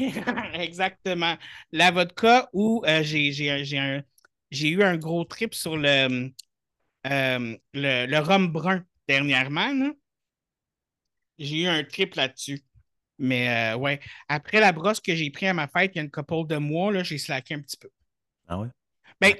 [0.55, 1.34] Exactement.
[1.70, 4.01] La vodka où euh, j'ai un-
[4.51, 6.30] j'ai eu un gros trip sur le,
[7.07, 9.92] euh, le, le rhum brun dernièrement.
[11.38, 12.62] J'ai eu un trip là-dessus.
[13.18, 16.05] Mais euh, ouais, après la brosse que j'ai pris à ma fête il y a
[16.05, 17.90] une couple de mois, là, j'ai slacké un petit peu.
[18.48, 18.68] Ah ouais?
[19.20, 19.34] Ben,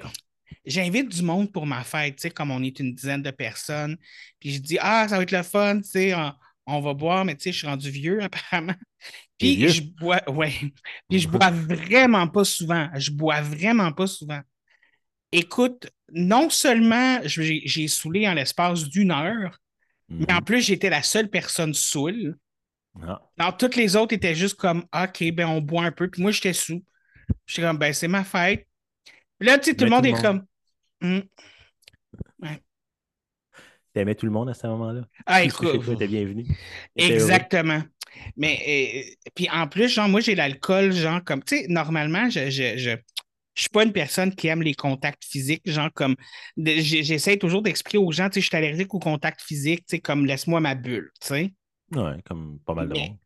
[0.65, 3.97] j'invite du monde pour ma fête, tu sais, comme on est une dizaine de personnes.
[4.39, 6.33] Puis je dis, ah, ça va être le fun, tu sais, on,
[6.67, 8.75] on va boire, mais tu sais, je suis rendu vieux apparemment.
[9.39, 9.69] Puis vieux?
[9.69, 10.53] je bois, ouais.
[11.09, 12.89] Puis je bois vraiment pas souvent.
[12.95, 14.41] Je bois vraiment pas souvent.
[15.31, 19.57] Écoute, non seulement j'ai saoulé en l'espace d'une heure,
[20.09, 20.25] Mhm.
[20.27, 22.35] mais en plus, j'étais la seule personne saoule.
[23.01, 23.21] Ah.
[23.37, 26.09] Alors, toutes les autres étaient juste comme, OK, ben, on boit un peu.
[26.09, 26.83] Puis moi, j'étais sous.
[27.45, 28.67] J'étais comme, ben, c'est ma fête.
[29.39, 30.45] Puis là, tu sais, tout le monde est comme,
[31.01, 31.23] Hum.
[33.93, 35.01] T'aimais tout le monde à ce moment-là?
[35.25, 35.83] ah, écoute.
[35.83, 36.45] toi était bienvenu.
[36.95, 37.81] T'étais Exactement.
[38.37, 39.05] Mais,
[39.35, 42.91] puis en plus, genre, moi, j'ai l'alcool, genre, comme, tu sais, normalement, je, je, je,
[43.61, 46.15] je suis pas une personne qui aime les contacts physiques, genre, comme,
[46.57, 49.99] j'essaie toujours d'expliquer aux gens, tu sais, je suis allergique aux contacts physiques, tu sais,
[49.99, 51.53] comme, laisse-moi ma bulle, tu sais.
[51.95, 53.17] Ouais, comme pas mal de monde.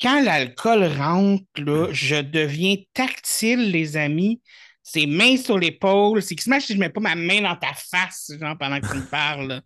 [0.00, 4.40] quand l'alcool rentre, là, je deviens tactile, les amis.
[4.82, 6.22] C'est main sur l'épaule.
[6.22, 8.96] C'est que si je mets pas ma main dans ta face, genre, pendant que tu
[8.96, 9.60] me parles.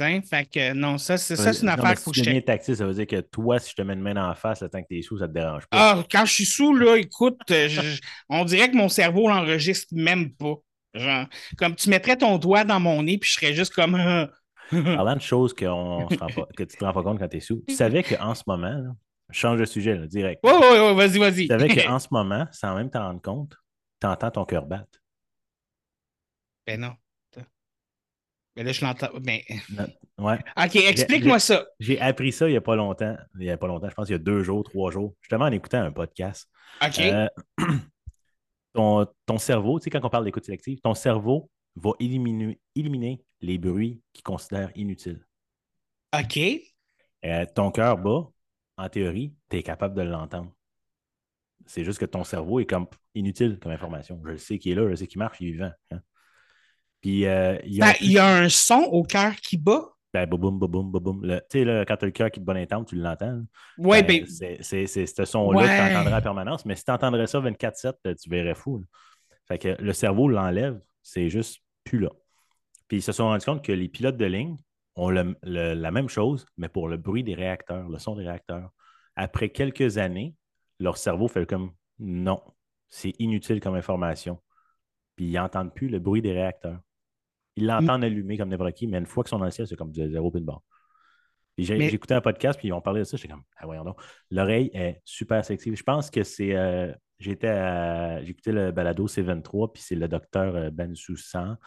[0.00, 2.20] T'sais, Fait que non, ça, c'est ça, c'est une Non, affaire mais qu'il faut si
[2.22, 2.24] que
[2.66, 4.68] je ça veut dire que toi, si je te mets une main la face, le
[4.68, 5.78] temps que t'es sous, ça te dérange pas.
[5.78, 9.92] Ah, quand je suis sous, là, écoute, euh, je- on dirait que mon cerveau l'enregistre
[9.94, 10.54] même pas.
[10.94, 11.26] Genre,
[11.56, 13.94] comme tu mettrais ton doigt dans mon nez, puis je serais juste comme.
[13.94, 14.26] euh,
[14.72, 17.36] Parlant de choses qu'on se rend pas- que tu te rends pas compte quand tu
[17.36, 18.90] es sous, tu savais qu'en ce moment, là,
[19.30, 20.42] je change de sujet là, direct.
[20.44, 21.48] Ouais, ouais, ouais, vas-y, vas-y.
[21.48, 23.54] Tu savais qu'en ce moment, sans même t'en rendre compte,
[24.00, 25.00] tu entends ton cœur battre.
[26.66, 26.96] Ben non.
[28.56, 29.08] Mais là, je l'entends.
[29.20, 29.40] Ben...
[29.70, 29.86] Non,
[30.18, 30.38] Ouais.
[30.56, 31.66] OK, explique-moi ça.
[31.78, 33.16] J'ai appris ça il n'y a pas longtemps.
[33.36, 35.46] Il n'y a pas longtemps, je pense qu'il y a deux jours, trois jours, justement
[35.46, 36.48] en écoutant un podcast.
[36.84, 36.98] OK.
[37.00, 37.26] Euh,
[38.74, 43.24] ton, ton cerveau, tu sais, quand on parle d'écoute sélective, ton cerveau va éliminer, éliminer
[43.40, 45.24] les bruits qu'il considère inutiles.
[46.18, 46.38] OK.
[47.24, 48.28] Euh, ton cœur bat,
[48.76, 50.52] en théorie, tu es capable de l'entendre.
[51.66, 54.20] C'est juste que ton cerveau est comme inutile comme information.
[54.24, 55.72] Je le sais qu'il est là, je le sais qu'il marche, il est vivant.
[55.92, 56.00] hein.
[57.00, 59.84] Puis euh, ils ont Ben, il y a un son au cœur qui bat.
[60.12, 62.54] ben, boum, boum, boum, Tu sais, là, quand tu as le cœur qui te bat
[62.54, 63.42] intense, tu l'entends.
[63.78, 64.58] Ouais, Ben, ben.
[64.60, 66.64] c'est ce son-là que tu entendrais en permanence.
[66.66, 68.78] Mais si tu entendrais ça 24-7, euh, tu verrais fou.
[68.78, 68.84] là.
[69.46, 72.10] Fait que le cerveau l'enlève, c'est juste plus là.
[72.88, 74.56] Puis ils se sont rendus compte que les pilotes de ligne
[74.96, 78.24] ont le- le- la même chose, mais pour le bruit des réacteurs, le son des
[78.24, 78.70] réacteurs.
[79.16, 80.34] Après quelques années,
[80.80, 82.42] leur cerveau fait comme non,
[82.88, 84.40] c'est inutile comme information.
[85.16, 86.80] Puis ils n'entendent plus le bruit des réacteurs.
[87.56, 89.76] Ils l'entendent allumer comme n'importe qui, mais une fois qu'ils sont dans le ciel, c'est
[89.76, 90.62] comme du zéro pin de barre.
[91.92, 93.16] Écouté un podcast, puis ils ont parlé de ça.
[93.16, 94.00] J'étais comme, ah voyons donc.
[94.30, 95.76] L'oreille est super sélective.
[95.76, 96.54] Je pense que c'est.
[96.56, 101.58] euh, J'étais à- écouté le balado C23, puis c'est le docteur euh, Ben Soussan,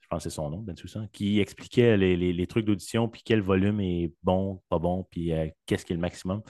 [0.00, 3.08] je pense que c'est son nom, Ben Soussan, qui expliquait les, les- les trucs d'audition,
[3.08, 6.42] puis quel volume est bon, pas bon, puis euh, qu'est-ce qui est le maximum,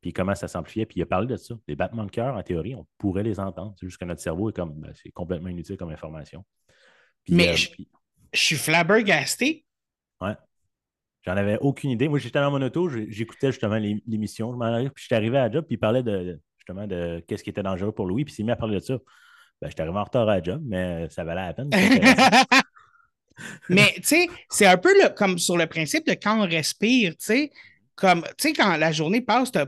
[0.00, 0.86] puis comment ça s'amplifiait.
[0.86, 1.54] Puis il a parlé de ça.
[1.68, 3.74] Les battements de cœur, en théorie, on pourrait les entendre.
[3.78, 4.80] C'est juste que notre cerveau est comme.
[4.80, 6.42] ben, c'est complètement inutile comme information.
[7.24, 7.86] Puis, Mais euh, je- puis-
[8.32, 9.64] Je suis flabbergasté.
[10.20, 10.34] Ouais.
[11.26, 12.08] J'en avais aucune idée.
[12.08, 14.52] Moi, j'étais dans mon auto, j'écoutais justement l'é- l'émission.
[14.52, 17.22] Je m'en arrive, puis j'étais arrivé à la job, puis il parlait de justement de
[17.26, 18.96] qu'est-ce qui était dangereux pour Louis, puis il s'est mis à parler de ça.
[19.60, 21.70] Ben, j'étais arrivé en retard à la job, mais ça valait la peine.
[23.70, 27.12] Mais tu sais, c'est un peu le- comme sur le principe de quand on respire,
[27.12, 27.50] tu sais.
[28.00, 29.58] Comme, tu sais, quand la journée passe, tu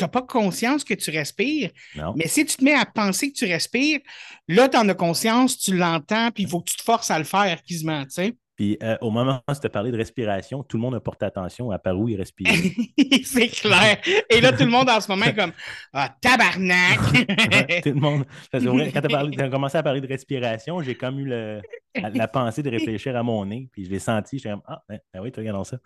[0.00, 2.12] n'as pas conscience que tu respires, non.
[2.16, 4.00] mais si tu te mets à penser que tu respires,
[4.46, 7.18] là, tu en as conscience, tu l'entends, puis il faut que tu te forces à
[7.18, 8.36] le faire quasiment, tu sais.
[8.58, 11.24] Puis euh, au moment où tu as parlé de respiration, tout le monde a porté
[11.24, 12.56] attention à par où il respirait.
[13.24, 13.98] c'est clair.
[14.28, 15.52] Et là, tout le monde en ce moment est comme
[15.92, 16.98] Ah, tabarnak!
[17.84, 18.24] Tout le monde.
[18.50, 21.62] Parce que, ouais, quand tu as, commencé à parler de respiration, j'ai comme eu le-
[21.94, 24.38] la, la pensée de réfléchir à mon nez, puis je l'ai senti.
[24.38, 25.78] J'étais comme Ah, ben, ben oui, tu regardes ça.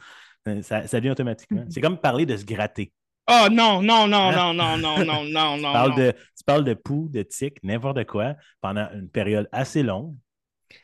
[0.62, 0.86] Ça.
[0.86, 1.64] Ça vient automatiquement.
[1.70, 2.93] C'est comme parler de se gratter.
[3.30, 4.53] oh non, non, non, Hein?
[4.53, 5.68] non, non, non, non, non, non.
[5.68, 5.97] Tu parles, non.
[5.97, 10.16] de, tu parles de poux, de tiques, n'importe quoi, pendant une période assez longue.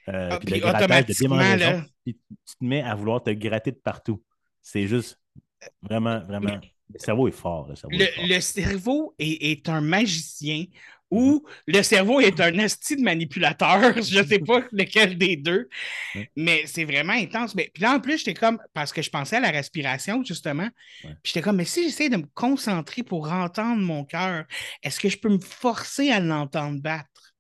[0.09, 2.15] euh, Ah, puis de automatiquement, là- puis
[2.47, 4.23] tu te mets à vouloir te gratter de partout.
[4.63, 5.19] C'est juste
[5.83, 6.61] vraiment, vraiment.
[6.93, 7.69] Le cerveau est fort.
[7.69, 8.25] Le cerveau est fort.
[8.29, 10.65] Le, le cerveau est, est un magicien
[11.11, 13.81] ou le cerveau est un asti de manipulateur.
[14.03, 15.69] Je ne sais pas lequel des deux,
[16.15, 16.31] Ouais.
[16.37, 17.55] mais c'est vraiment intense.
[17.55, 20.69] Mais, puis là, en plus, j'étais comme, parce que je pensais à la respiration, justement,
[21.05, 21.17] Ouais.
[21.23, 24.45] puis j'étais comme, mais si j'essaie de me concentrer pour entendre mon cœur,
[24.83, 27.35] est-ce que je peux me forcer à l'entendre battre?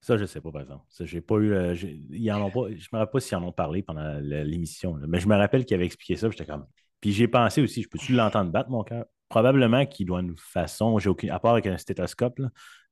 [0.00, 0.84] Ça, je ne sais pas, par exemple.
[1.00, 1.52] J'ai pas eu.
[1.52, 1.74] euh,
[2.10, 4.94] ils en ont pas, je ne me rappelle pas s'ils en ont parlé pendant l'émission,
[5.08, 6.28] mais je me rappelle qu'ils avaient expliqué ça.
[6.28, 6.66] puis J'étais comme.
[7.00, 9.04] Puis j'ai pensé aussi, je peux-tu l'entendre battre, mon cœur?
[9.28, 12.40] Probablement qu'il doit une façon, j'ai aucune, à part avec un stéthoscope,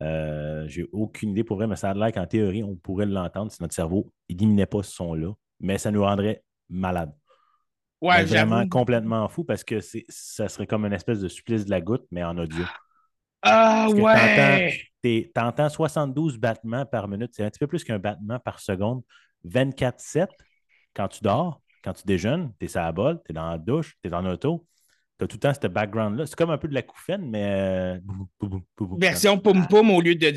[0.03, 3.53] euh, j'ai aucune idée pour vrai, mais ça a l'air qu'en théorie, on pourrait l'entendre
[3.53, 7.13] si notre cerveau n'éliminait pas ce son-là, mais ça nous rendrait malade.
[8.01, 11.71] Ouais, vraiment complètement fou parce que c'est, ça serait comme une espèce de supplice de
[11.71, 12.65] la goutte, mais en audio.
[13.43, 14.81] Ah, Parce ouais!
[15.03, 17.31] Tu entends 72 battements par minute.
[17.35, 19.03] C'est un petit peu plus qu'un battement par seconde.
[19.45, 20.29] 24-7
[20.95, 23.59] quand tu dors, quand tu déjeunes, tu es sur la bolle, tu es dans la
[23.59, 24.67] douche, tu es dans l'auto.
[25.19, 26.27] Tu as tout le temps ce background-là.
[26.27, 27.45] C'est comme un peu de la couffaine, mais.
[27.45, 27.99] euh.
[28.99, 30.33] Version pom-pom au lieu de.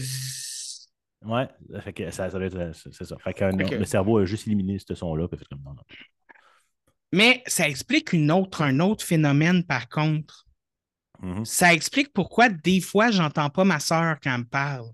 [1.26, 2.58] Ouais, ça fait que ça, ça doit être.
[2.58, 3.16] euh, C'est ça.
[3.24, 5.28] Fait que le cerveau a juste éliminé ce son-là.
[5.28, 5.84] Comme non, non.
[7.12, 10.46] Mais ça explique une autre, un autre phénomène, par contre.
[11.22, 11.46] Mhm.
[11.46, 14.90] Ça explique pourquoi des fois, j'entends pas ma soeur quand elle me parle.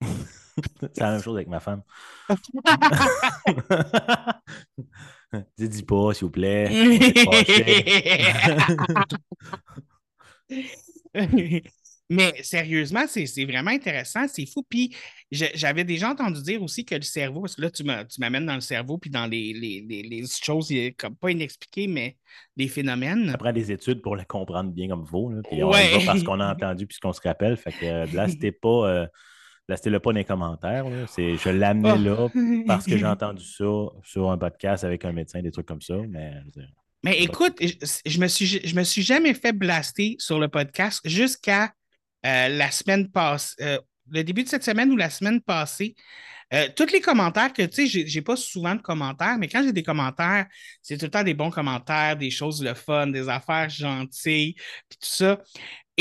[0.80, 1.82] C'est la même chose avec ma femme.
[5.58, 6.70] dis, dis pas, s'il vous plaît.
[12.10, 14.62] Mais sérieusement, c'est vraiment intéressant, c'est fou.
[14.68, 14.94] Puis
[15.30, 17.84] j'avais déjà entendu dire aussi que le cerveau, parce que là, tu
[18.20, 22.18] m'amènes dans le cerveau, puis dans les, les, les, les choses, comme pas inexpliquées, mais
[22.54, 23.30] des phénomènes.
[23.30, 25.98] Ça prend des études pour le comprendre bien comme là, Puis on Ouais.
[25.98, 27.56] va parce qu'on a entendu puis ce qu'on se rappelle.
[27.56, 28.90] Fait que euh, là, c'était pas.
[28.90, 29.06] euh,
[29.68, 30.88] là, c'était le pas dans les commentaires.
[30.88, 31.06] là.
[31.16, 32.28] Je l'ai amené là
[32.66, 33.64] parce que j'ai entendu ça
[34.02, 35.94] sur un podcast avec un médecin, des trucs comme ça.
[37.04, 37.74] Mais écoute, je,
[38.06, 41.72] je me suis, je me suis jamais fait blaster sur le podcast jusqu'à
[42.24, 43.78] euh, la semaine passée, euh,
[44.10, 45.96] le début de cette semaine ou la semaine passée.
[46.54, 49.72] Euh, tous les commentaires que, tu sais, j'ai pas souvent de commentaires, mais quand j'ai
[49.72, 50.46] des commentaires,
[50.82, 54.54] c'est tout le temps des bons commentaires, des choses le fun, des affaires gentilles,
[54.88, 55.40] puis tout ça.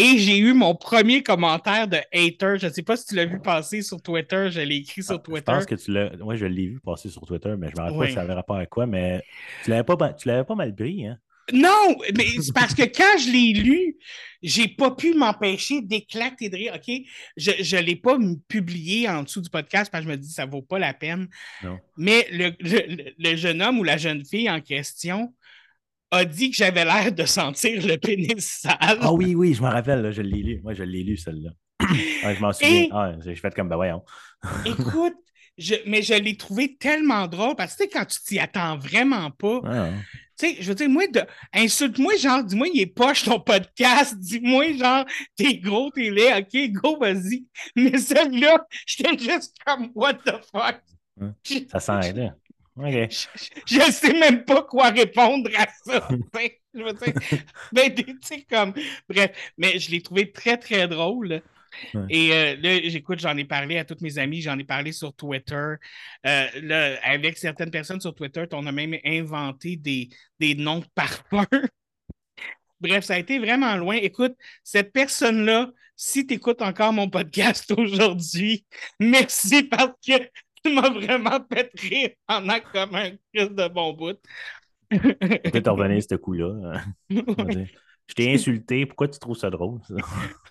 [0.02, 2.56] Et j'ai eu mon premier commentaire de hater.
[2.60, 4.48] Je ne sais pas si tu l'as vu passer sur Twitter.
[4.52, 5.52] Je l'ai écrit sur Ah, Je Twitter.
[5.52, 6.12] pense que tu l'as.
[6.22, 8.34] Oui, je l'ai vu passer sur Twitter, mais je me rappelle pas si ça avait
[8.34, 9.22] rapport à quoi, mais
[9.64, 11.18] tu l'avais pas, tu l'avais pas mal pris, hein?
[11.54, 13.98] Non, mais c'est parce que quand je l'ai lu,
[14.42, 16.74] j'ai pas pu m'empêcher d'éclater de rire.
[16.76, 16.96] OK?
[17.36, 20.46] Je ne l'ai pas publié en dessous du podcast parce que je me dis ça
[20.46, 21.28] vaut pas la peine.
[21.64, 21.78] Non.
[21.98, 22.54] Mais le-
[23.18, 25.34] le jeune homme ou la jeune fille en question
[26.12, 28.76] a dit que j'avais l'air de sentir le pénis sale.
[29.02, 30.60] Ah oui, oui, je me rappelle, là, je l'ai lu.
[30.64, 31.52] Moi, je l'ai lu, celle-là.
[32.24, 32.70] Ouais, je m'en souviens.
[32.84, 34.04] Et- Ah, j'ai fait comme, ben voyons.
[34.66, 35.16] Écoute,
[35.58, 38.78] je- mais je l'ai trouvé tellement drôle parce que tu sais, quand tu t'y attends
[38.78, 39.90] vraiment pas, Ah,
[40.40, 41.22] Tu sais, je veux dire, moi, de...
[41.54, 45.06] insulte-moi, genre, dis-moi, il est poche ton podcast, dis-moi, genre,
[45.36, 47.46] t'es gros, t'es laid, ok, go, vas-y.
[47.76, 50.82] Mais celle-là, j'étais juste comme, what the fuck?
[51.44, 52.36] Je, ça sent, là.
[52.78, 52.86] OK.
[53.10, 53.28] je-
[53.66, 56.08] je sais même pas quoi répondre à ça.
[56.74, 57.14] je veux dire,
[57.72, 58.74] ben, tu sais, comme,
[59.10, 61.42] bref, mais je l'ai trouvé très, très drôle.
[61.94, 62.02] Ouais.
[62.10, 65.14] Et euh, là, j'écoute, j'en ai parlé à toutes mes amies, j'en ai parlé sur
[65.14, 65.56] Twitter.
[66.26, 70.10] Euh, là, avec certaines personnes sur Twitter, on a même inventé des,
[70.40, 71.48] des noms de parfums.
[72.80, 73.96] Bref, ça a été vraiment loin.
[73.96, 78.66] Écoute, cette personne-là, si tu écoutes encore mon podcast aujourd'hui,
[79.00, 80.14] merci parce que
[80.64, 81.40] tu m'as vraiment
[81.80, 84.20] rire pendant comme un crise de bon bout.
[84.90, 86.82] Peut-être revenir ce coup-là.
[87.10, 87.68] Dire,
[88.08, 89.80] Je t'ai insulté, pourquoi tu trouves ça drôle?
[89.88, 89.96] ça?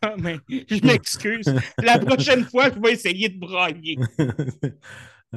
[0.02, 1.54] Ah, mais je m'excuse.
[1.82, 3.98] La prochaine fois, je vais essayer de brailler.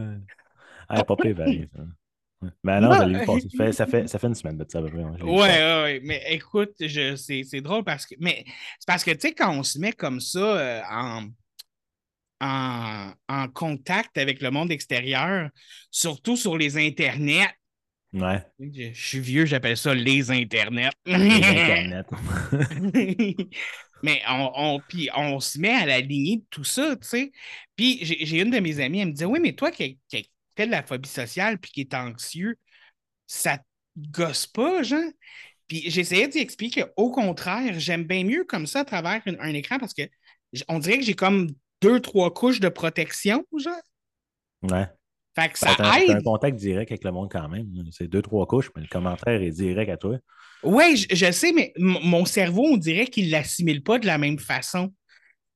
[0.87, 1.43] ah, pas pire, ça.
[1.43, 2.49] Ouais.
[2.63, 3.25] Mais non, Non.
[3.25, 3.47] passer.
[3.49, 5.03] Ça fait, ça, fait, ça fait une semaine de ça, à peu près.
[5.03, 6.01] L'ai vu Ouais.
[6.03, 8.15] Mais écoute, c'est drôle parce que.
[8.19, 8.43] Mais
[8.79, 11.27] c'est parce que, tu sais, quand on se met comme ça euh, en,
[12.43, 15.49] en, en contact avec le monde extérieur,
[15.91, 17.49] surtout sur les internets,
[18.13, 20.89] Ouais, je, je suis vieux, j'appelle ça les internets.
[21.05, 22.07] les Internet.
[24.03, 27.31] Mais on, on, puis on se met à la lignée de tout ça, tu sais.
[27.75, 30.65] Puis j'ai une de mes amies, elle me dit Oui, mais toi qui, qui fait
[30.65, 32.57] de la phobie sociale puis qui est anxieux,
[33.27, 33.63] ça te
[33.97, 35.03] gosse pas, genre?
[35.67, 39.53] Puis j'essayais d'y expliquer qu'au contraire, j'aime bien mieux comme ça à travers un, un
[39.53, 40.03] écran parce que
[40.69, 41.49] on dirait que j'ai comme
[41.83, 43.73] deux, trois couches de protection, genre.
[44.71, 44.87] Ouais.
[45.35, 46.23] Fait que ça t'as un aide.
[46.23, 47.67] contact direct avec le monde quand même.
[47.91, 50.17] C'est deux, trois couches, mais le commentaire est direct à toi.
[50.63, 54.17] Oui, je, je sais, mais mon cerveau, on dirait qu'il ne l'assimile pas de la
[54.17, 54.93] même façon.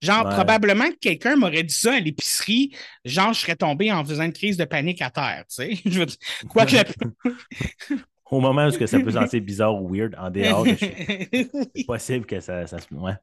[0.01, 0.33] Genre, Ouais.
[0.33, 2.75] probablement que quelqu'un m'aurait dit ça à l'épicerie,
[3.05, 5.75] genre, je serais tombé en faisant une crise de panique à terre, tu sais.
[5.85, 6.17] Je veux dire,
[6.49, 6.83] quoi que la...
[8.29, 11.29] Au moment où que ça peut sentir bizarre ou weird, en dehors de chez
[11.75, 12.93] c'est possible que ça, ça se.
[12.93, 13.13] Ouais.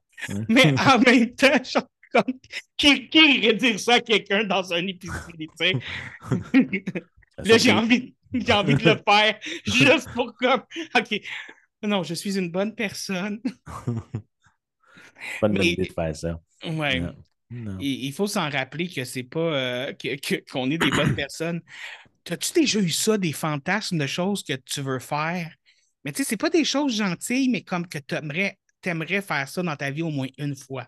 [0.49, 1.87] mais en même temps, genre,
[2.23, 2.33] comme,
[2.77, 5.73] qui, qui irait dire ça à quelqu'un dans une épicerie, tu sais?
[7.37, 10.63] Là, j'ai envie, j'ai envie de le faire juste pour comme,
[10.95, 11.21] OK,
[11.83, 13.41] non, je suis une bonne personne.
[13.41, 16.39] pas une bonne mais- idée de faire ça.
[16.65, 16.99] Ouais.
[16.99, 17.15] Non.
[17.51, 17.77] Non.
[17.79, 21.15] Il, il faut s'en rappeler que c'est pas euh, que- que- qu'on est des bonnes
[21.15, 21.61] personnes.
[22.29, 25.53] As-tu déjà eu ça, des fantasmes de choses que tu veux faire?
[26.03, 29.61] Mais tu sais, c'est pas des choses gentilles, mais comme que tu aimerais faire ça
[29.61, 30.87] dans ta vie au moins une fois.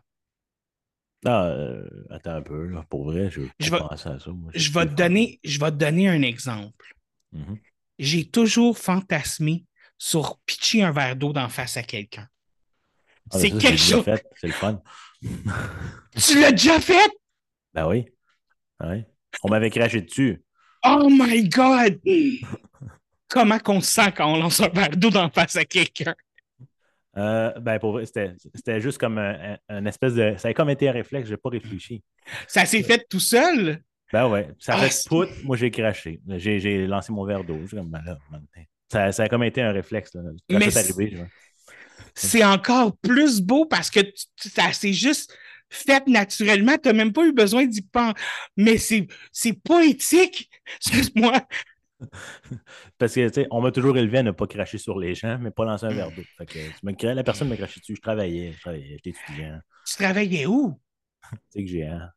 [1.25, 2.85] Ah, euh, attends un peu, là.
[2.89, 4.17] Pour vrai, je Je vais à ça.
[4.27, 4.51] moi.
[4.53, 6.95] Je vais te donner, je vais te donner un exemple.
[7.31, 7.57] Mhm.
[7.99, 9.65] J'ai toujours fantasmé
[9.97, 12.27] sur pitcher un verre d'eau d'en face à quelqu'un.
[13.31, 14.05] Ah, c'est ça, quelque chose.
[14.05, 14.81] fait, C'est le fun.
[16.15, 17.09] Tu l'as déjà fait?
[17.73, 18.05] Ben oui.
[18.79, 19.03] Ah oui.
[19.43, 20.43] On m'avait craché dessus.
[20.85, 21.99] Oh my God!
[23.27, 26.15] Comment qu'on se sent quand on lance un verre d'eau d'en face à quelqu'un?
[27.17, 30.35] Euh, ben pour c'était juste comme un, espèce de.
[30.37, 32.03] Ça a comme été un réflexe, j'ai pas réfléchi.
[32.47, 33.81] Ça s'est fait tout seul?
[34.13, 34.49] Ben ouais.
[34.59, 36.19] Ça Ah, fait c'est- pout, moi j'ai craché.
[36.37, 37.59] J'ai lancé mon verre d'eau.
[37.69, 38.63] Comme, ben là, maintenant.
[38.91, 40.13] ça, ça a comme été un réflexe.
[40.13, 40.21] Là.
[40.49, 41.17] Quand c'est c'est- arrivé,
[42.15, 45.35] c'est encore plus beau parce que tu- ça s'est juste
[45.69, 46.77] fait naturellement.
[46.77, 48.13] Tu n'as même pas eu besoin d'y penser.
[48.55, 50.49] Mais c'est c'est poétique.
[50.85, 51.41] Excuse-moi.
[52.97, 55.37] Parce que, tu sais, on m'a toujours élevé à ne pas cracher sur les gens,
[55.39, 56.23] mais pas lancer un verre d'eau.
[56.37, 57.95] Fait que tu me la personne m'a craché dessus.
[57.95, 59.59] Je travaillais, je travaillais, j'étais étudiant.
[59.85, 60.79] Tu travaillais où?
[61.49, 62.09] Sais que j'ai un.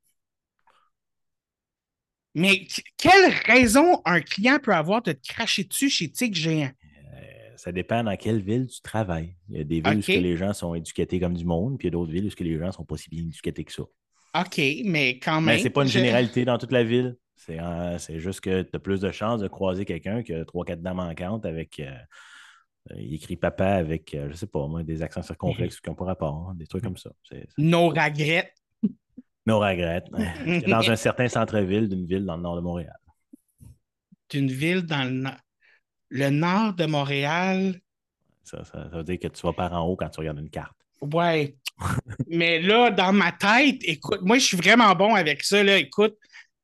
[2.34, 6.70] Mais qu- quelle raison un client peut avoir de te cracher dessus chez Tic Géant?
[7.14, 9.34] Euh, Ça dépend dans quelle ville tu travailles.
[9.48, 11.90] Il y a des villes où les gens sont éduqués comme du monde, puis il
[11.90, 13.82] y a d'autres villes où que les gens sont pas si bien éduqués que ça.
[13.82, 15.56] OK, mais quand même.
[15.56, 17.16] Mais c'est pas une je- généralité dans toute la ville.
[17.46, 20.64] C'est euh, juste que tu as plus de chances de croiser quelqu'un qui a trois,
[20.64, 21.80] quatre dents manquantes avec.
[21.80, 21.90] euh,
[22.90, 25.94] euh, il écrit papa avec, euh, je sais pas, moi, des accents circonflexes qui n'ont
[25.94, 27.10] pas rapport, hein, des trucs comme ça.
[27.28, 28.52] C'est c'est- No regrets.
[29.46, 30.04] no regret.
[30.46, 32.96] J'étais dans un certain centre-ville d'une ville dans le nord de Montréal.
[34.30, 35.36] D'une ville dans le nord.
[36.10, 37.80] Le nord de Montréal.
[38.44, 40.50] Ça, ça- ça veut dire que tu vas par en haut quand tu regardes une
[40.50, 40.76] carte.
[41.00, 41.56] Ouais.
[42.28, 45.78] mais là, dans ma tête, écoute, moi, je suis vraiment bon avec ça, là.
[45.78, 46.16] Écoute,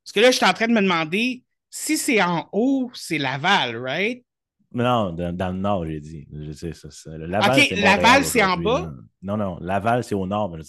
[0.07, 3.18] parce que là, je suis en train de me demander si c'est en haut, c'est
[3.18, 4.24] Laval, right?
[4.72, 6.28] Non, dans, dans le nord, j'ai dit.
[6.32, 8.92] Je sais, ça, ça- le Laval, Ok, c'est Laval, c'est en bas?
[9.22, 10.62] Non, non, Laval, c'est au nord, mais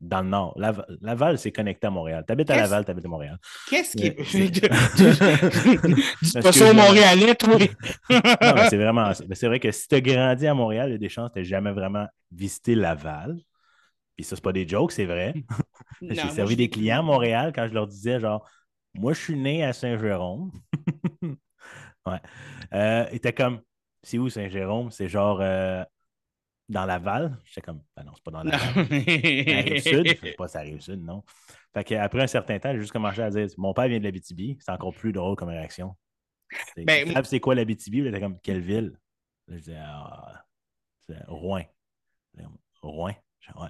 [0.00, 0.54] dans le nord.
[0.58, 2.24] Laval, Laval, c'est connecté à Montréal.
[2.26, 3.38] Tu habites à Laval, tu habites à Montréal.
[3.66, 4.16] Qu'est-ce qui est.
[4.34, 4.50] Mais-
[6.22, 7.56] Dis pas ça je- Montréalais, toi?
[8.42, 9.12] Non, mais c'est vraiment.
[9.14, 11.40] c'est- vrai que si tu as grandi à Montréal, il y a des chances que
[11.40, 13.36] tu jamais vraiment visité Laval.
[14.16, 15.34] Puis ça, c'est pas des jokes, c'est vrai.
[16.10, 18.48] J'ai servi des clients à Montréal quand je leur disais, genre,
[18.94, 20.50] moi, je suis né à Saint-Jérôme.
[22.06, 22.20] ouais.
[22.74, 23.60] Euh, ils étaient comme,
[24.02, 24.90] c'est où Saint-Jérôme?
[24.90, 25.82] C'est genre euh,
[26.68, 27.38] dans Laval?
[27.44, 28.86] J'étais comme, ben non, c'est pas dans Laval.
[29.48, 30.06] Arrive sud?
[30.06, 31.22] Je sais pas, ça arrive sud, non.
[31.74, 34.58] Fait qu'après un certain temps, j'ai juste commencé à dire, mon père vient de l'Abitibi.
[34.60, 35.96] C'est encore plus drôle comme réaction.
[36.74, 38.02] C'est- Ben, c'est quoi l'Abitibi?
[38.02, 38.92] Là, t'es comme, quelle ville?
[39.48, 40.44] Là, je disais, ah,
[41.06, 41.62] c'est Rouen.
[42.82, 43.14] Rouen?
[43.56, 43.68] Ouais.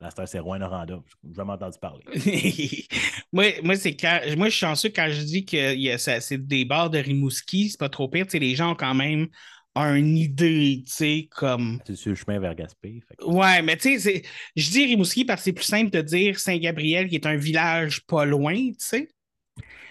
[0.00, 1.02] La star, c'est Rouen-Noranda.
[1.28, 2.02] J'ai jamais entendu parler.
[3.32, 5.98] moi, moi, c'est quand, moi, je suis chanceux quand je dis que il y a-
[5.98, 8.24] ça- c'est des bars de Rimouski, c'est pas trop pire.
[8.32, 9.28] Les gens ont quand même
[9.76, 11.80] une idée, tu sais, comme.
[11.86, 13.02] C'est sur le chemin vers Gaspé.
[13.06, 14.22] fait que- Ouais, mais tu sais,
[14.56, 18.04] je dis Rimouski parce que c'est plus simple de dire Saint-Gabriel, qui est un village
[18.06, 19.08] pas loin, tu sais.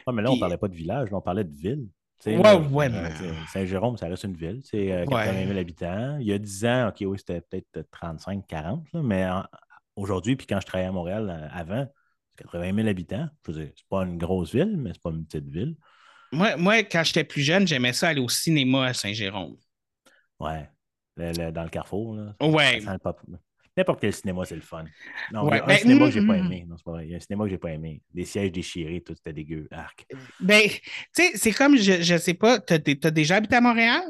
[0.07, 1.87] Ouais, mais là, on Puis- parlait pas de village, on parlait de ville.
[2.25, 4.59] Ouais, là, ouais, euh, mais- Saint-Jérôme, ça reste une ville.
[4.63, 5.23] C'est euh, Ouais.
[5.25, 6.17] 80 000 habitants.
[6.19, 9.45] Il y a 10 ans, OK, oui, c'était peut-être 35, 40, là, mais en-
[9.99, 11.87] aujourd'hui, puis quand je travaillais à Montréal euh, avant,
[12.37, 13.27] c'est 80 000 habitants.
[13.45, 15.75] Je veux dire, c'est pas une grosse ville, mais c'est pas une petite ville.
[16.31, 19.57] Moi, moi quand j'étais plus jeune, j'aimais ça aller au cinéma à Saint-Jérôme.
[20.39, 20.69] Ouais.
[21.17, 22.15] Le- le- dans le carrefour.
[22.15, 22.81] Là, Ouais.
[23.77, 24.83] N'importe quel cinéma, c'est le fun.
[25.31, 26.65] Non, Ouais, il y a un ben, cinéma que j'ai pas mm, aimé.
[26.67, 27.05] Non, c'est pas vrai.
[27.05, 28.01] Il y a un cinéma que j'ai pas aimé.
[28.13, 29.67] Des sièges déchirés, tout c'était dégueu.
[29.71, 30.05] Arc.
[30.41, 30.79] Ben, tu
[31.13, 34.03] sais, c'est comme, je, je sais pas, t'as, t'as déjà habité à Montréal?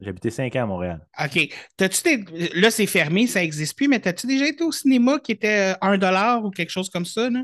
[0.00, 1.06] J'ai habité 5 ans à Montréal.
[1.24, 1.48] OK.
[1.76, 5.32] T'as-tu des- Là, c'est fermé, ça n'existe plus, mais t'as-tu déjà été au cinéma qui
[5.32, 7.42] était euh, 1 dollar ou quelque chose comme ça, là?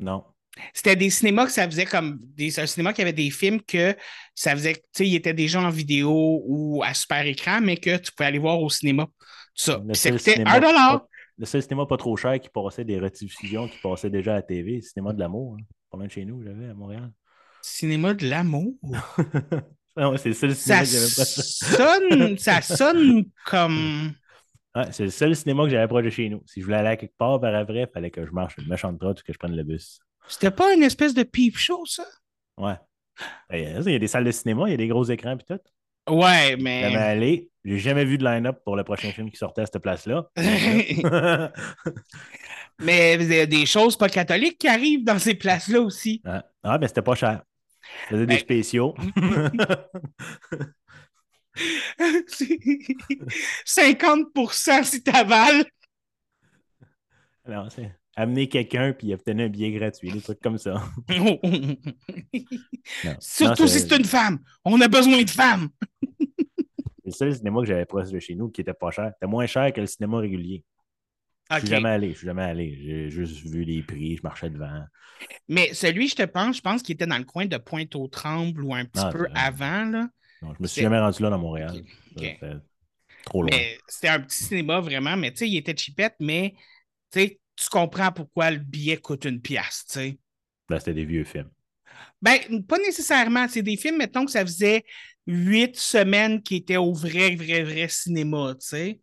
[0.00, 0.24] Non.
[0.72, 3.96] C'était des cinémas que ça faisait comme des un cinéma qui avait des films que
[4.34, 7.96] ça faisait, tu sais, ils étaient déjà en vidéo ou à super écran, mais que
[7.96, 9.06] tu pouvais aller voir au cinéma.
[9.54, 9.78] Ça.
[9.80, 11.00] Puis ça seul coûtait cinéma 1 dollar.
[11.00, 14.36] pas- Le seul cinéma pas trop cher qui passait des rediffusions qui passaient déjà à
[14.36, 15.56] la TV, le cinéma de l'amour.
[15.60, 15.64] hein.
[15.90, 17.10] Pas loin de chez nous, j'avais à Montréal.
[17.62, 18.74] Cinéma de l'amour?
[19.96, 21.24] Ah ouais, c'est le seul Ça cinéma que j'avais pas.
[21.24, 24.12] sonne, ça sonne comme.
[24.74, 26.42] Ouais, c'est le seul cinéma que j'avais proche de chez nous.
[26.46, 28.66] Si je voulais aller à quelque part par après, il fallait que je marche une
[28.68, 30.00] méchante trotte ou que je prenne le bus.
[30.26, 32.04] C'était pas une espèce de peep show, ça?
[32.58, 32.74] Ouais.
[33.52, 35.04] Il y a il y a des salles de cinéma, il y a des gros
[35.04, 35.60] écrans et tout.
[36.12, 36.96] Ouais, Jamais mais.
[36.96, 37.50] allé.
[37.64, 40.28] J'ai jamais vu de line-up pour le prochain film qui sortait à cette place-là.
[42.78, 46.20] mais il y a des choses pas catholiques qui arrivent dans ces places-là aussi.
[46.26, 47.42] ah, ah, ben c'était pas cher.
[48.08, 48.94] Faisait des Ben- spéciaux.
[53.66, 55.64] 50% si t'avales.
[57.46, 60.82] Non, c'est amener quelqu'un puis obtenir un billet gratuit, des trucs comme ça.
[63.04, 63.16] Non.
[63.20, 64.38] Surtout Non, si c'est- c'est une femme.
[64.64, 65.68] On a besoin de femmes.
[67.06, 69.10] C'est le seul cinéma que j'avais proche de chez nous qui était pas cher.
[69.12, 70.64] C'était moins cher que le cinéma régulier.
[71.50, 71.60] Je OK.
[71.60, 72.78] suis jamais allé, je suis jamais allé.
[72.82, 74.84] J'ai juste vu les prix, je marchais devant.
[75.48, 78.74] Mais celui, je te pense, je pense qu'il était dans le coin de Pointe-aux-Trembles ou
[78.74, 79.84] un petit Ah, peu avant.
[79.84, 80.08] Là.
[80.42, 81.82] Non, je me suis jamais rendu là dans Montréal.
[83.24, 83.52] Trop loin.
[83.88, 86.54] C'était un petit cinéma vraiment, mais tu sais, il était cheapette, mais
[87.12, 87.38] tu
[87.70, 90.18] comprends pourquoi le billet coûte une pièce, tu sais.
[90.68, 91.50] Là, c'était des vieux films.
[92.20, 93.46] Ben, pas nécessairement.
[93.48, 94.84] C'est des films, mettons que ça faisait
[95.26, 99.00] huit semaines qui étaient au vrai, vrai, vrai cinéma, tu sais.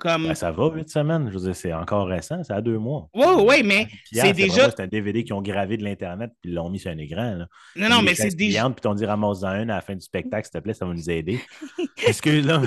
[0.00, 0.26] Comme.
[0.28, 1.28] Ben, ça va, huit semaines.
[1.30, 3.08] Je veux dire, c'est encore récent, c'est à deux mois.
[3.14, 6.54] Ouais, ouais, mais c'est déjà- C'est un DVD qu'ils ont gravé de l'Internet puis ils
[6.54, 7.34] l'ont mis sur un écran.
[7.36, 7.46] Là.
[7.76, 8.68] non, non, mais c'est déjà.
[8.70, 10.94] Puis t'ont dit ramasse-en une à la fin du spectacle, s'il te plaît, ça va
[10.94, 11.38] nous aider.
[12.06, 12.62] Excuse, là,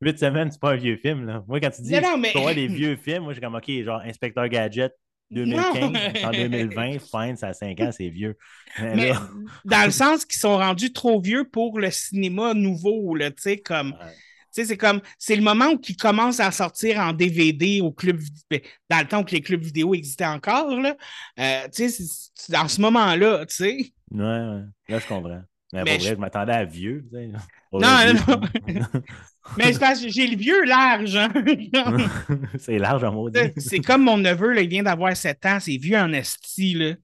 [0.00, 1.26] huit semaines, c'est pas un vieux film.
[1.26, 1.44] Là.
[1.46, 3.54] Moi, quand tu dis Non, non, mais- tu vois des vieux films, moi, j'ai comme,
[3.54, 4.92] OK, genre Inspecteur Gadget
[5.30, 6.28] 2015, Non.
[6.28, 8.36] en 2020, fine, ça a 5 ans, c'est vieux.
[8.80, 9.22] Mais Mais là,
[9.64, 13.88] dans le sens qu'ils sont rendus trop vieux pour le cinéma nouveau, tu sais, comme.
[13.92, 14.12] ouais.
[14.56, 17.92] Tu sais, c'est comme, c'est le moment où il commence à sortir en DVD au
[17.92, 18.18] club,
[18.50, 20.96] ben, dans le temps où les clubs vidéo existaient encore, là.
[21.38, 22.04] Euh, tu sais,
[22.34, 23.76] c'est dans ce moment-là, tu sais.
[24.10, 24.62] Ouais, ouais.
[24.88, 25.42] Là, je comprends.
[25.74, 27.04] Mais, Mais pour vrai, je- je m'attendais à vieux.
[27.12, 27.30] tu sais.
[27.70, 27.98] Pour Non,
[28.28, 28.40] non.
[29.58, 31.28] Mais c'est parce que j'ai le vieux large, hein.
[32.58, 33.38] c'est large en maudit.
[33.58, 36.94] C'est comme mon neveu, là, il vient d'avoir 7 ans, c'est vieux en esti, là.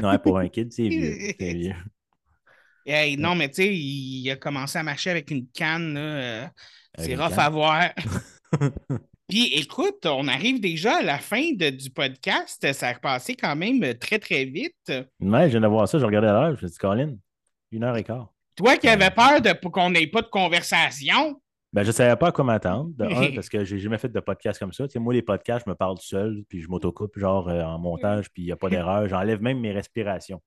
[0.00, 1.18] Ouais, pour un kid, c'est vieux.
[1.40, 1.74] C'est vieux.
[2.86, 6.52] Hey, non, mais tu sais, il a commencé à marcher avec une canne, là.
[6.98, 7.90] C'est rough à voir.
[9.28, 12.72] Puis écoute, on arrive déjà à la fin de- du podcast.
[12.72, 14.74] Ça a passé quand même très, très vite.
[15.20, 17.14] Ouais, je viens de voir ça, je regardais l'heure, je me suis dit, Colin,
[17.70, 18.32] une heure et quart.
[18.56, 21.40] Toi qui avais peur de pour qu'on n'ait pas de conversation.
[21.72, 22.90] Ben, je ne savais pas à quoi m'attendre.
[22.96, 24.88] De un, parce que j'ai jamais fait de podcast comme ça.
[24.88, 27.62] Tu sais, moi, les podcasts, je me parle tout seul, puis je m'autocoupe, genre euh,
[27.62, 29.08] en montage, puis il n'y a pas d'erreur.
[29.08, 30.42] J'enlève même mes respirations.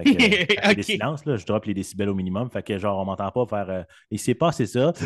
[0.00, 0.82] Fait que, euh, des Ok.
[0.82, 2.50] silences, là, je drop les décibels au minimum.
[2.50, 4.92] Fait que, genre, on m'entend pas faire euh, Et c'est pas, c'est ça.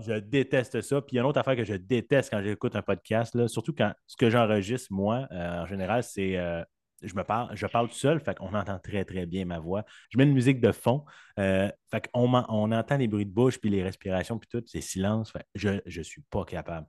[0.00, 1.00] Je déteste ça.
[1.00, 3.48] Puis il y a une autre affaire que je déteste quand j'écoute un podcast, là,
[3.48, 6.36] surtout quand ce que j'enregistre, moi, euh, en général, c'est.
[6.36, 6.62] euh,
[7.00, 9.84] je me parle, je parle tout seul, fait qu'on entend très, très bien ma voix.
[10.10, 11.04] Je mets une musique de fond,
[11.38, 14.80] euh, fait qu'on on entend les bruits de bouche, puis les respirations, puis tout, c'est
[14.80, 15.30] silence.
[15.30, 16.86] Fait je ne suis pas capable.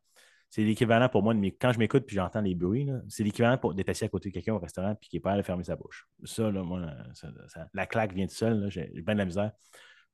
[0.49, 1.51] C'est l'équivalent pour moi de mes...
[1.51, 4.33] Quand je m'écoute puis j'entends les bruits, c'est l'équivalent pour d'être assis à côté de
[4.33, 6.07] quelqu'un au restaurant puis qui est pas à fermer sa bouche.
[6.23, 6.81] Ça, là, moi,
[7.13, 8.67] ça- ça- la claque vient de seul.
[8.69, 9.51] J'ai bien de la misère.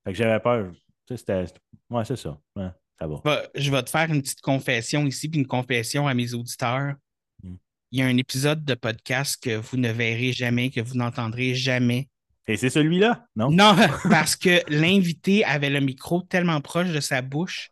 [0.03, 0.71] Fait que j'avais peur.
[1.07, 1.45] C'était.
[1.89, 2.38] Ouais, c'est ça.
[2.55, 2.69] Ouais,
[2.99, 3.21] ça va.
[3.55, 6.95] Je vais te faire une petite confession ici, puis une confession à mes auditeurs.
[7.43, 7.55] Mm.
[7.91, 11.55] Il y a un épisode de podcast que vous ne verrez jamais, que vous n'entendrez
[11.55, 12.09] jamais.
[12.47, 13.49] Et c'est celui-là, non?
[13.51, 13.75] Non,
[14.09, 17.69] parce que l'invité avait le micro tellement proche de sa bouche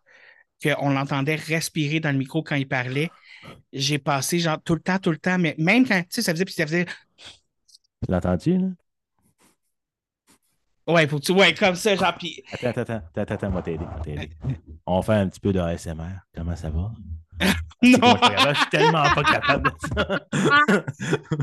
[0.64, 3.11] qu'on l'entendait respirer dans le micro quand il parlait.
[3.74, 6.32] J'ai passé genre tout le temps, tout le temps, mais même quand, tu sais, ça
[6.34, 6.86] faisait, puis ça faisait,
[8.05, 8.68] Tu l'entends-tu, là?
[10.88, 13.61] ouais, faut que tu, ouais, comme ça, genre, puis Attends, attends, attends, attends, attends, moi
[13.61, 14.30] t'aider, moi t'aider.
[14.86, 16.20] On fait un petit peu de ASMR.
[16.36, 16.91] Comment ça va?
[17.84, 20.26] non, Moi, je suis tellement pas capable de ça.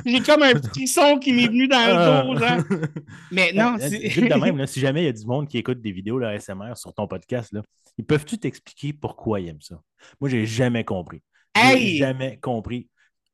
[0.07, 2.88] j'ai comme un petit son qui m'est venu dans le dos, genre.
[3.30, 4.09] Mais non, Euh, c'est.
[4.09, 6.18] Juste de même, là, si jamais il y a du monde qui écoute des vidéos
[6.20, 7.62] de ASMR sur ton podcast, là,
[7.99, 9.80] ils peuvent-tu t'expliquer pourquoi ils aiment ça?
[10.20, 11.22] Moi, j'ai jamais compris.
[11.57, 11.97] J'ai Hey!
[11.99, 12.88] jamais compris.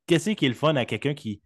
[0.07, 1.41] Qu'est-ce qui est le fun à quelqu'un qui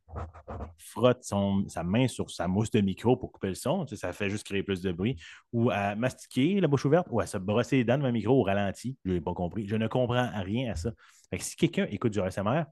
[0.78, 3.86] frotte son, sa main sur sa mousse de micro pour couper le son?
[3.86, 5.20] Tu sais, ça fait juste créer plus de bruit.
[5.52, 8.40] Ou à mastiquer la bouche ouverte, ou à se brosser les dents devant un micro
[8.40, 8.96] au ralenti.
[9.04, 9.68] Je n'ai pas compris.
[9.68, 10.92] Je ne comprends rien à ça.
[11.32, 12.66] Fait que si quelqu'un écoute du ASMR,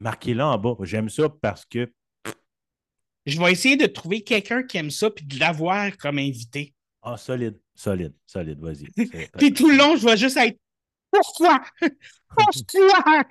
[0.00, 0.76] marquez-le en bas.
[0.80, 1.92] J'aime ça parce que
[3.26, 6.72] Je vais essayer de trouver quelqu'un qui aime ça puis de l'avoir comme invité.
[7.02, 8.86] Ah, solide, solide, solide, vas-y.
[9.38, 10.58] Puis tout le long, je vais juste être
[11.22, 11.60] Pourquoi?
[12.36, 13.24] Pourquoi?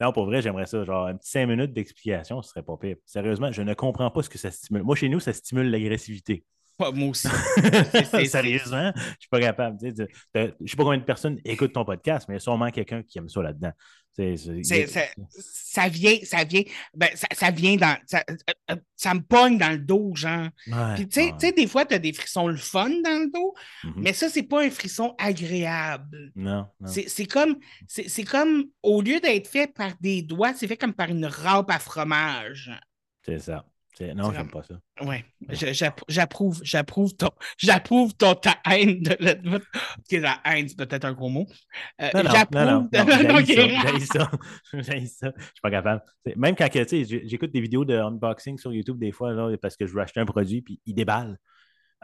[0.00, 0.84] Non, pour vrai, j'aimerais ça.
[0.84, 2.96] Genre, un petit cinq minutes d'explication, ce serait pas pire.
[3.04, 4.82] Sérieusement, je ne comprends pas ce que ça stimule.
[4.82, 6.44] Moi, chez nous, ça stimule l'agressivité.
[6.80, 7.28] Ouais, Moi aussi.
[8.10, 9.78] c'est- Sérieusement, je suis pas capable.
[9.82, 10.04] Je
[10.66, 13.18] sais pas combien de personnes écoutent ton podcast, mais il y a sûrement quelqu'un qui
[13.18, 13.72] aime ça là-dedans.
[14.62, 16.62] Ça, vient, ça vient,
[16.94, 18.34] ben, ça, ça vient dans, ça, euh,
[18.72, 20.48] euh, ça me pogne dans le dos, genre.
[20.66, 21.52] Ouais, Puis, tu sais- ouais.
[21.52, 23.54] des fois, tu as des frissons le fun dans le dos,
[23.84, 23.92] Mhm.
[23.96, 26.32] mais ça, c'est pas un frisson agréable.
[26.36, 26.86] Non, non.
[26.88, 27.56] C'est c'est comme,
[27.86, 31.26] c'est c'est comme, au lieu d'être fait par des doigts, c'est fait comme par une
[31.26, 32.70] râpe à fromage.
[33.24, 33.64] C'est ça.
[34.14, 34.74] Non, j'aime pas ça.
[35.72, 39.16] J'app- j'approuve, j'approuve ton, j'approuve ton ta haine de
[40.18, 41.46] la, haine, c'est peut-être un gros mot.
[42.00, 42.08] Euh,
[42.54, 43.40] Non, non, non, non,
[44.06, 44.30] ça,
[44.74, 45.32] j'haïs ça.
[45.36, 46.02] Je suis pas capable.
[46.36, 49.54] Même quand tu sais, j'ai- j'écoute des vidéos de unboxing sur YouTube des fois, là,
[49.60, 51.38] parce que je veux acheter un produit, puis ils déballent.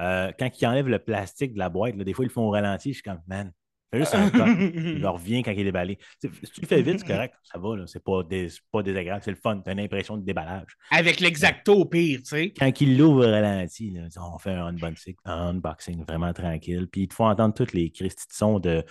[0.00, 2.42] Euh, quand ils enlèvent le plastique de la boîte, là, des fois, ils le font
[2.42, 2.90] au ralenti.
[2.90, 3.50] Je suis comme, man,
[3.92, 4.58] fais juste un.
[4.60, 5.98] Il leur revient quand il est déballé.
[6.20, 9.22] Si tu le fais vite, c'est correct, ça va, là, c'est pas, dés- pas désagréable,
[9.24, 10.76] c'est le fun, tu as une impression de déballage.
[10.90, 12.52] Avec l'exacto au pire, tu sais.
[12.58, 17.02] Quand ils l'ouvrent au ralenti, là, on fait un unboxing, un unboxing vraiment tranquille, puis
[17.02, 18.26] il te faut entendre tous les cristis
[18.62, 18.84] de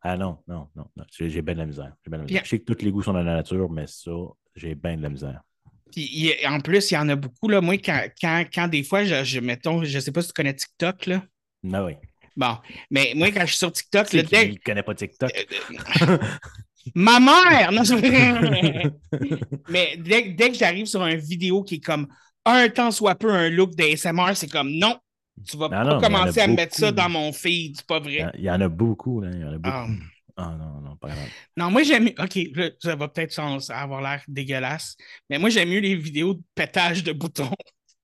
[0.00, 1.92] Ah non, non, non, non, j'ai bien de la misère.
[2.04, 2.44] j'ai bien de la misère.
[2.44, 4.10] Je sais que tous les goûts sont dans la nature, mais ça,
[4.56, 5.40] j'ai bien de la misère.
[5.92, 7.60] Puis il- en plus, il y en a beaucoup, là.
[7.60, 10.54] Moi, quand, quand, quand des fois, je, je, mettons, je sais pas si tu connais
[10.54, 11.22] TikTok, là.
[11.72, 11.94] Ah oui.
[12.36, 12.56] Bon,
[12.90, 15.30] mais moi, quand je suis sur TikTok, dès- qui ne connaît pas TikTok?
[16.94, 17.72] ma mère!
[17.72, 17.94] Non, je-
[19.68, 22.06] mais dès, dès que j'arrive sur une vidéo qui est comme
[22.44, 24.98] un temps soit peu un look d'ASMR, c'est comme non,
[25.46, 27.86] tu vas Non, pas non, il commencer à me mettre ça dans mon feed, c'est
[27.86, 28.30] pas Il vrai.
[28.34, 29.76] il y en a beaucoup, là, il y en a beaucoup.
[29.76, 29.86] Ah.
[30.34, 31.28] Ah non, non, pas grave.
[31.58, 32.14] Non, moi j'aime mieux.
[32.18, 33.38] OK, là, ça va peut-être
[33.70, 34.96] avoir l'air dégueulasse,
[35.28, 37.50] mais moi j'aime mieux les vidéos de pétage de boutons.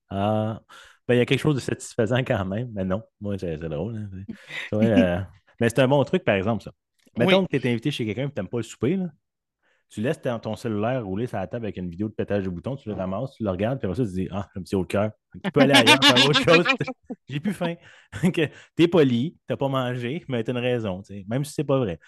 [0.09, 0.61] Ah,
[1.09, 3.97] ben, il y a quelque chose de satisfaisant quand même, mais non, moi, c'est drôle.
[3.97, 4.33] hein,
[4.73, 5.19] euh,
[5.59, 6.71] mais c'est un bon truc, par exemple, ça.
[7.17, 7.47] Mettons Oui.
[7.51, 9.07] que tu es invité chez quelqu'un et tu n'aimes pas le souper, là.
[9.89, 12.49] tu laisses ton, ton cellulaire rouler sur la table avec une vidéo de pétage de
[12.49, 14.59] bouton, tu le ramasses, tu le regardes, puis après ça, tu te dis Ah, j'ai
[14.59, 15.11] un petit haut cœur.
[15.43, 16.65] Tu peux aller ailleurs, faire autre chose.
[17.27, 17.75] J'ai plus faim.
[18.75, 21.99] T'es poli, t'as pas mangé, mais t'as une raison, tu même si c'est pas vrai.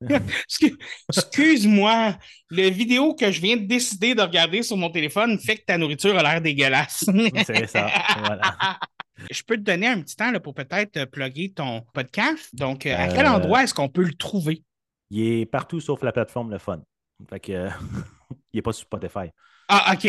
[0.48, 0.76] Excu-
[1.14, 2.16] Excuse-moi,
[2.50, 5.76] la vidéo que je viens de décider de regarder sur mon téléphone fait que ta
[5.78, 7.04] nourriture a l'air dégueulasse.
[7.46, 7.88] C'est ça.
[8.24, 8.56] Voilà.
[9.30, 12.48] Je peux te donner un petit temps là, pour peut-être euh, plugger ton podcast.
[12.54, 14.62] Donc, euh, à quel Euh, endroit est-ce qu'on peut le trouver?
[15.10, 16.80] Il est partout sauf la plateforme Le Fun.
[17.28, 17.68] Fait que, euh,
[18.52, 19.28] il n'est pas sur Spotify.
[19.68, 20.08] Ah, OK.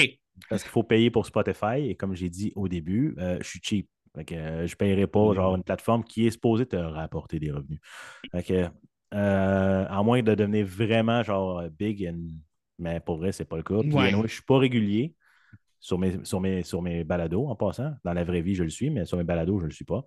[0.50, 1.90] Parce qu'il faut payer pour Spotify.
[1.90, 3.90] Et comme j'ai dit au début, euh, je suis cheap.
[4.16, 7.52] Fait que, je ne paierai pas genre, une plateforme qui est supposée te rapporter des
[7.52, 7.80] revenus.
[8.32, 8.70] Fait que,
[9.14, 12.36] euh, à moins de devenir vraiment genre big, and-
[12.80, 13.80] mais pour vrai, c'est pas le cas.
[13.82, 14.08] Puis, Ouais.
[14.08, 15.16] anyway, je ne suis pas régulier
[15.80, 17.94] sur mes, sur, mes, sur mes balados en passant.
[18.04, 19.86] Dans la vraie vie, je le suis, mais sur mes balados, je ne le suis
[19.86, 20.04] pas.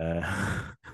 [0.00, 0.20] Euh,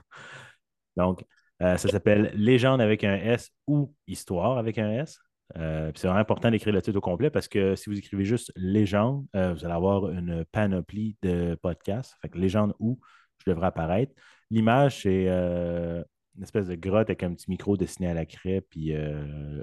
[0.96, 1.24] Donc,
[1.62, 5.18] euh, ça s'appelle Légende avec un S ou Histoire avec un S.
[5.56, 8.52] Euh, c'est vraiment important d'écrire le titre au complet parce que si vous écrivez juste
[8.56, 12.16] Légende, euh, vous allez avoir une panoplie de podcasts.
[12.20, 12.98] Fait que Légende où
[13.44, 14.12] je devrais apparaître.
[14.50, 16.02] L'image, c'est euh,
[16.36, 19.62] une espèce de grotte avec un petit micro dessiné à la craie, puis euh,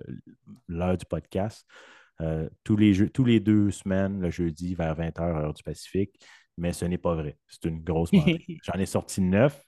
[0.68, 1.68] l'heure du podcast.
[2.22, 6.12] Euh, tous, les jeux- tous les deux semaines, le jeudi, vers 20h, heure du Pacifique.
[6.58, 7.38] Mais ce n'est pas vrai.
[7.48, 8.60] C'est une grosse menterie.
[8.64, 9.64] J'en ai sorti neuf.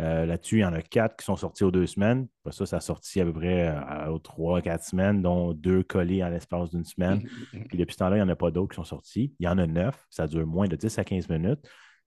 [0.00, 2.28] Euh, Là-dessus, il y en a quatre qui sont sortis aux deux semaines.
[2.44, 3.74] Après ça, ça a sorti à peu près
[4.08, 7.20] aux trois, quatre semaines, dont deux collés en l'espace d'une semaine.
[7.68, 9.34] Puis depuis ce temps-là, il n'y en a pas d'autres qui sont sortis.
[9.40, 10.06] Il y en a neuf.
[10.10, 11.60] Ça dure moins de 10 à 15 minutes.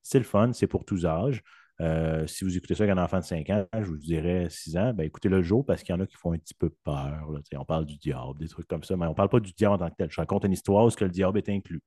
[0.04, 1.42] C'est le fun, c'est pour tous âges.
[1.80, 4.78] Euh, si vous écoutez ça avec un enfant de 5 ans, je vous dirais 6
[4.78, 6.70] ans, ben écoutez le jour parce qu'il y en a qui font un petit peu
[6.84, 7.32] peur.
[7.32, 7.40] là.
[7.58, 9.76] On parle du diable, des trucs comme ça, mais on ne parle pas du diable
[9.76, 10.12] en tant que tel.
[10.12, 11.82] Je raconte une histoire où ce que le diable est inclus.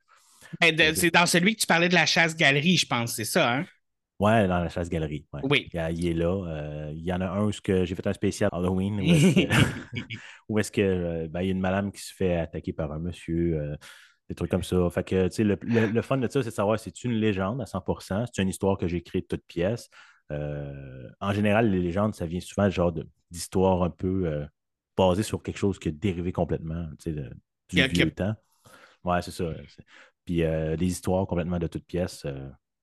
[0.60, 3.64] Ben, C'est dans celui que tu parlais de la chasse-galerie, je pense, c'est ça, hein?
[4.20, 5.26] Ouais, dans la chasse-galerie.
[5.32, 5.40] ouais.
[5.44, 5.68] Oui.
[5.72, 6.44] Il, est là.
[6.46, 9.48] Euh, il y en a un où j'ai fait un spécial Halloween où est-ce
[10.58, 13.00] est-ce que, euh, ben, il y a une madame qui se fait attaquer par un
[13.00, 13.76] monsieur, euh,
[14.28, 14.88] des trucs comme ça.
[14.90, 17.60] Fait que, le, le- le fun de ça, c'est de savoir si c'est une légende
[17.60, 19.88] à 100%, c'est une histoire que j'ai créée de toutes pièces.
[20.32, 22.92] Euh, en général, les légendes, ça vient souvent genre
[23.30, 24.46] d'histoires un peu euh,
[24.96, 27.30] basées sur quelque chose qui est dérivé complètement de-
[27.70, 28.34] du vieux temps.
[29.04, 29.44] Ouais, c'est ça.
[30.24, 32.26] Puis euh, des histoires complètement de toutes pièces,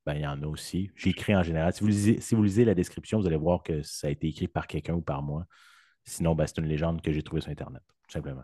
[0.06, 0.92] ben, il y en a aussi.
[0.96, 1.74] J'ai écrit en général.
[1.74, 4.28] Si vous, lisez, si vous lisez la description, vous allez voir que ça a été
[4.28, 5.46] écrit par quelqu'un ou par moi.
[6.04, 8.44] Sinon, ben, c'est une légende que j'ai trouvée sur Internet, tout simplement.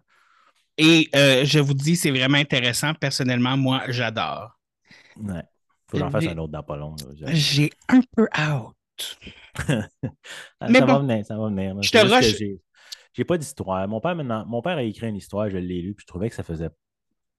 [0.78, 2.93] Et euh, je vous dis, c'est vraiment intéressant.
[2.93, 4.51] Personnellement, moi, j'adore.
[5.15, 5.41] Ouais.
[5.89, 6.95] Faut que j'en fasse un autre dans pas long.
[7.28, 8.73] J'ai un peu out.
[10.59, 11.07] Ah, Mais ça va bon.
[11.07, 11.75] venir, ça va venir.
[11.82, 12.38] Je te rush-
[13.13, 13.88] j'ai- pas d'histoire.
[13.88, 16.30] Mon père, maintenant, mon père a écrit une histoire, je l'ai lu, puis je trouvais
[16.30, 16.69] que ça faisait,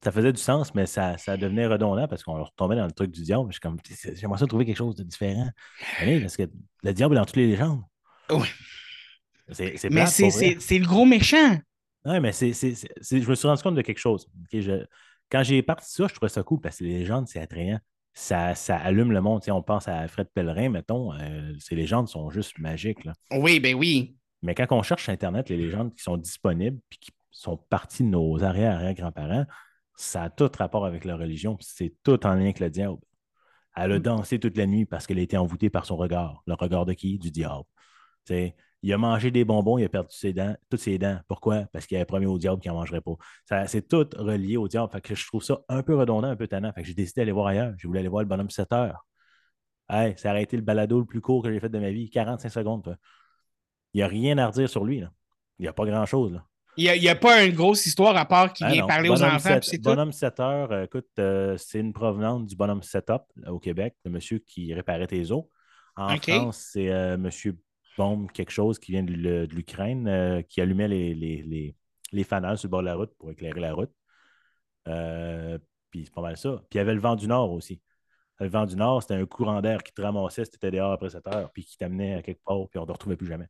[0.03, 3.12] ça faisait du sens, mais ça, ça devenait redondant parce qu'on retombait dans le truc
[3.12, 3.47] du diable.
[3.51, 3.78] Je suis comme,
[4.14, 5.49] j'aimerais ça trouver quelque chose de différent.
[6.01, 6.45] Allez, parce que
[6.82, 7.82] le diable est dans toutes les légendes.
[8.30, 8.49] Oui.
[9.51, 11.59] C'est Mais c'est le gros méchant.
[12.05, 14.28] Oui, mais c'est, c'est- c'est- c'est- je me suis rendu compte de quelque chose.
[14.53, 14.84] Je-
[15.30, 17.78] quand j'ai parti ça, je trouvais ça cool parce que les légendes, c'est attrayant.
[18.14, 19.42] Ça, ça allume le monde.
[19.42, 21.12] Tu sais, on pense à Fred Pellerin, mettons.
[21.14, 23.05] euh, ces légendes sont juste magiques.
[23.05, 23.12] là.
[23.32, 24.16] Oui, ben oui.
[24.42, 28.03] Mais quand on cherche sur Internet les légendes qui sont disponibles puis qui sont parties
[28.05, 29.44] de nos arrière-arrière-grands-parents,
[29.96, 31.57] ça a tout rapport avec la religion.
[31.61, 32.99] C'est tout en lien avec le diable.
[33.76, 34.03] Elle a Mm.
[34.03, 36.42] dansé toute la nuit parce qu'elle a été envoûtée par son regard.
[36.46, 37.18] Le regard de qui?
[37.18, 37.64] Du diable.
[38.24, 41.18] Tu sais, il a mangé des bonbons, il a perdu ses dents, toutes ses dents.
[41.26, 41.64] Pourquoi?
[41.72, 43.14] Parce qu'il avait promis au diable qu'il n'en mangerait pas.
[43.45, 44.91] Ça, c'est tout relié au diable.
[44.93, 46.72] Fait que je trouve ça un peu redondant, un peu tannant.
[46.72, 47.74] Fait que j'ai décidé d'aller voir ailleurs.
[47.79, 49.05] J'ai voulu aller voir le bonhomme 7 heures.
[49.91, 52.11] Hey, ça a été le balado le plus court que j'ai fait de ma vie.
[52.11, 52.85] 45 secondes.
[52.85, 52.97] toi.
[53.95, 55.01] Il n'y a rien à redire sur lui.
[55.01, 55.11] là.
[55.59, 56.41] Il n'y a pas grand-chose.
[56.76, 59.20] Il n'y a, pas une grosse histoire à part qui Ah vient non, parler aux
[59.20, 59.83] enfants, tout.
[59.83, 63.97] Bonhomme 7 heures, euh, écoute, euh, c'est une provenance du bonhomme setup là, au Québec,
[64.05, 65.45] le monsieur qui réparait tes os.
[65.97, 66.16] En.
[66.16, 67.59] France, c'est euh, monsieur
[67.99, 71.76] Bombe quelque chose qui vient de l'U- de l'Ukraine, euh, qui allumait les, les, les,
[72.12, 73.92] les fanals sur le bord de la route pour éclairer la route.
[74.88, 75.59] Euh,
[75.90, 76.57] puis c'est pas mal ça.
[76.70, 77.82] Puis il y avait le vent du Nord aussi.
[78.40, 81.10] Le vent du Nord, c'était un courant d'air qui te ramassait si tu dehors après
[81.10, 83.48] 7 heures, puis qui t'amenait à quelque part, puis on ne te retrouvait plus jamais.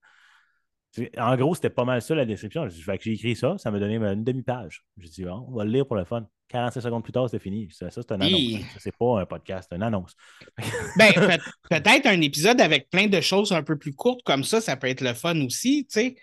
[1.18, 2.66] En gros, c'était pas mal ça la description.
[2.68, 4.84] J'ai écrit ça, ça m'a donné une demi-page.
[4.96, 6.26] J'ai dit, on va le lire pour le fun.
[6.48, 7.68] 45 secondes plus tard, c'était fini.
[7.70, 8.64] Ça, ça, c'est une annonce.
[8.78, 10.14] C'est pas un podcast, c'est une annonce.
[10.98, 11.38] Ben, peut-
[11.70, 14.88] peut-être un épisode avec plein de choses un peu plus courtes comme ça, ça peut
[14.88, 16.16] être le fun aussi, tu sais.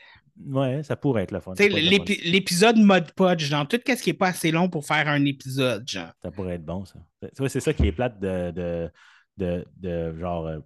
[0.48, 1.54] Ouais, ça pourrait être le fun.
[1.58, 5.88] L'épisode mode podge, genre tout ce qui n'est pas assez long pour faire un épisode,
[5.88, 6.12] genre.
[6.22, 7.00] Ça pourrait être bon, ça.
[7.48, 8.92] C'est ça qui est plate de, de,
[9.38, 10.60] de, de genre euh,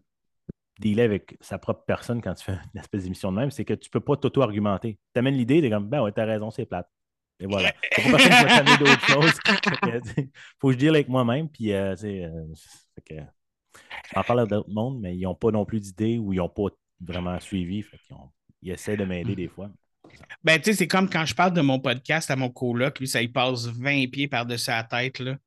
[0.80, 3.74] dealer avec sa propre personne quand tu fais une espèce d'émission de même, c'est que
[3.76, 4.98] tu peux pas t'auto-argumenter.
[5.14, 6.90] Tu amènes l'idée, tu es comme, ben ouais, t'as raison, c'est plate.
[7.40, 7.74] Et voilà.
[7.94, 9.40] Faut pas personne qui d'autres choses.
[9.40, 10.22] Que,
[10.60, 13.22] faut que je deal avec moi-même, puis euh, tu sais, euh,
[14.14, 16.50] j'en parle à d'autres mondes, mais ils n'ont pas non plus d'idées ou ils n'ont
[16.50, 16.68] pas
[17.00, 17.82] vraiment suivi.
[17.82, 18.30] Fait ont-
[18.62, 19.70] ils essaient de m'aider des fois.
[20.44, 23.08] Ben, tu sais, c'est comme quand je parle de mon podcast à mon coloc, lui,
[23.08, 25.38] ça il passe 20 pieds par-dessus la tête, là.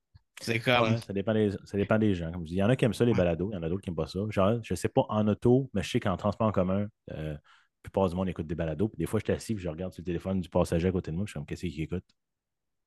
[0.40, 0.92] C'est comme.
[0.92, 2.32] Ouais, ça, dépend des, ça dépend des gens.
[2.32, 3.62] Comme je dis, il y en a qui aiment ça, les balados, il y en
[3.62, 4.18] a d'autres qui n'aiment pas ça.
[4.30, 7.36] Genre, je ne sais pas en auto, mais je sais qu'en transport en commun, euh,
[7.84, 8.88] la plupart du monde écoute des balados.
[8.88, 10.92] Puis des fois, je suis assis et je regarde sur le téléphone du passager à
[10.92, 11.26] côté de moi.
[11.26, 12.04] Je suis comme, qu'est-ce qu'il écoute?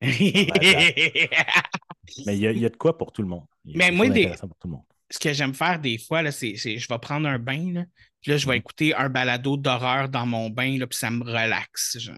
[2.26, 3.44] Mais il y, y a de quoi pour tout le monde.
[3.64, 4.84] Il y a Mais moi, des- d'intéressant pour tout le monde.
[5.10, 7.84] Ce que j'aime faire des fois, c'est, je vais prendre un bain, là,
[8.20, 8.58] puis là, je vais Mhm.
[8.58, 11.96] écouter un balado d'horreur dans mon bain, là, puis ça me relaxe.
[11.98, 12.16] Genre.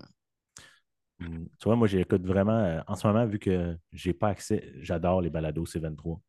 [1.18, 1.44] Mm.
[1.58, 5.20] Tu vois, moi, j'écoute vraiment, euh, en ce moment, vu que j'ai pas accès, j'adore
[5.20, 6.20] les balados C23.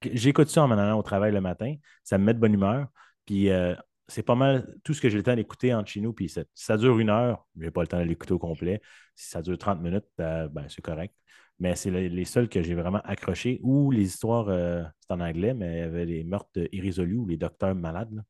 [0.00, 2.54] Que- J'écoute ça en m'en allant au travail le matin, ça me met de bonne
[2.54, 2.86] humeur,
[3.26, 3.74] puis euh,
[4.08, 6.42] c'est pas mal tout ce que j'ai le temps d'écouter entre chez nous, puis ça,
[6.54, 8.80] si ça dure une heure, j'ai pas le temps de l'écouter au complet.
[9.14, 11.14] Si ça dure 30 minutes, euh, ben, c'est correct.
[11.58, 15.20] Mais c'est les, les seuls que j'ai vraiment accrochés, ou les histoires, euh, c'est en
[15.20, 18.22] anglais, mais il y avait les meurtres irrésolus ou les docteurs malades.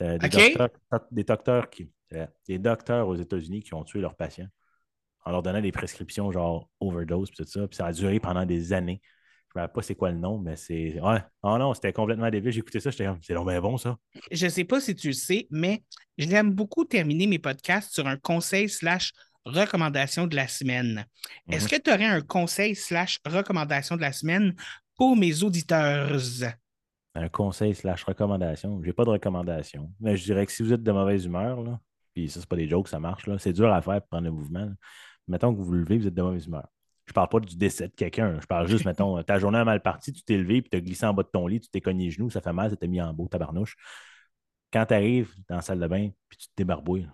[0.00, 0.70] des, docteurs,
[1.10, 4.48] des docteurs qui, euh, des docteurs aux États-Unis qui ont tué leurs patients
[5.24, 7.66] en leur donnant des prescriptions genre overdose puis tout ça.
[7.66, 9.00] Puis ça a duré pendant des années.
[9.54, 11.00] Je ne rappelle pas c'est quoi le nom, mais c'est.
[11.00, 11.22] Ouais.
[11.42, 12.50] Oh non, c'était complètement débile.
[12.50, 13.96] J'ai écouté ça, j'étais comme, c'est bien bon ça.
[14.32, 15.84] Je sais pas si tu le sais, mais
[16.18, 19.12] j'aime beaucoup terminer mes podcasts sur un conseil slash
[19.44, 21.04] recommandation de la semaine.
[21.48, 21.70] Est-ce Mhm.
[21.70, 24.54] que tu aurais un conseil slash recommandation de la semaine
[24.96, 26.18] pour mes auditeurs?
[27.14, 28.82] Un conseil slash recommandation.
[28.82, 29.92] J'ai pas de recommandation.
[30.00, 31.78] Mais je dirais que si vous êtes de mauvaise humeur, là,
[32.12, 34.24] puis ça, c'est pas des jokes, ça marche, là, c'est dur à faire pour prendre
[34.24, 34.64] le mouvement.
[34.64, 34.72] là.
[35.28, 36.66] Mettons que vous vous levez, vous êtes de mauvaise humeur.
[37.06, 38.40] Je parle pas du décès de quelqu'un.
[38.40, 40.80] Je parle juste, mettons, ta journée a mal parti, tu t'es levé, puis tu as
[40.80, 42.76] glissé en bas de ton lit, tu t'es cogné les genoux, ça fait mal, ça
[42.76, 43.76] t'a mis en beau, tabarnouche.
[44.72, 47.08] Quand tu arrives dans la salle de bain, puis tu te débarbouilles,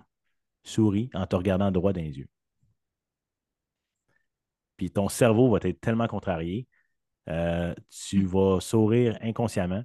[0.64, 2.28] souris en te regardant droit dans les yeux.
[4.76, 6.66] Puis ton cerveau va être tellement contrarié,
[7.28, 9.84] euh, tu vas sourire inconsciemment,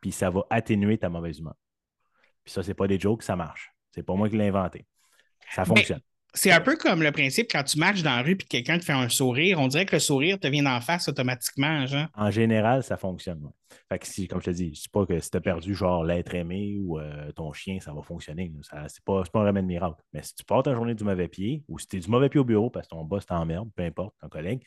[0.00, 1.56] puis ça va atténuer ta mauvaise humeur.
[2.44, 3.74] Puis ça, c'est pas des jokes, ça marche.
[3.92, 4.86] C'est pas moi qui l'ai inventé.
[5.50, 6.02] Ça Ben, fonctionne.
[6.34, 8.78] C'est un peu comme le principe quand tu marches dans la rue et que quelqu'un
[8.78, 12.06] te fait un sourire, on dirait que le sourire te vient d'en face automatiquement, genre.
[12.14, 13.44] En général, ça fonctionne.
[13.44, 13.50] ouais.
[13.90, 15.74] Fait que si, comme je te dis, je dis pas que si tu as perdu
[15.74, 18.50] genre l'être aimé ou euh, ton chien, ça va fonctionner.
[18.62, 20.02] Ça, c'est pas, pas un remède miracle.
[20.14, 22.30] Mais si tu pars ta journée du mauvais pied ou si tu es du mauvais
[22.30, 24.62] pied au bureau parce que ton boss t'emmerde, peu importe, ton collègue,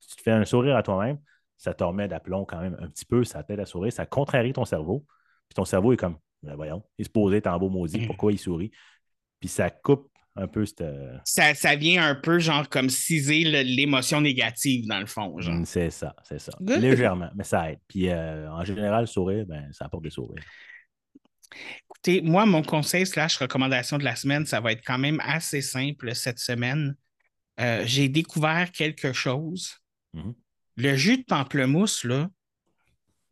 [0.00, 1.18] si tu te fais un sourire à toi-même,
[1.56, 4.52] ça te remet d'aplomb quand même un petit peu, ça t'aide à sourire, ça contrarie
[4.52, 5.06] ton cerveau.
[5.48, 8.32] Puis ton cerveau est comme, Ben voyons, il se posait, t'es en beau maudit, pourquoi
[8.32, 8.72] il sourit?
[9.38, 10.84] Puis ça coupe un peu cette.
[11.24, 15.54] Ça, ça vient un peu genre comme ciser le- l'émotion négative dans le fond, genre.
[15.54, 16.52] Mm, C'est ça, c'est ça.
[16.60, 16.80] Good.
[16.80, 17.78] Légèrement, mais ça aide.
[17.88, 20.42] Puis euh, en général, sourire, ben, ça apporte des sourires.
[21.88, 25.62] Écoutez, moi, mon conseil slash recommandation de la semaine, ça va être quand même assez
[25.62, 26.94] simple cette semaine.
[27.60, 29.72] Euh, J'ai découvert quelque chose.
[30.12, 30.34] Mhm.
[30.76, 32.28] Le jus de pamplemousse, là,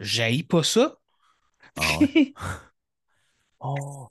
[0.01, 0.97] j'haïs pas ça.
[1.76, 2.32] Ah ouais?
[3.66, 4.09] Oh,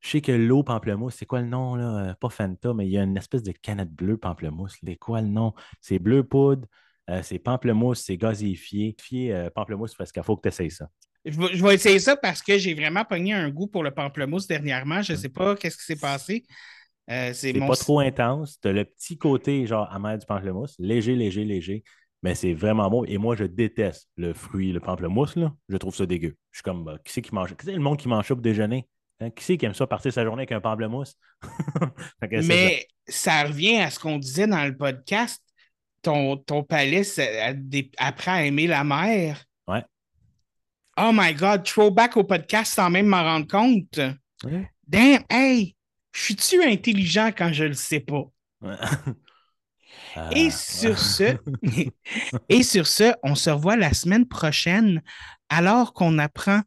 [0.00, 2.10] je sais que l'eau pamplemousse, c'est quoi le nom, là?
[2.10, 4.76] Euh, Pas Fanta, mais il y a une espèce de canette bleue pamplemousse.
[4.82, 5.52] C'est quoi le nom?
[5.80, 6.66] C'est bleu poudre,
[7.10, 8.96] euh, c'est pamplemousse, c'est gazéifié.
[8.98, 10.88] Fier, euh, pamplemousse, parce qu'il faut que tu essayes ça.
[11.24, 13.90] Je vais, je vais essayer ça parce que j'ai vraiment pogné un goût pour le
[13.90, 15.02] pamplemousse dernièrement.
[15.02, 16.44] Je ne sais pas qu'est-ce qui s'est passé.
[17.10, 17.66] Euh, c'est mon...
[17.66, 18.58] pas trop intense.
[18.58, 21.84] Tu as le petit côté, genre, amer du pamplemousse, léger, léger, léger,
[22.22, 23.04] mais c'est vraiment bon.
[23.04, 25.52] Et moi, je déteste le fruit, le pamplemousse, là.
[25.68, 26.36] Je trouve ça dégueu.
[26.52, 27.54] Je suis comme, bah, qui c'est qui mange?
[27.54, 28.88] Qui c'est le monde qui mange ça pour déjeuner?
[29.20, 29.30] Hein?
[29.30, 31.14] Qui c'est qui aime ça partir sa journée avec un pamplemousse?
[32.20, 32.28] Ça.
[32.44, 35.42] Mais ça revient à ce qu'on disait dans le podcast.
[36.02, 37.02] Ton, ton palais
[37.98, 39.44] apprend à aimer la mer.
[39.68, 39.84] Ouais.
[40.96, 44.00] Oh my God, throwback au podcast sans même m'en rendre compte.
[44.44, 44.70] Ouais.
[44.86, 45.76] Damn, hey,
[46.12, 48.24] je suis-tu intelligent quand je le sais pas?
[48.62, 48.76] Ouais.
[50.16, 50.50] Ah, Et ouais.
[50.50, 51.36] sur ce,
[52.48, 55.02] et sur ce, on se revoit la semaine prochaine
[55.48, 56.62] alors qu'on apprend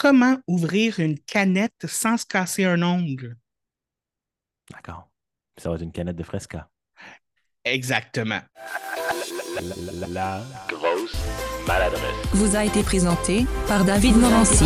[0.00, 3.36] comment ouvrir une canette sans se casser un ongle?
[4.70, 5.08] D'accord.
[5.56, 6.68] Ça va être une canette de Fresca.
[7.64, 8.40] Exactement.
[9.54, 9.62] La,
[9.92, 11.16] la- la- grosse
[11.66, 12.14] maladresse.
[12.32, 14.64] vous a été présenté par David Morancy.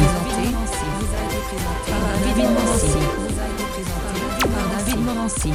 [1.86, 2.86] Par David Morancy.
[4.40, 5.52] Par David Morancy.